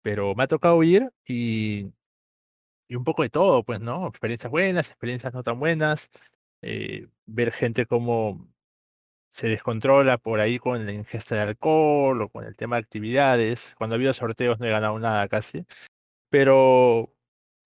Pero 0.04 0.36
me 0.36 0.44
ha 0.46 0.48
tocado 0.48 0.84
ir 0.84 1.12
y, 1.28 1.92
y 2.88 2.96
un 2.96 3.04
poco 3.04 3.24
de 3.24 3.30
todo, 3.30 3.64
pues, 3.64 3.80
¿no? 3.80 4.08
Experiencias 4.08 4.52
buenas, 4.52 4.88
experiencias 4.88 5.34
no 5.34 5.44
tan 5.44 5.60
buenas. 5.60 6.10
eh, 6.64 7.10
ver 7.28 7.52
gente 7.52 7.86
como 7.88 8.50
se 9.32 9.48
descontrola 9.50 10.18
por 10.20 10.40
ahí 10.42 10.60
con 10.60 10.86
la 10.86 10.94
ingesta 10.94 11.36
de 11.36 11.42
alcohol 11.42 12.22
o 12.24 12.30
con 12.30 12.46
el 12.46 12.56
tema 12.58 12.78
de 12.78 12.82
actividades. 12.84 13.76
Cuando 13.78 13.96
ha 13.96 14.14
sorteos 14.14 14.60
no 14.60 14.68
he 14.68 14.72
ganado 14.72 15.00
nada 15.00 15.28
casi. 15.30 15.66
Pero 16.30 17.14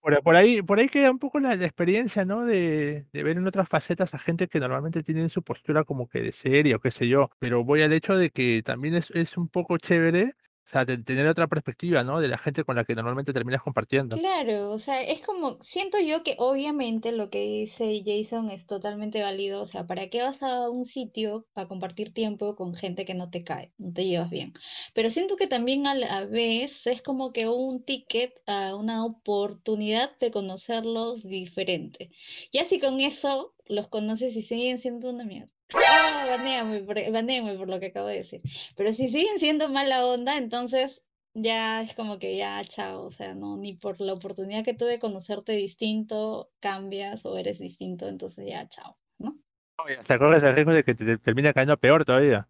por, 0.08 0.24
por 0.24 0.36
ahí, 0.38 0.62
por 0.62 0.80
ahí 0.80 0.88
queda 0.88 1.12
un 1.12 1.20
poco 1.20 1.39
la, 1.39 1.56
la 1.58 1.65
experiencia, 1.65 2.24
¿no? 2.24 2.46
De, 2.46 3.06
de 3.12 3.24
ver 3.24 3.38
en 3.38 3.46
otras 3.46 3.67
facetas 3.67 4.13
a 4.13 4.20
gente 4.20 4.48
que 4.48 4.60
normalmente 4.60 5.04
tienen 5.04 5.28
su 5.30 5.43
postura 5.43 5.84
como 5.84 6.08
que 6.08 6.22
de 6.22 6.32
serio, 6.32 6.80
qué 6.80 6.91
sé 6.91 7.10
yo. 7.10 7.30
Pero 7.39 7.65
voy 7.65 7.82
al 7.82 7.91
hecho 7.91 8.15
de 8.17 8.30
que 8.30 8.62
también 8.63 8.96
es, 8.96 9.12
es 9.12 9.38
un 9.38 9.50
poco 9.50 9.78
chévere 9.78 10.36
O 10.67 10.69
sea, 10.69 10.84
de- 10.86 10.97
tener 10.97 11.25
otra 11.27 11.47
perspectiva, 11.47 12.03
¿no? 12.03 12.19
De 12.19 12.27
la 12.27 12.38
gente 12.38 12.63
con 12.65 12.75
la 12.75 12.84
que 12.84 12.93
normalmente 12.93 13.32
terminas 13.32 13.62
compartiendo. 13.62 14.17
Claro, 14.17 14.71
o 14.71 14.80
sea, 14.80 15.01
es 15.01 15.21
como, 15.21 15.58
siento 15.62 15.97
yo 15.99 16.23
que 16.23 16.36
obviamente 16.39 17.12
lo 17.13 17.30
que 17.30 17.41
dice 17.41 18.03
Jason 18.06 18.49
es 18.49 18.67
totalmente 18.67 19.21
válido, 19.21 19.62
o 19.62 19.65
sea, 19.65 19.88
¿para 19.88 20.10
qué 20.10 20.21
vas 20.21 20.43
a 20.43 20.69
un 20.69 20.84
sitio 20.86 21.45
a 21.56 21.67
compartir 21.67 22.13
tiempo 22.13 22.56
con 22.56 22.73
gente 22.73 23.06
que 23.06 23.13
no 23.15 23.30
te 23.30 23.43
cae, 23.45 23.71
no 23.77 23.93
te 23.93 24.06
llevas 24.06 24.30
bien? 24.30 24.51
Pero 24.93 25.10
siento 25.10 25.38
que 25.38 25.47
también 25.47 25.88
a 25.88 25.95
la 25.95 26.25
vez 26.25 26.86
es 26.88 27.01
como 27.01 27.32
que 27.32 27.47
un 27.47 27.82
ticket 27.84 28.34
a 28.45 28.75
una 28.75 29.06
oportunidad 29.06 30.15
de 30.17 30.32
conocerlos 30.32 31.23
diferente. 31.27 32.10
Ya 32.51 32.65
si 32.65 32.80
con 32.80 32.99
eso 32.99 33.53
los 33.67 33.88
conoces 33.88 34.36
y 34.36 34.41
siguen 34.41 34.77
siendo 34.80 35.10
una 35.12 35.23
mierda. 35.23 35.51
Ah, 35.73 36.25
banéame 36.30 36.77
por, 36.88 36.95
banéame 37.12 37.56
por 37.58 37.69
lo 37.69 37.80
que 37.80 37.88
acabo 37.88 38.08
de 38.08 38.17
decir. 38.17 38.41
Pero 38.75 38.93
si 38.93 39.08
siguen 39.08 39.39
siendo 39.39 39.69
mala 39.69 40.06
onda, 40.06 40.38
entonces 40.38 41.03
ya 41.34 41.82
es 41.82 41.93
como 41.95 42.19
que 42.19 42.38
ya, 42.38 42.63
chao, 42.65 43.06
o 43.06 43.10
sea, 43.12 43.34
no, 43.36 43.58
ni 43.58 43.73
por 43.73 43.99
la 44.01 44.13
oportunidad 44.13 44.63
que 44.65 44.73
tuve 44.73 44.91
de 44.91 44.99
conocerte 44.99 45.53
distinto, 45.53 46.49
cambias 46.60 47.25
o 47.25 47.38
eres 47.38 47.60
distinto, 47.60 48.08
entonces 48.08 48.45
ya, 48.47 48.67
chao, 48.69 48.97
¿no? 49.19 49.39
Y 49.89 49.93
hasta 49.93 50.19
corres 50.19 50.43
el 50.43 50.53
riesgo 50.53 50.71
de 50.73 50.84
que 50.84 50.93
te, 50.93 51.03
te 51.06 51.17
termine 51.17 51.51
cayendo 51.53 51.77
peor 51.80 52.06
todavía. 52.06 52.47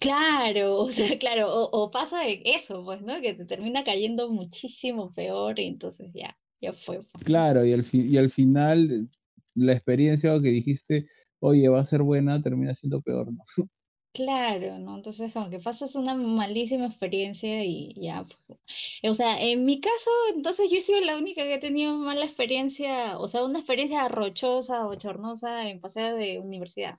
Claro, 0.00 0.76
o 0.86 0.88
sea, 0.90 1.18
claro, 1.18 1.48
o, 1.52 1.62
o 1.84 1.90
pasa 1.90 2.20
de 2.20 2.42
eso, 2.44 2.84
pues, 2.84 3.02
¿no? 3.02 3.20
Que 3.20 3.34
te 3.34 3.44
termina 3.44 3.84
cayendo 3.84 4.30
muchísimo 4.30 5.10
peor 5.14 5.58
y 5.58 5.66
entonces 5.66 6.12
ya, 6.14 6.36
ya 6.60 6.72
fue. 6.72 7.02
pues. 7.02 7.24
Claro, 7.24 7.64
y 7.64 7.72
al, 7.72 7.82
fi- 7.82 8.06
y 8.06 8.18
al 8.18 8.30
final 8.30 9.08
la 9.54 9.72
experiencia 9.72 10.30
que 10.42 10.48
dijiste, 10.50 11.06
oye, 11.40 11.68
va 11.68 11.80
a 11.80 11.84
ser 11.84 12.02
buena, 12.02 12.40
termina 12.42 12.74
siendo 12.74 13.00
peor, 13.00 13.32
¿no? 13.32 13.42
Claro, 14.12 14.78
¿no? 14.78 14.96
Entonces 14.96 15.34
como 15.34 15.50
que 15.50 15.58
pasas 15.58 15.94
una 15.94 16.14
malísima 16.14 16.86
experiencia 16.86 17.62
y 17.66 17.92
ya, 18.00 18.22
pues. 18.22 18.58
O 19.02 19.14
sea, 19.14 19.42
en 19.42 19.64
mi 19.64 19.78
caso, 19.78 20.10
entonces 20.34 20.70
yo 20.70 20.78
he 20.78 20.80
sido 20.80 21.02
la 21.02 21.18
única 21.18 21.42
que 21.42 21.52
he 21.52 21.58
tenido 21.58 21.98
mala 21.98 22.24
experiencia, 22.24 23.18
o 23.18 23.28
sea, 23.28 23.44
una 23.44 23.58
experiencia 23.58 24.08
rochosa, 24.08 24.86
bochornosa 24.86 25.68
en 25.68 25.80
paseos 25.80 26.18
de 26.18 26.38
universidad. 26.38 26.98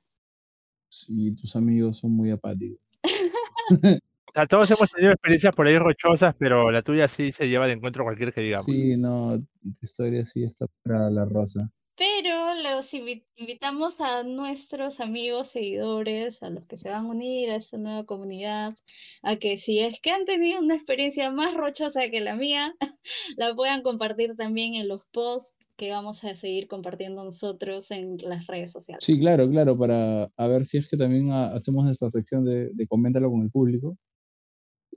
Y 1.07 1.31
tus 1.31 1.55
amigos 1.55 1.97
son 1.97 2.11
muy 2.11 2.29
apáticos. 2.29 2.79
O 4.27 4.39
sea, 4.39 4.45
todos 4.45 4.69
hemos 4.69 4.91
tenido 4.91 5.13
experiencias 5.13 5.55
por 5.55 5.65
ahí 5.65 5.79
rochosas, 5.79 6.35
pero 6.37 6.69
la 6.69 6.83
tuya 6.83 7.07
sí 7.07 7.31
se 7.31 7.49
lleva 7.49 7.65
de 7.65 7.73
encuentro 7.73 8.03
cualquier 8.03 8.31
que 8.31 8.41
digamos. 8.41 8.65
Sí, 8.65 8.95
no, 8.95 9.39
tu 9.39 9.73
historia 9.81 10.23
sí 10.27 10.43
está 10.43 10.67
para 10.83 11.09
la 11.09 11.25
rosa. 11.25 11.71
Pero 11.97 12.53
los 12.53 12.93
invi- 12.93 13.25
invitamos 13.37 13.99
a 14.01 14.21
nuestros 14.23 14.99
amigos, 14.99 15.47
seguidores, 15.47 16.43
a 16.43 16.49
los 16.51 16.65
que 16.67 16.77
se 16.77 16.89
van 16.89 17.05
a 17.07 17.09
unir 17.09 17.49
a 17.49 17.55
esta 17.55 17.77
nueva 17.77 18.05
comunidad, 18.05 18.75
a 19.23 19.35
que 19.37 19.57
si 19.57 19.79
es 19.79 19.99
que 19.99 20.11
han 20.11 20.25
tenido 20.25 20.59
una 20.59 20.75
experiencia 20.75 21.31
más 21.31 21.53
rochosa 21.55 22.09
que 22.09 22.21
la 22.21 22.35
mía, 22.35 22.75
la 23.37 23.55
puedan 23.55 23.81
compartir 23.81 24.35
también 24.35 24.75
en 24.75 24.87
los 24.87 25.01
posts 25.11 25.55
que 25.75 25.91
vamos 25.91 26.23
a 26.23 26.35
seguir 26.35 26.67
compartiendo 26.67 27.23
nosotros 27.23 27.89
en 27.91 28.17
las 28.27 28.45
redes 28.47 28.71
sociales. 28.71 29.03
Sí, 29.03 29.19
claro, 29.19 29.49
claro, 29.49 29.77
para 29.77 30.23
a 30.37 30.47
ver 30.47 30.65
si 30.65 30.77
es 30.77 30.87
que 30.87 30.97
también 30.97 31.31
ha- 31.31 31.53
hacemos 31.53 31.85
nuestra 31.85 32.09
sección 32.11 32.45
de, 32.45 32.69
de 32.73 32.87
coméntalo 32.87 33.31
con 33.31 33.41
el 33.41 33.51
público 33.51 33.97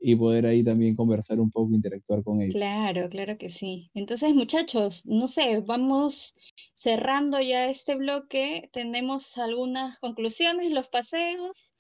y 0.01 0.17
poder 0.17 0.47
ahí 0.47 0.65
también 0.65 0.97
conversar 0.97 1.41
un 1.41 1.51
poco, 1.51 1.75
interactuar 1.75 2.23
con 2.23 2.41
ellos. 2.41 2.55
Claro, 2.55 3.09
claro 3.09 3.37
que 3.39 3.51
sí. 3.51 3.91
Entonces, 3.95 4.35
muchachos, 4.35 5.07
no 5.07 5.29
sé, 5.29 5.61
vamos 5.61 6.35
cerrando 6.73 7.41
ya 7.41 7.69
este 7.69 7.95
bloque. 7.95 8.69
Tenemos 8.73 9.37
algunas 9.39 9.99
conclusiones, 9.99 10.71
los 10.71 10.89
paseos. 10.89 11.75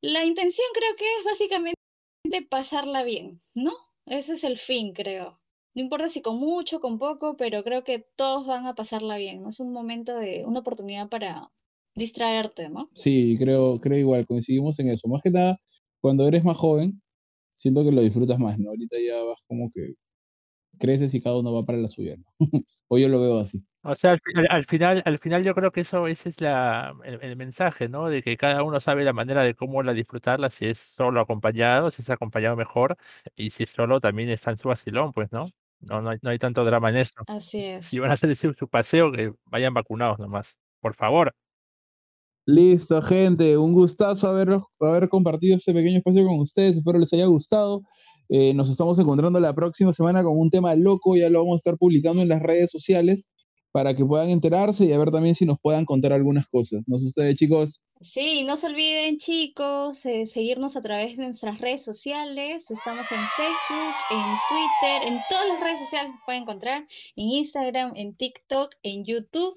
La 0.00 0.24
intención 0.24 0.66
creo 0.74 0.96
que 0.96 1.04
es 1.04 1.24
básicamente 1.24 1.74
pasarla 2.50 3.02
bien, 3.02 3.38
¿no? 3.54 3.72
Ese 4.06 4.34
es 4.34 4.44
el 4.44 4.56
fin, 4.56 4.92
creo. 4.92 5.40
No 5.74 5.82
importa 5.82 6.08
si 6.08 6.22
con 6.22 6.38
mucho, 6.38 6.80
con 6.80 6.98
poco, 6.98 7.36
pero 7.36 7.62
creo 7.62 7.84
que 7.84 8.04
todos 8.16 8.46
van 8.46 8.66
a 8.66 8.74
pasarla 8.74 9.16
bien, 9.16 9.42
¿no? 9.42 9.48
Es 9.48 9.60
un 9.60 9.72
momento 9.72 10.16
de, 10.16 10.44
una 10.44 10.60
oportunidad 10.60 11.08
para 11.08 11.50
distraerte, 11.94 12.68
¿no? 12.68 12.90
Sí, 12.94 13.36
creo, 13.38 13.80
creo 13.80 13.98
igual, 13.98 14.26
coincidimos 14.26 14.78
en 14.78 14.88
eso. 14.88 15.08
Más 15.08 15.22
que 15.22 15.30
nada, 15.30 15.60
cuando 16.00 16.26
eres 16.26 16.44
más 16.44 16.56
joven, 16.56 17.00
siento 17.58 17.84
que 17.84 17.92
lo 17.92 18.02
disfrutas 18.02 18.38
más, 18.40 18.58
¿no? 18.58 18.70
Ahorita 18.70 18.96
ya 19.06 19.22
vas 19.24 19.44
como 19.48 19.70
que 19.72 19.94
creces 20.78 21.14
y 21.14 21.20
cada 21.22 21.38
uno 21.38 21.54
va 21.54 21.64
para 21.66 21.78
la 21.78 21.88
suya, 21.88 22.16
¿no? 22.18 22.24
o 22.88 22.98
yo 22.98 23.08
lo 23.08 23.20
veo 23.20 23.38
así. 23.40 23.64
O 23.82 23.94
sea, 23.94 24.12
al, 24.12 24.20
al- 24.34 24.46
al 24.50 24.64
final, 24.64 25.02
al 25.06 25.18
final 25.18 25.44
yo 25.44 25.54
creo 25.54 25.70
que 25.72 25.80
eso 25.82 26.06
ese 26.08 26.28
es 26.30 26.40
la, 26.40 26.94
el, 27.04 27.20
el 27.22 27.36
mensaje, 27.36 27.88
¿no? 27.88 28.08
De 28.08 28.22
que 28.22 28.36
cada 28.36 28.62
uno 28.64 28.80
sabe 28.80 29.04
la 29.04 29.12
manera 29.12 29.42
de 29.44 29.54
cómo 29.54 29.82
la 29.82 29.94
disfrutarla, 29.94 30.50
si 30.50 30.66
es 30.66 30.78
solo 30.78 31.20
acompañado, 31.20 31.90
si 31.90 32.02
es 32.02 32.10
acompañado 32.10 32.56
mejor, 32.56 32.96
y 33.36 33.50
si 33.50 33.62
es 33.64 33.70
solo 33.70 34.00
también 34.00 34.28
está 34.30 34.50
en 34.50 34.58
su 34.58 34.68
vacilón, 34.68 35.12
pues, 35.12 35.30
¿no? 35.32 35.46
No, 35.80 36.02
no 36.02 36.10
hay, 36.10 36.18
no 36.22 36.30
hay 36.30 36.38
tanto 36.38 36.64
drama 36.64 36.90
en 36.90 36.96
eso. 36.98 37.14
Así 37.26 37.64
es. 37.64 37.86
Si 37.86 37.98
van 38.00 38.10
a 38.10 38.14
hacer 38.14 38.34
su, 38.36 38.52
su 38.54 38.68
paseo, 38.68 39.12
que 39.12 39.32
vayan 39.46 39.74
vacunados 39.74 40.18
nomás. 40.18 40.58
Por 40.80 40.94
favor. 40.94 41.34
Listo, 42.50 43.02
gente, 43.02 43.58
un 43.58 43.74
gustazo 43.74 44.26
haber, 44.26 44.58
haber 44.80 45.10
compartido 45.10 45.54
este 45.54 45.74
pequeño 45.74 45.98
espacio 45.98 46.26
con 46.26 46.40
ustedes. 46.40 46.78
Espero 46.78 46.98
les 46.98 47.12
haya 47.12 47.26
gustado. 47.26 47.82
Eh, 48.30 48.54
nos 48.54 48.70
estamos 48.70 48.98
encontrando 48.98 49.38
la 49.38 49.52
próxima 49.54 49.92
semana 49.92 50.22
con 50.22 50.32
un 50.34 50.48
tema 50.48 50.74
loco. 50.74 51.14
Ya 51.14 51.28
lo 51.28 51.40
vamos 51.40 51.56
a 51.56 51.56
estar 51.56 51.76
publicando 51.76 52.22
en 52.22 52.28
las 52.30 52.40
redes 52.40 52.70
sociales 52.70 53.30
para 53.72 53.94
que 53.94 54.04
puedan 54.04 54.30
enterarse 54.30 54.86
y 54.86 54.92
a 54.92 54.98
ver 54.98 55.10
también 55.10 55.34
si 55.34 55.44
nos 55.44 55.60
puedan 55.60 55.84
contar 55.84 56.12
algunas 56.12 56.46
cosas. 56.48 56.82
No 56.86 56.98
sé 56.98 57.06
ustedes, 57.06 57.36
chicos. 57.36 57.84
Sí, 58.00 58.44
no 58.44 58.56
se 58.56 58.68
olviden, 58.68 59.16
chicos, 59.16 60.06
eh, 60.06 60.24
seguirnos 60.24 60.76
a 60.76 60.80
través 60.80 61.16
de 61.16 61.24
nuestras 61.24 61.60
redes 61.60 61.84
sociales. 61.84 62.70
Estamos 62.70 63.10
en 63.10 63.18
Facebook, 63.36 63.94
en 64.10 64.24
Twitter, 64.48 65.12
en 65.12 65.18
todas 65.28 65.48
las 65.48 65.60
redes 65.60 65.80
sociales 65.80 66.12
nos 66.12 66.24
pueden 66.24 66.42
encontrar, 66.42 66.86
en 67.16 67.26
Instagram, 67.26 67.92
en 67.96 68.14
TikTok, 68.14 68.70
en 68.84 69.04
YouTube. 69.04 69.52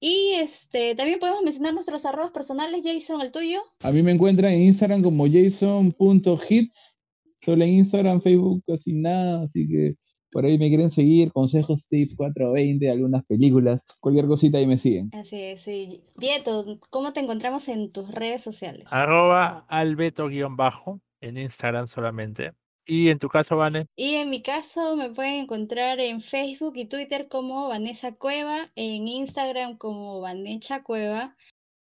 Y 0.00 0.32
este 0.32 0.96
también 0.96 1.20
podemos 1.20 1.42
mencionar 1.42 1.74
nuestros 1.74 2.04
arrobas 2.06 2.32
personales, 2.32 2.82
Jason, 2.84 3.20
el 3.20 3.30
tuyo. 3.30 3.60
A 3.84 3.92
mí 3.92 4.02
me 4.02 4.10
encuentran 4.10 4.52
en 4.52 4.62
Instagram 4.62 5.02
como 5.02 5.26
jason.hits. 5.26 7.02
Solo 7.38 7.64
en 7.64 7.74
Instagram, 7.74 8.20
Facebook, 8.20 8.64
casi 8.66 8.94
nada. 8.94 9.44
Así 9.44 9.68
que 9.68 9.94
por 10.36 10.44
ahí 10.44 10.58
me 10.58 10.68
quieren 10.68 10.90
seguir. 10.90 11.32
Consejos, 11.32 11.88
tips 11.88 12.14
420, 12.14 12.90
algunas 12.90 13.24
películas. 13.24 13.86
Cualquier 14.00 14.26
cosita 14.26 14.58
ahí 14.58 14.66
me 14.66 14.76
siguen. 14.76 15.08
Así 15.14 15.40
es, 15.40 15.62
sí. 15.62 16.02
Vieto, 16.18 16.78
¿cómo 16.90 17.14
te 17.14 17.20
encontramos 17.20 17.68
en 17.68 17.90
tus 17.90 18.12
redes 18.12 18.42
sociales? 18.42 18.92
Arroba 18.92 19.64
albeto-bajo 19.70 21.00
en 21.22 21.38
Instagram 21.38 21.88
solamente. 21.88 22.52
Y 22.84 23.08
en 23.08 23.18
tu 23.18 23.30
caso, 23.30 23.56
Vane, 23.56 23.86
Y 23.96 24.16
en 24.16 24.28
mi 24.28 24.42
caso 24.42 24.94
me 24.94 25.08
pueden 25.08 25.44
encontrar 25.44 26.00
en 26.00 26.20
Facebook 26.20 26.74
y 26.76 26.84
Twitter 26.84 27.28
como 27.28 27.68
Vanessa 27.68 28.14
Cueva, 28.14 28.58
en 28.76 29.08
Instagram 29.08 29.78
como 29.78 30.20
Vanecha 30.20 30.82
Cueva. 30.82 31.34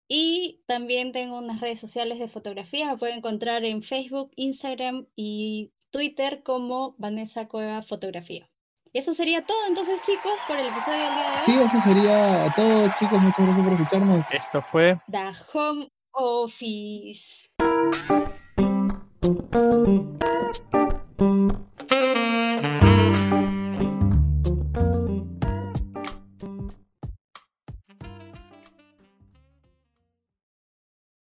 Y 0.09 0.63
también 0.67 1.13
tengo 1.13 1.37
unas 1.37 1.61
redes 1.61 1.79
sociales 1.79 2.19
de 2.19 2.29
fotografía. 2.29 2.91
Me 2.91 2.97
pueden 2.97 3.19
encontrar 3.19 3.65
en 3.65 3.83
Facebook, 3.83 4.31
Instagram 4.37 5.07
y 5.15 5.71
Twitter 5.91 6.43
como 6.43 6.95
Vanessa 6.99 7.47
Cueva 7.47 7.83
Fotografía. 7.83 8.47
Eso 8.95 9.13
sería 9.13 9.45
todo 9.45 9.59
entonces, 9.69 10.01
chicos, 10.01 10.33
por 10.47 10.57
el 10.57 10.67
episodio 10.67 10.99
del 10.99 11.15
día 11.15 11.25
de 11.25 11.35
hoy. 11.35 11.39
Sí, 11.45 11.55
eso 11.55 11.81
sería 11.81 12.53
todo, 12.57 12.89
chicos. 12.99 13.21
Muchas 13.21 13.47
gracias 13.47 13.65
por 13.65 13.73
escucharnos. 13.75 14.25
esto 14.33 14.65
fue 14.73 14.99
The 15.11 15.31
Home 15.53 15.89
Office. 16.13 17.49